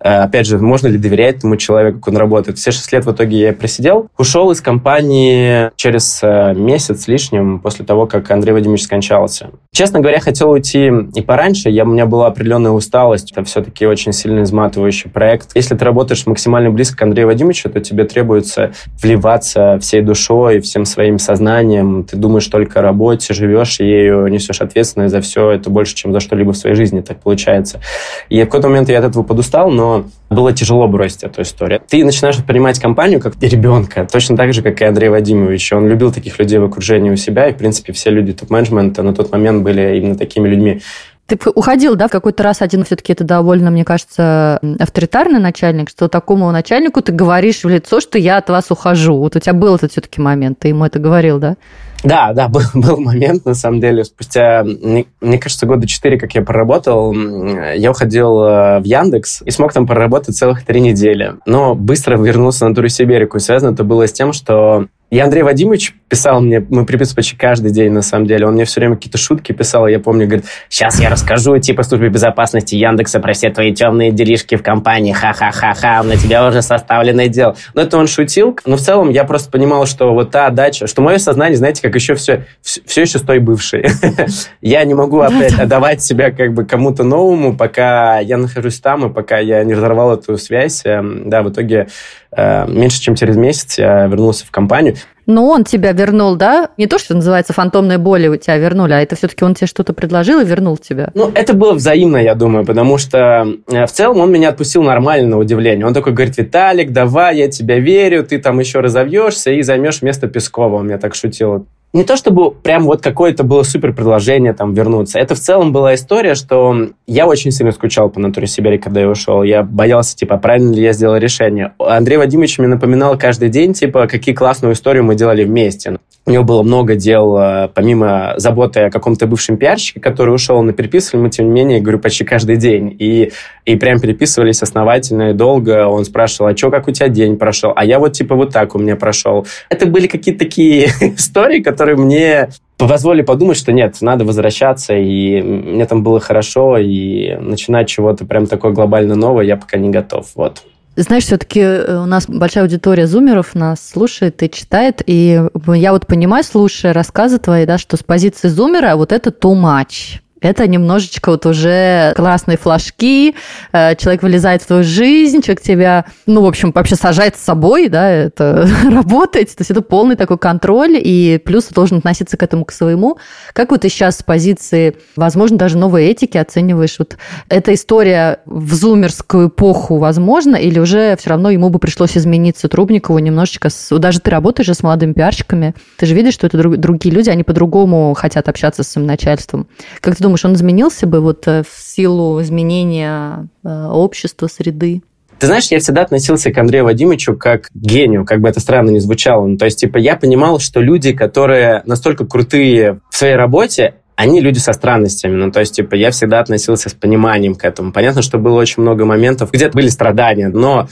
опять 0.00 0.46
же, 0.46 0.58
можно 0.58 0.88
ли 0.88 0.98
доверять 0.98 1.38
этому 1.38 1.56
человеку, 1.56 1.98
как 1.98 2.08
он 2.08 2.16
работает. 2.16 2.58
Все 2.58 2.70
шесть 2.70 2.92
лет 2.92 3.04
в 3.04 3.12
итоге 3.12 3.38
я 3.38 3.52
просидел. 3.52 4.08
Ушел 4.18 4.50
из 4.50 4.60
компании 4.60 5.70
через 5.76 6.20
э, 6.22 6.54
месяц 6.54 7.02
с 7.02 7.08
лишним 7.08 7.60
после 7.60 7.84
того, 7.84 8.06
как 8.06 8.30
Андрей 8.30 8.52
Вадимович 8.52 8.84
скончался. 8.84 9.50
Честно 9.72 10.00
говоря, 10.00 10.20
хотел 10.20 10.50
уйти 10.50 10.90
и 11.14 11.20
пораньше. 11.20 11.68
Я, 11.68 11.84
у 11.84 11.88
меня 11.88 12.06
была 12.06 12.26
определенная 12.26 12.70
усталость. 12.70 13.32
Это 13.32 13.44
все-таки 13.44 13.86
очень 13.86 14.12
сильно 14.12 14.42
изматывающий 14.42 15.10
проект. 15.10 15.50
Если 15.54 15.76
ты 15.76 15.84
работаешь 15.84 16.26
максимально 16.26 16.70
близко 16.70 16.96
к 16.96 17.02
Андрею 17.02 17.28
Вадимовичу, 17.28 17.68
то 17.70 17.80
тебе 17.80 18.04
требуется 18.04 18.72
вливаться 19.02 19.78
всей 19.80 20.02
душой, 20.02 20.60
всем 20.60 20.84
своим 20.84 21.18
сознанием. 21.18 22.04
Ты 22.04 22.16
думаешь 22.16 22.46
только 22.46 22.80
о 22.80 22.82
работе, 22.82 23.34
живешь 23.34 23.80
ею, 23.80 24.26
несешь 24.28 24.60
ответственность 24.60 25.12
за 25.12 25.20
все. 25.20 25.50
Это 25.50 25.70
больше, 25.70 25.94
чем 25.94 26.12
за 26.12 26.20
что-либо 26.20 26.52
в 26.52 26.56
своей 26.56 26.76
жизни, 26.76 27.00
так 27.00 27.20
получается. 27.20 27.80
И 28.28 28.40
в 28.40 28.44
какой-то 28.44 28.68
момент 28.68 28.88
я 28.88 28.98
от 28.98 29.04
этого 29.04 29.22
подустал, 29.22 29.70
но 29.70 29.89
было 30.30 30.52
тяжело 30.52 30.86
бросить 30.88 31.24
эту 31.24 31.42
историю. 31.42 31.82
Ты 31.88 32.04
начинаешь 32.04 32.36
воспринимать 32.36 32.78
компанию 32.78 33.20
как 33.20 33.34
ребенка, 33.40 34.06
точно 34.10 34.36
так 34.36 34.52
же, 34.52 34.62
как 34.62 34.80
и 34.80 34.84
Андрей 34.84 35.08
Вадимович. 35.08 35.72
Он 35.72 35.88
любил 35.88 36.12
таких 36.12 36.38
людей 36.38 36.58
в 36.58 36.64
окружении 36.64 37.10
у 37.10 37.16
себя, 37.16 37.48
и, 37.48 37.52
в 37.52 37.56
принципе, 37.56 37.92
все 37.92 38.10
люди 38.10 38.32
топ-менеджмента 38.32 39.02
на 39.02 39.14
тот 39.14 39.32
момент 39.32 39.62
были 39.62 39.96
именно 39.98 40.16
такими 40.16 40.48
людьми. 40.48 40.80
Ты 41.26 41.38
уходил, 41.54 41.94
да, 41.94 42.08
в 42.08 42.10
какой-то 42.10 42.42
раз 42.42 42.60
один 42.60 42.84
все-таки 42.84 43.12
это 43.12 43.22
довольно, 43.22 43.70
мне 43.70 43.84
кажется, 43.84 44.58
авторитарный 44.80 45.38
начальник, 45.38 45.88
что 45.88 46.08
такому 46.08 46.50
начальнику 46.50 47.02
ты 47.02 47.12
говоришь 47.12 47.62
в 47.62 47.68
лицо, 47.68 48.00
что 48.00 48.18
я 48.18 48.38
от 48.38 48.50
вас 48.50 48.70
ухожу. 48.70 49.16
Вот 49.16 49.36
у 49.36 49.38
тебя 49.38 49.52
был 49.52 49.76
этот 49.76 49.92
все-таки 49.92 50.20
момент, 50.20 50.58
ты 50.58 50.68
ему 50.68 50.84
это 50.84 50.98
говорил, 50.98 51.38
да? 51.38 51.56
Да, 52.02 52.32
да, 52.32 52.48
был, 52.50 52.62
был 52.74 52.98
момент, 52.98 53.44
на 53.44 53.54
самом 53.54 53.80
деле. 53.80 54.04
Спустя, 54.04 54.64
мне, 54.64 55.06
мне 55.20 55.38
кажется, 55.38 55.66
года 55.66 55.86
четыре, 55.86 56.18
как 56.18 56.34
я 56.34 56.42
проработал, 56.42 57.12
я 57.12 57.90
уходил 57.90 58.40
э, 58.42 58.80
в 58.80 58.84
Яндекс 58.84 59.42
и 59.44 59.50
смог 59.50 59.72
там 59.72 59.86
проработать 59.86 60.36
целых 60.36 60.64
три 60.64 60.80
недели. 60.80 61.34
Но 61.46 61.74
быстро 61.74 62.16
вернулся 62.16 62.68
на 62.68 62.74
Турисиберику. 62.74 63.36
И 63.36 63.40
связано 63.40 63.72
это 63.72 63.84
было 63.84 64.06
с 64.06 64.12
тем, 64.12 64.32
что 64.32 64.86
и 65.10 65.18
Андрей 65.18 65.42
Вадимович 65.42 65.96
писал 66.10 66.40
мне, 66.40 66.64
мы 66.68 66.84
приписывали 66.84 67.16
почти 67.16 67.36
каждый 67.36 67.70
день, 67.70 67.92
на 67.92 68.02
самом 68.02 68.26
деле. 68.26 68.46
Он 68.46 68.54
мне 68.54 68.64
все 68.64 68.80
время 68.80 68.96
какие-то 68.96 69.16
шутки 69.16 69.52
писал, 69.52 69.86
я 69.86 70.00
помню, 70.00 70.26
говорит, 70.26 70.44
сейчас 70.68 71.00
я 71.00 71.08
расскажу 71.08 71.56
типа 71.58 71.84
службе 71.84 72.08
безопасности 72.08 72.74
Яндекса 72.74 73.20
про 73.20 73.32
все 73.32 73.50
твои 73.50 73.72
темные 73.72 74.10
делишки 74.10 74.56
в 74.56 74.62
компании, 74.62 75.12
ха-ха-ха-ха, 75.12 76.02
на 76.02 76.16
тебя 76.16 76.46
уже 76.46 76.62
составленное 76.62 77.28
дело. 77.28 77.56
Но 77.74 77.82
это 77.82 77.96
он 77.96 78.08
шутил, 78.08 78.58
но 78.66 78.76
в 78.76 78.80
целом 78.80 79.10
я 79.10 79.24
просто 79.24 79.50
понимал, 79.50 79.86
что 79.86 80.12
вот 80.12 80.32
та 80.32 80.50
дача, 80.50 80.88
что 80.88 81.00
мое 81.00 81.18
сознание, 81.18 81.56
знаете, 81.56 81.80
как 81.80 81.94
еще 81.94 82.14
все, 82.14 82.44
все 82.62 83.00
еще 83.00 83.18
с 83.18 83.22
той 83.22 83.38
бывшей. 83.38 83.86
Я 84.60 84.84
не 84.84 84.94
могу 84.94 85.20
опять 85.20 85.58
отдавать 85.58 86.02
себя 86.02 86.30
как 86.32 86.52
бы 86.52 86.64
кому-то 86.64 87.04
новому, 87.04 87.56
пока 87.56 88.18
я 88.18 88.36
нахожусь 88.36 88.80
там, 88.80 89.06
и 89.06 89.12
пока 89.12 89.38
я 89.38 89.62
не 89.64 89.74
разорвал 89.74 90.14
эту 90.14 90.36
связь. 90.36 90.82
Эм, 90.84 91.28
да, 91.30 91.42
в 91.42 91.50
итоге 91.50 91.88
э, 92.32 92.66
меньше 92.68 93.00
чем 93.00 93.14
через 93.14 93.36
месяц 93.36 93.78
я 93.78 94.06
вернулся 94.06 94.46
в 94.46 94.50
компанию. 94.50 94.96
Но 95.30 95.46
он 95.46 95.62
тебя 95.62 95.92
вернул, 95.92 96.34
да? 96.34 96.70
Не 96.76 96.88
то, 96.88 96.98
что 96.98 97.14
называется 97.14 97.52
фантомные 97.52 97.98
боли 97.98 98.26
у 98.26 98.36
тебя 98.36 98.56
вернули, 98.56 98.94
а 98.94 99.00
это 99.00 99.14
все-таки 99.14 99.44
он 99.44 99.54
тебе 99.54 99.68
что-то 99.68 99.92
предложил 99.92 100.40
и 100.40 100.44
вернул 100.44 100.76
тебя. 100.76 101.10
Ну, 101.14 101.30
это 101.32 101.54
было 101.54 101.72
взаимно, 101.72 102.16
я 102.16 102.34
думаю, 102.34 102.66
потому 102.66 102.98
что 102.98 103.46
э, 103.68 103.86
в 103.86 103.92
целом 103.92 104.18
он 104.18 104.32
меня 104.32 104.48
отпустил 104.48 104.82
нормально 104.82 105.28
на 105.28 105.38
удивление. 105.38 105.86
Он 105.86 105.94
такой 105.94 106.14
говорит, 106.14 106.36
Виталик, 106.36 106.90
давай, 106.90 107.38
я 107.38 107.48
тебя 107.48 107.78
верю, 107.78 108.24
ты 108.24 108.38
там 108.38 108.58
еще 108.58 108.80
разовьешься 108.80 109.52
и 109.52 109.62
займешь 109.62 110.02
место 110.02 110.26
Пескова. 110.26 110.76
Он 110.76 110.88
меня 110.88 110.98
так 110.98 111.14
шутил 111.14 111.66
не 111.92 112.04
то 112.04 112.16
чтобы 112.16 112.52
прям 112.52 112.84
вот 112.84 113.02
какое-то 113.02 113.42
было 113.42 113.64
супер 113.64 113.92
предложение 113.92 114.52
там 114.52 114.74
вернуться. 114.74 115.18
Это 115.18 115.34
в 115.34 115.40
целом 115.40 115.72
была 115.72 115.94
история, 115.94 116.34
что 116.34 116.90
я 117.06 117.26
очень 117.26 117.50
сильно 117.50 117.72
скучал 117.72 118.10
по 118.10 118.20
натуре 118.20 118.46
Сибири, 118.46 118.78
когда 118.78 119.00
я 119.00 119.08
ушел. 119.08 119.42
Я 119.42 119.64
боялся, 119.64 120.16
типа, 120.16 120.36
правильно 120.36 120.72
ли 120.72 120.82
я 120.82 120.92
сделал 120.92 121.16
решение. 121.16 121.72
Андрей 121.78 122.16
Вадимович 122.16 122.58
мне 122.58 122.68
напоминал 122.68 123.18
каждый 123.18 123.48
день, 123.48 123.72
типа, 123.74 124.06
какие 124.06 124.34
классную 124.34 124.74
историю 124.74 125.04
мы 125.04 125.16
делали 125.16 125.44
вместе. 125.44 125.98
У 126.26 126.30
него 126.32 126.44
было 126.44 126.62
много 126.62 126.96
дел, 126.96 127.36
э, 127.38 127.68
помимо 127.74 128.34
заботы 128.36 128.80
о 128.82 128.90
каком-то 128.90 129.26
бывшем 129.26 129.56
пиарщике, 129.56 130.00
который 130.00 130.34
ушел, 130.34 130.62
но 130.62 130.72
переписывали 130.72 131.22
мы, 131.22 131.30
тем 131.30 131.46
не 131.46 131.52
менее, 131.52 131.80
говорю, 131.80 131.98
почти 131.98 132.24
каждый 132.24 132.56
день. 132.56 132.94
И, 132.98 133.32
и 133.64 133.76
прям 133.76 133.98
переписывались 133.98 134.62
основательно 134.62 135.30
и 135.30 135.32
долго. 135.32 135.88
Он 135.88 136.04
спрашивал, 136.04 136.50
а 136.50 136.56
что, 136.56 136.70
как 136.70 136.86
у 136.88 136.92
тебя 136.92 137.08
день 137.08 137.36
прошел? 137.36 137.72
А 137.74 137.84
я 137.86 137.98
вот, 137.98 138.12
типа, 138.12 138.34
вот 138.34 138.52
так 138.52 138.74
у 138.74 138.78
меня 138.78 138.96
прошел. 138.96 139.46
Это 139.70 139.86
были 139.86 140.06
какие-то 140.06 140.44
такие 140.44 140.84
истории, 141.16 141.60
которые 141.60 141.79
мне 141.86 142.50
позволили 142.76 143.22
подумать, 143.22 143.56
что 143.56 143.72
нет, 143.72 143.96
надо 144.00 144.24
возвращаться, 144.24 144.94
и 144.94 145.42
мне 145.42 145.84
там 145.86 146.02
было 146.02 146.20
хорошо, 146.20 146.78
и 146.78 147.36
начинать 147.36 147.88
чего-то 147.88 148.24
прям 148.24 148.46
такое 148.46 148.72
глобально 148.72 149.14
новое 149.14 149.44
я 149.44 149.56
пока 149.56 149.78
не 149.78 149.90
готов. 149.90 150.28
Вот. 150.34 150.62
Знаешь, 150.96 151.24
все-таки 151.24 151.60
э, 151.60 151.98
у 151.98 152.06
нас 152.06 152.26
большая 152.28 152.64
аудитория 152.64 153.06
зумеров 153.06 153.54
нас 153.54 153.86
слушает 153.86 154.42
и 154.42 154.50
читает, 154.50 155.02
и 155.06 155.42
я 155.66 155.92
вот 155.92 156.06
понимаю, 156.06 156.44
слушая 156.44 156.92
рассказы 156.92 157.38
твои, 157.38 157.64
да, 157.64 157.78
что 157.78 157.96
с 157.96 158.02
позиции 158.02 158.48
зумера 158.48 158.96
вот 158.96 159.12
это 159.12 159.30
too 159.30 159.54
much 159.54 160.20
это 160.40 160.66
немножечко 160.66 161.30
вот 161.30 161.46
уже 161.46 162.12
классные 162.16 162.56
флажки, 162.56 163.34
э, 163.72 163.94
человек 163.96 164.22
вылезает 164.22 164.62
в 164.62 164.66
твою 164.66 164.82
жизнь, 164.82 165.42
человек 165.42 165.62
тебя, 165.62 166.04
ну, 166.26 166.42
в 166.42 166.46
общем, 166.46 166.72
вообще 166.74 166.96
сажает 166.96 167.36
с 167.36 167.40
собой, 167.40 167.88
да, 167.88 168.10
это 168.10 168.68
работает, 168.84 169.48
то 169.48 169.60
есть 169.60 169.70
это 169.70 169.82
полный 169.82 170.16
такой 170.16 170.38
контроль, 170.38 170.96
и 171.02 171.40
плюс 171.44 171.66
ты 171.66 171.74
должен 171.74 171.98
относиться 171.98 172.36
к 172.36 172.42
этому 172.42 172.64
к 172.64 172.72
своему. 172.72 173.18
Как 173.52 173.70
вот 173.70 173.82
ты 173.82 173.88
сейчас 173.88 174.18
с 174.18 174.22
позиции, 174.22 174.96
возможно, 175.16 175.58
даже 175.58 175.76
новой 175.76 176.06
этики 176.06 176.38
оцениваешь, 176.38 176.98
вот 176.98 177.16
эта 177.48 177.74
история 177.74 178.40
в 178.46 178.74
зумерскую 178.74 179.48
эпоху 179.48 179.98
возможно, 179.98 180.56
или 180.56 180.78
уже 180.78 181.16
все 181.16 181.30
равно 181.30 181.50
ему 181.50 181.68
бы 181.70 181.78
пришлось 181.78 182.16
измениться 182.16 182.68
Трубникову 182.68 183.18
немножечко, 183.18 183.70
с, 183.70 183.98
даже 183.98 184.20
ты 184.20 184.30
работаешь 184.30 184.66
же 184.66 184.74
с 184.74 184.82
молодыми 184.82 185.12
пиарщиками, 185.12 185.74
ты 185.96 186.06
же 186.06 186.14
видишь, 186.14 186.34
что 186.34 186.46
это 186.46 186.58
друг, 186.58 186.76
другие 186.76 187.14
люди, 187.14 187.30
они 187.30 187.42
по-другому 187.42 188.14
хотят 188.14 188.48
общаться 188.48 188.82
с 188.82 188.88
своим 188.88 189.06
начальством. 189.06 189.66
Как 190.00 190.16
ты 190.16 190.22
думаешь, 190.22 190.29
он 190.44 190.54
изменился 190.54 191.06
бы 191.06 191.20
вот 191.20 191.46
э, 191.46 191.62
в 191.62 191.80
силу 191.80 192.40
изменения 192.42 193.48
э, 193.64 193.86
общества, 193.86 194.46
среды? 194.46 195.02
Ты 195.40 195.46
знаешь, 195.46 195.68
я 195.70 195.78
всегда 195.78 196.02
относился 196.02 196.52
к 196.52 196.58
Андрею 196.58 196.84
Вадимовичу 196.84 197.34
как 197.34 197.68
к 197.68 197.70
гению, 197.74 198.26
как 198.26 198.40
бы 198.42 198.48
это 198.48 198.60
странно 198.60 198.90
ни 198.90 198.98
звучало. 198.98 199.46
Ну, 199.46 199.56
то 199.56 199.64
есть, 199.64 199.80
типа, 199.80 199.96
я 199.96 200.16
понимал, 200.16 200.58
что 200.58 200.80
люди, 200.80 201.12
которые 201.12 201.82
настолько 201.86 202.26
крутые 202.26 203.00
в 203.10 203.16
своей 203.16 203.36
работе, 203.36 203.94
они 204.16 204.42
люди 204.42 204.58
со 204.58 204.74
странностями. 204.74 205.34
Ну, 205.36 205.50
то 205.50 205.60
есть, 205.60 205.74
типа, 205.74 205.94
я 205.94 206.10
всегда 206.10 206.40
относился 206.40 206.90
с 206.90 206.92
пониманием 206.92 207.54
к 207.54 207.64
этому. 207.64 207.90
Понятно, 207.90 208.20
что 208.20 208.36
было 208.36 208.60
очень 208.60 208.82
много 208.82 209.06
моментов, 209.06 209.50
где 209.50 209.70
были 209.70 209.88
страдания, 209.88 210.48
но 210.48 210.88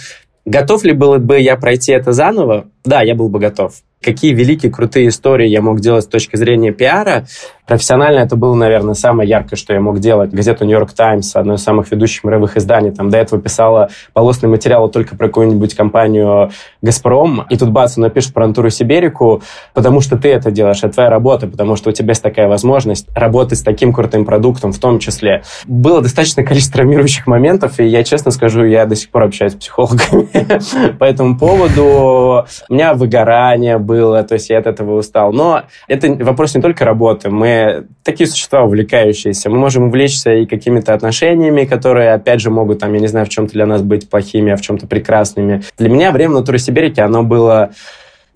готов 0.46 0.83
ли 0.85 0.92
был 0.92 1.18
бы 1.18 1.38
я 1.38 1.57
пройти 1.57 1.92
это 1.92 2.12
заново? 2.12 2.68
Да, 2.87 3.03
я 3.03 3.14
был 3.14 3.29
бы 3.29 3.38
готов. 3.38 3.74
Какие 4.01 4.33
великие, 4.33 4.72
крутые 4.72 5.09
истории 5.09 5.46
я 5.46 5.61
мог 5.61 5.81
делать 5.81 6.05
с 6.05 6.09
точки 6.09 6.37
зрения 6.37 6.72
пиара, 6.72 7.27
Профессионально 7.68 8.20
это 8.20 8.35
было, 8.35 8.54
наверное, 8.54 8.94
самое 8.94 9.28
яркое, 9.28 9.59
что 9.59 9.74
я 9.74 9.81
мог 9.81 10.00
делать. 10.00 10.31
Газета 10.31 10.64
«Нью-Йорк 10.64 10.92
Таймс», 10.92 11.37
одно 11.37 11.54
из 11.54 11.62
самых 11.62 11.90
ведущих 11.90 12.24
мировых 12.24 12.57
изданий, 12.57 12.90
там 12.90 13.11
до 13.11 13.18
этого 13.18 13.40
писала 13.40 13.90
полостные 14.14 14.48
материалы 14.48 14.88
только 14.90 15.16
про 15.16 15.26
какую-нибудь 15.26 15.74
компанию 15.74 16.50
«Газпром», 16.81 17.44
и 17.50 17.59
тут 17.59 17.68
бац, 17.68 17.98
напишешь 17.98 18.33
про 18.33 18.46
Антуру 18.46 18.70
Сиберику, 18.70 19.42
потому 19.74 20.00
что 20.00 20.16
ты 20.16 20.31
это 20.31 20.50
делаешь, 20.50 20.78
это 20.78 20.94
твоя 20.94 21.11
работа, 21.11 21.46
потому 21.46 21.76
что 21.76 21.90
у 21.90 21.92
тебя 21.92 22.12
есть 22.12 22.22
такая 22.22 22.48
возможность 22.48 23.07
работать 23.14 23.59
с 23.59 23.62
таким 23.62 23.92
крутым 23.92 24.24
продуктом 24.24 24.72
в 24.72 24.78
том 24.78 24.98
числе. 24.98 25.42
Было 25.66 26.00
достаточно 26.00 26.42
количество 26.42 26.78
травмирующих 26.78 27.26
моментов, 27.26 27.81
и 27.81 27.85
я 27.85 28.02
честно 28.02 28.31
скажу, 28.31 28.64
я 28.64 28.87
до 28.87 28.96
сих 28.96 29.11
пор 29.11 29.24
общаюсь 29.24 29.52
с 29.52 29.57
психологами 29.57 30.28
по 30.98 31.04
этому 31.04 31.37
поводу. 31.37 32.46
У 32.70 32.72
меня 32.72 32.94
выгорание 32.94 33.76
было, 33.76 34.22
то 34.22 34.35
есть 34.35 34.48
я 34.48 34.59
от 34.59 34.66
этого 34.66 34.96
устал. 34.98 35.33
Но 35.35 35.64
это 35.87 36.14
вопрос 36.24 36.54
не 36.54 36.62
только 36.62 36.87
работы. 36.87 37.28
Мы 37.28 37.58
такие 38.03 38.27
существа 38.27 38.62
увлекающиеся. 38.62 39.51
Мы 39.51 39.59
можем 39.59 39.85
увлечься 39.85 40.35
и 40.35 40.47
какими-то 40.47 40.94
отношениями, 40.94 41.64
которые, 41.64 42.12
опять 42.12 42.40
же, 42.40 42.51
могут, 42.51 42.81
там, 42.81 42.92
я 42.94 43.01
не 43.01 43.09
знаю, 43.09 43.27
в 43.27 43.29
чем-то 43.29 43.53
для 43.53 43.66
нас 43.66 43.83
быть 43.83 44.09
плохими, 44.09 44.53
а 44.53 44.57
в 44.57 44.61
чем-то 44.61 44.87
прекрасными. 44.87 45.62
Для 45.79 45.88
меня 45.88 46.12
время 46.12 46.35
натуры 46.35 46.59
Сибирики, 46.59 47.01
оно 47.01 47.23
было 47.23 47.71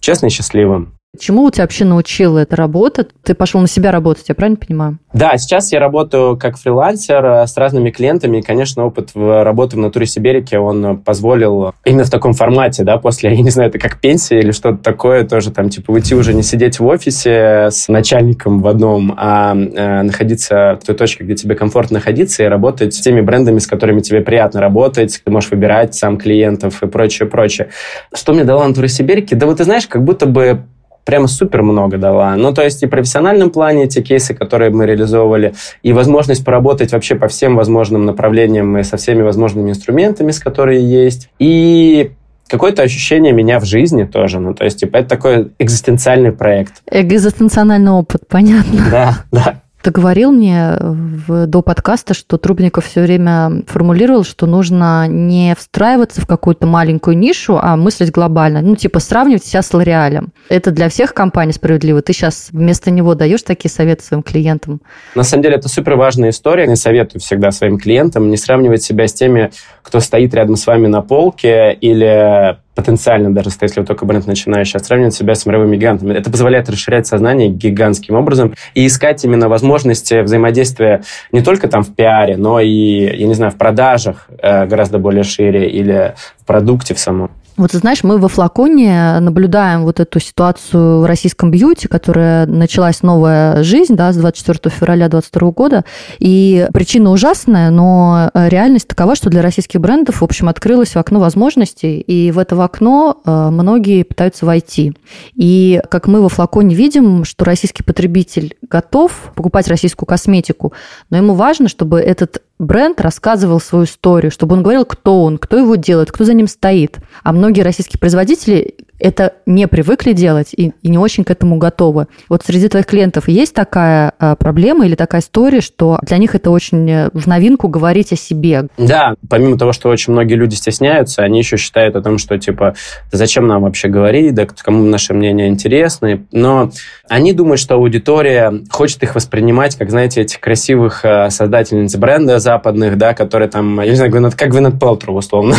честно 0.00 0.26
и 0.26 0.30
счастливым. 0.30 0.94
Чему 1.18 1.42
у 1.42 1.50
тебя 1.50 1.64
вообще 1.64 1.84
научила 1.84 2.38
эта 2.38 2.56
работа? 2.56 3.06
Ты 3.22 3.34
пошел 3.34 3.60
на 3.60 3.66
себя 3.66 3.90
работать, 3.90 4.24
я 4.30 4.34
правильно 4.34 4.56
понимаю? 4.56 4.98
Да, 5.12 5.36
сейчас 5.36 5.70
я 5.70 5.78
работаю 5.78 6.38
как 6.38 6.56
фрилансер 6.56 7.22
э, 7.22 7.46
с 7.46 7.54
разными 7.58 7.90
клиентами. 7.90 8.38
И, 8.38 8.42
конечно, 8.42 8.86
опыт 8.86 9.10
в 9.12 9.44
работы 9.44 9.76
в 9.76 9.78
натуре 9.78 10.06
Сибирике, 10.06 10.58
он 10.58 10.96
позволил 10.96 11.74
именно 11.84 12.04
в 12.04 12.10
таком 12.10 12.32
формате, 12.32 12.82
да, 12.82 12.96
после, 12.96 13.30
я 13.34 13.42
не 13.42 13.50
знаю, 13.50 13.68
это 13.68 13.78
как 13.78 14.00
пенсия 14.00 14.40
или 14.40 14.52
что-то 14.52 14.78
такое, 14.78 15.24
тоже 15.24 15.50
там, 15.50 15.68
типа, 15.68 15.90
уйти 15.90 16.14
уже 16.14 16.32
не 16.32 16.42
сидеть 16.42 16.80
в 16.80 16.86
офисе 16.86 17.68
с 17.70 17.88
начальником 17.88 18.62
в 18.62 18.66
одном, 18.66 19.14
а 19.18 19.54
э, 19.54 20.02
находиться 20.02 20.78
в 20.82 20.86
той 20.86 20.94
точке, 20.94 21.24
где 21.24 21.34
тебе 21.34 21.56
комфортно 21.56 21.98
находиться 21.98 22.42
и 22.42 22.46
работать 22.46 22.94
с 22.94 23.00
теми 23.02 23.20
брендами, 23.20 23.58
с 23.58 23.66
которыми 23.66 24.00
тебе 24.00 24.22
приятно 24.22 24.62
работать. 24.62 25.20
Ты 25.22 25.30
можешь 25.30 25.50
выбирать 25.50 25.94
сам 25.94 26.16
клиентов 26.16 26.82
и 26.82 26.86
прочее, 26.86 27.28
прочее. 27.28 27.68
Что 28.14 28.32
мне 28.32 28.44
дала 28.44 28.66
натура 28.66 28.86
Сибирики? 28.86 29.34
Да 29.34 29.44
вот 29.44 29.58
ты 29.58 29.64
знаешь, 29.64 29.86
как 29.86 30.02
будто 30.02 30.24
бы 30.24 30.64
прямо 31.04 31.26
супер 31.26 31.62
много 31.62 31.98
дала. 31.98 32.36
Ну, 32.36 32.52
то 32.52 32.62
есть 32.62 32.82
и 32.82 32.86
в 32.86 32.90
профессиональном 32.90 33.50
плане 33.50 33.86
те 33.88 34.02
кейсы, 34.02 34.34
которые 34.34 34.70
мы 34.70 34.86
реализовывали, 34.86 35.54
и 35.82 35.92
возможность 35.92 36.44
поработать 36.44 36.92
вообще 36.92 37.14
по 37.14 37.28
всем 37.28 37.56
возможным 37.56 38.04
направлениям 38.04 38.76
и 38.78 38.82
со 38.82 38.96
всеми 38.96 39.22
возможными 39.22 39.70
инструментами, 39.70 40.30
с 40.30 40.38
которые 40.38 40.82
есть. 40.82 41.28
И 41.38 42.12
какое-то 42.48 42.82
ощущение 42.82 43.32
меня 43.32 43.58
в 43.58 43.64
жизни 43.64 44.04
тоже. 44.04 44.38
Ну, 44.38 44.54
то 44.54 44.64
есть, 44.64 44.80
типа, 44.80 44.98
это 44.98 45.08
такой 45.08 45.52
экзистенциальный 45.58 46.32
проект. 46.32 46.82
Экзистенциональный 46.90 47.92
опыт, 47.92 48.22
понятно. 48.28 48.84
Да, 48.90 49.24
да. 49.32 49.61
Ты 49.82 49.90
говорил 49.90 50.30
мне 50.30 50.76
в, 50.80 51.46
до 51.46 51.60
подкаста, 51.60 52.14
что 52.14 52.38
Трубников 52.38 52.86
все 52.86 53.02
время 53.02 53.64
формулировал, 53.66 54.22
что 54.22 54.46
нужно 54.46 55.08
не 55.08 55.56
встраиваться 55.58 56.20
в 56.20 56.26
какую-то 56.26 56.66
маленькую 56.66 57.18
нишу, 57.18 57.58
а 57.60 57.76
мыслить 57.76 58.12
глобально. 58.12 58.62
Ну, 58.62 58.76
типа 58.76 59.00
сравнивать 59.00 59.44
себя 59.44 59.62
с 59.62 59.74
Лореалем. 59.74 60.28
Это 60.48 60.70
для 60.70 60.88
всех 60.88 61.14
компаний 61.14 61.52
справедливо. 61.52 62.00
Ты 62.00 62.12
сейчас 62.12 62.50
вместо 62.52 62.92
него 62.92 63.14
даешь 63.14 63.42
такие 63.42 63.70
советы 63.70 64.04
своим 64.04 64.22
клиентам? 64.22 64.80
На 65.16 65.24
самом 65.24 65.42
деле 65.42 65.56
это 65.56 65.68
супер 65.68 65.96
важная 65.96 66.30
история. 66.30 66.66
Я 66.66 66.76
советую 66.76 67.20
всегда 67.20 67.50
своим 67.50 67.78
клиентам 67.78 68.30
не 68.30 68.36
сравнивать 68.36 68.82
себя 68.82 69.08
с 69.08 69.12
теми, 69.12 69.50
кто 69.82 69.98
стоит 69.98 70.32
рядом 70.34 70.56
с 70.56 70.66
вами 70.66 70.86
на 70.86 71.02
полке 71.02 71.72
или 71.72 72.56
потенциально, 72.82 73.32
даже 73.32 73.50
если 73.60 73.80
вы 73.80 73.86
только 73.86 74.04
бренд 74.04 74.26
начинающий, 74.26 74.76
а 74.76 74.82
сравнивать 74.82 75.14
себя 75.14 75.36
с 75.36 75.46
мировыми 75.46 75.76
гигантами. 75.76 76.14
Это 76.14 76.30
позволяет 76.30 76.68
расширять 76.68 77.06
сознание 77.06 77.48
гигантским 77.48 78.16
образом 78.16 78.54
и 78.74 78.84
искать 78.86 79.24
именно 79.24 79.48
возможности 79.48 80.22
взаимодействия 80.22 81.02
не 81.30 81.42
только 81.42 81.68
там 81.68 81.84
в 81.84 81.94
пиаре, 81.94 82.36
но 82.36 82.58
и, 82.58 82.68
я 82.68 83.26
не 83.26 83.34
знаю, 83.34 83.52
в 83.52 83.56
продажах 83.56 84.28
э, 84.42 84.66
гораздо 84.66 84.98
более 84.98 85.22
шире 85.22 85.70
или 85.70 86.14
в 86.40 86.44
продукте 86.44 86.94
в 86.94 86.98
самом. 86.98 87.30
Вот 87.56 87.72
знаешь, 87.72 88.02
мы 88.02 88.16
во 88.16 88.28
флаконе 88.28 89.20
наблюдаем 89.20 89.82
вот 89.82 90.00
эту 90.00 90.20
ситуацию 90.20 91.00
в 91.00 91.06
российском 91.06 91.50
бьюти, 91.50 91.86
которая 91.86 92.46
началась 92.46 93.02
новая 93.02 93.62
жизнь 93.62 93.94
да, 93.94 94.12
с 94.12 94.16
24 94.16 94.74
февраля 94.74 95.08
2022 95.08 95.50
года. 95.50 95.84
И 96.18 96.66
причина 96.72 97.10
ужасная, 97.10 97.70
но 97.70 98.30
реальность 98.34 98.88
такова, 98.88 99.14
что 99.14 99.28
для 99.28 99.42
российских 99.42 99.80
брендов, 99.80 100.22
в 100.22 100.24
общем, 100.24 100.48
открылось 100.48 100.96
окно 100.96 101.20
возможностей, 101.20 102.00
и 102.00 102.30
в 102.30 102.38
это 102.38 102.62
окно 102.62 103.20
э, 103.24 103.50
многие 103.50 104.02
пытаются 104.04 104.46
войти. 104.46 104.94
И 105.34 105.82
как 105.90 106.06
мы 106.06 106.22
во 106.22 106.28
флаконе 106.28 106.74
видим, 106.74 107.24
что 107.24 107.44
российский 107.44 107.82
потребитель 107.82 108.56
готов 108.62 109.32
покупать 109.34 109.68
российскую 109.68 110.06
косметику, 110.06 110.72
но 111.10 111.18
ему 111.18 111.34
важно, 111.34 111.68
чтобы 111.68 112.00
этот 112.00 112.42
бренд 112.62 113.00
рассказывал 113.00 113.60
свою 113.60 113.84
историю, 113.84 114.30
чтобы 114.30 114.54
он 114.54 114.62
говорил, 114.62 114.84
кто 114.84 115.22
он, 115.24 115.38
кто 115.38 115.58
его 115.58 115.74
делает, 115.74 116.10
кто 116.12 116.24
за 116.24 116.34
ним 116.34 116.46
стоит. 116.46 116.98
А 117.22 117.32
многие 117.32 117.62
российские 117.62 117.98
производители 117.98 118.76
это 119.02 119.34
не 119.46 119.66
привыкли 119.66 120.12
делать 120.12 120.54
и, 120.56 120.72
и 120.82 120.88
не 120.88 120.98
очень 120.98 121.24
к 121.24 121.30
этому 121.30 121.56
готовы. 121.56 122.06
Вот 122.28 122.42
среди 122.44 122.68
твоих 122.68 122.86
клиентов 122.86 123.28
есть 123.28 123.52
такая 123.52 124.12
а, 124.18 124.36
проблема 124.36 124.86
или 124.86 124.94
такая 124.94 125.20
история, 125.20 125.60
что 125.60 125.98
для 126.02 126.18
них 126.18 126.34
это 126.34 126.50
очень 126.50 126.88
э, 126.88 127.10
в 127.12 127.26
новинку 127.26 127.68
говорить 127.68 128.12
о 128.12 128.16
себе? 128.16 128.68
Да, 128.78 129.14
помимо 129.28 129.58
того, 129.58 129.72
что 129.72 129.88
очень 129.88 130.12
многие 130.12 130.34
люди 130.34 130.54
стесняются, 130.54 131.22
они 131.22 131.38
еще 131.38 131.56
считают 131.56 131.96
о 131.96 132.02
том, 132.02 132.18
что 132.18 132.38
типа, 132.38 132.74
зачем 133.10 133.46
нам 133.46 133.62
вообще 133.62 133.88
говорить, 133.88 134.34
да 134.34 134.46
кому 134.46 134.84
наше 134.84 135.14
мнение 135.14 135.48
интересны. 135.48 136.26
Но 136.30 136.70
они 137.08 137.32
думают, 137.32 137.60
что 137.60 137.74
аудитория 137.74 138.52
хочет 138.70 139.02
их 139.02 139.14
воспринимать, 139.14 139.76
как, 139.76 139.90
знаете, 139.90 140.22
этих 140.22 140.40
красивых 140.40 141.04
э, 141.04 141.30
создательниц 141.30 141.96
бренда 141.96 142.38
западных, 142.38 142.96
да, 142.96 143.14
которые 143.14 143.48
там, 143.48 143.80
я 143.80 143.90
не 143.90 143.96
знаю, 143.96 144.12
как 144.36 144.50
Гвинет 144.50 144.78
Пелтру, 144.78 145.14
условно. 145.14 145.56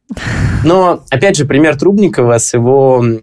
Но, 0.64 1.02
опять 1.10 1.36
же, 1.36 1.44
пример 1.44 1.76
Трубникова 1.76 2.38
с 2.38 2.54
его, 2.54 2.71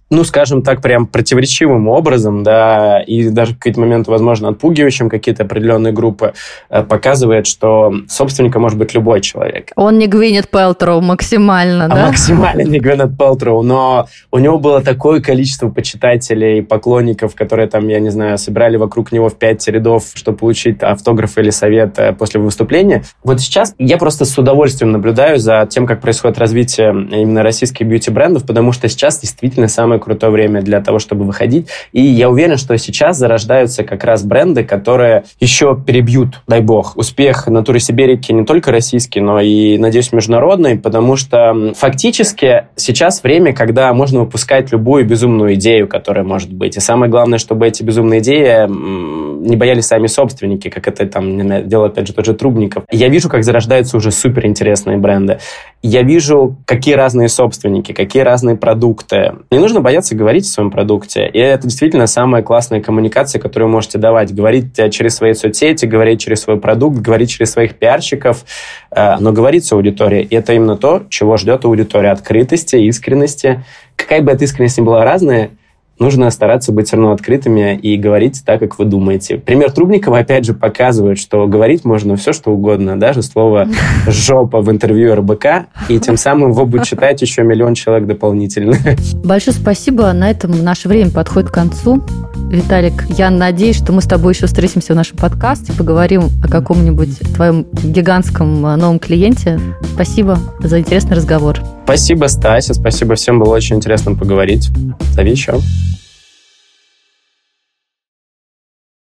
ну, 0.10 0.24
скажем 0.24 0.62
так, 0.62 0.82
прям 0.82 1.08
противоречивым 1.08 1.88
образом, 1.88 2.44
да, 2.44 3.02
и 3.02 3.30
даже 3.30 3.54
в 3.54 3.58
какие-то 3.58 3.80
моменты, 3.80 4.12
возможно, 4.12 4.50
отпугивающим 4.50 5.10
какие-то 5.10 5.44
определенные 5.44 5.94
группы, 5.94 6.34
э, 6.70 6.84
показывает, 6.84 7.48
что 7.48 7.94
собственником 8.08 8.62
может 8.62 8.78
быть 8.78 8.94
любой 8.94 9.22
человек. 9.22 9.72
Он 9.76 9.98
не 9.98 10.08
Гвинет 10.08 10.50
Пелтроу 10.50 11.02
максимально, 11.02 11.86
а 11.86 11.90
да? 11.90 12.08
Максимально 12.08 12.62
не 12.62 12.80
Гвинет 12.80 13.18
Пелтроу, 13.18 13.64
но 13.64 14.08
у 14.32 14.40
него 14.40 14.60
было 14.60 14.82
такое 14.82 15.22
количество 15.22 15.70
почитателей, 15.70 16.62
поклонников, 16.62 17.36
которые 17.36 17.68
там, 17.68 17.88
я 17.88 18.00
не 18.00 18.10
знаю, 18.10 18.38
собирали 18.38 18.78
вокруг 18.78 19.12
него 19.12 19.30
в 19.30 19.36
пять 19.36 19.68
рядов, 19.68 20.06
чтобы 20.14 20.38
получить 20.38 20.82
автограф 20.82 21.38
или 21.38 21.50
совет 21.50 21.98
э, 22.00 22.14
после 22.14 22.40
выступления. 22.40 23.04
Вот 23.24 23.40
сейчас 23.42 23.76
я 23.78 23.98
просто 23.98 24.26
с 24.26 24.38
удовольствием 24.38 24.92
наблюдаю 24.92 25.40
за 25.40 25.68
тем, 25.70 25.86
как 25.86 26.02
происходит 26.02 26.38
развитие 26.38 26.90
именно 26.90 27.44
российских 27.44 27.86
бьюти-брендов, 27.86 28.46
потому 28.46 28.72
что 28.72 28.88
сейчас 28.90 29.20
действительно 29.30 29.68
самое 29.68 30.00
крутое 30.00 30.32
время 30.32 30.62
для 30.62 30.82
того, 30.82 31.00
чтобы 31.00 31.24
выходить. 31.24 31.68
И 31.92 32.02
я 32.02 32.30
уверен, 32.30 32.58
что 32.58 32.78
сейчас 32.78 33.18
зарождаются 33.18 33.84
как 33.84 34.04
раз 34.04 34.24
бренды, 34.24 34.64
которые 34.64 35.24
еще 35.40 35.76
перебьют, 35.76 36.42
дай 36.48 36.62
бог, 36.62 36.98
успех 36.98 37.48
Натуры 37.48 37.80
Сибирики 37.80 38.32
не 38.32 38.46
только 38.46 38.72
российский, 38.72 39.22
но 39.22 39.40
и, 39.40 39.78
надеюсь, 39.78 40.12
международный, 40.12 40.78
потому 40.78 41.16
что 41.16 41.74
фактически 41.76 42.66
сейчас 42.76 43.24
время, 43.24 43.54
когда 43.54 43.94
можно 43.94 44.22
выпускать 44.22 44.72
любую 44.72 45.06
безумную 45.06 45.54
идею, 45.54 45.88
которая 45.88 46.24
может 46.24 46.52
быть. 46.52 46.78
И 46.78 46.80
самое 46.80 47.12
главное, 47.12 47.40
чтобы 47.40 47.68
эти 47.68 47.84
безумные 47.84 48.20
идеи 48.20 48.68
не 48.68 49.56
боялись 49.56 49.86
сами 49.86 50.08
собственники, 50.08 50.70
как 50.70 50.88
это 50.88 51.06
там 51.06 51.68
делает, 51.68 51.94
опять 51.94 52.08
же, 52.08 52.14
тот 52.14 52.26
же 52.26 52.34
Трубников. 52.34 52.84
Я 52.92 53.10
вижу, 53.10 53.30
как 53.30 53.44
зарождаются 53.44 53.98
уже 53.98 54.12
суперинтересные 54.12 54.98
бренды. 54.98 55.40
Я 55.82 56.04
вижу, 56.04 56.58
какие 56.66 56.96
разные 56.96 57.30
собственники, 57.30 57.94
какие 57.94 58.22
разные 58.22 58.58
продукты. 58.58 59.36
Не 59.50 59.60
нужно 59.60 59.80
бояться 59.80 60.14
говорить 60.14 60.46
о 60.46 60.50
своем 60.50 60.72
продукте. 60.72 61.30
И 61.32 61.40
это 61.40 61.68
действительно 61.68 62.06
самая 62.06 62.44
классная 62.44 62.82
коммуникация, 62.82 63.40
которую 63.40 63.70
вы 63.70 63.76
можете 63.76 63.98
давать. 63.98 64.36
Говорить 64.36 64.76
через 64.92 65.16
свои 65.16 65.34
соцсети, 65.34 65.86
говорить 65.86 66.20
через 66.20 66.42
свой 66.42 66.60
продукт, 66.60 66.98
говорить 66.98 67.30
через 67.30 67.52
своих 67.52 67.76
пиарщиков, 67.76 68.44
э, 68.92 69.16
но 69.20 69.32
говорить 69.32 69.64
с 69.64 69.72
аудиторией. 69.72 70.26
И 70.26 70.36
это 70.36 70.52
именно 70.52 70.76
то, 70.76 71.04
чего 71.10 71.38
ждет 71.38 71.64
аудитория. 71.64 72.12
Открытости, 72.12 72.76
искренности. 72.76 73.64
Какая 73.96 74.22
бы 74.22 74.34
эта 74.34 74.44
искренность 74.44 74.78
ни 74.80 74.82
была 74.82 75.06
разная, 75.06 75.52
нужно 76.00 76.30
стараться 76.32 76.72
быть 76.72 76.88
все 76.88 76.96
равно 76.96 77.12
открытыми 77.12 77.78
и 77.78 77.98
говорить 77.98 78.42
так, 78.46 78.60
как 78.60 78.80
вы 78.80 78.86
думаете. 78.86 79.38
Пример 79.38 79.72
Трубникова, 79.72 80.20
опять 80.20 80.46
же, 80.46 80.54
показывает, 80.54 81.20
что 81.20 81.46
говорить 81.48 81.86
можно 81.86 82.16
все, 82.16 82.34
что 82.34 82.52
угодно, 82.52 83.00
даже 83.00 83.22
слово 83.22 83.68
«жопа» 84.08 84.62
в 84.62 84.72
интервью 84.72 85.16
РБК, 85.16 85.68
и 85.90 86.00
тем 86.00 86.18
самым 86.18 86.52
его 86.52 86.66
будет 86.66 86.86
читать 86.86 87.22
еще 87.22 87.44
миллион 87.44 87.76
человек 87.76 88.08
дополнительно. 88.08 88.76
Большое 89.24 89.56
спасибо. 89.56 90.12
На 90.14 90.32
этом 90.32 90.64
наше 90.64 90.88
время 90.88 91.12
подходит 91.12 91.50
к 91.50 91.54
концу. 91.54 92.04
Виталик, 92.50 93.06
я 93.18 93.30
надеюсь, 93.30 93.76
что 93.76 93.94
мы 93.94 94.02
с 94.02 94.06
тобой 94.06 94.34
еще 94.34 94.48
встретимся 94.48 94.94
в 94.94 94.96
нашем 94.96 95.18
подкасте, 95.18 95.72
поговорим 95.74 96.24
о 96.44 96.48
каком-нибудь 96.48 97.20
твоем 97.36 97.66
гигантском 97.72 98.62
новом 98.62 99.00
клиенте. 99.00 99.60
Спасибо 99.94 100.40
за 100.60 100.80
интересный 100.80 101.16
разговор. 101.16 101.60
Спасибо, 101.84 102.26
Стася. 102.26 102.74
Спасибо 102.74 103.16
всем. 103.16 103.40
Было 103.40 103.56
очень 103.56 103.78
интересно 103.78 104.16
поговорить. 104.16 104.70
Зови 105.14 105.32
еще. 105.32 105.60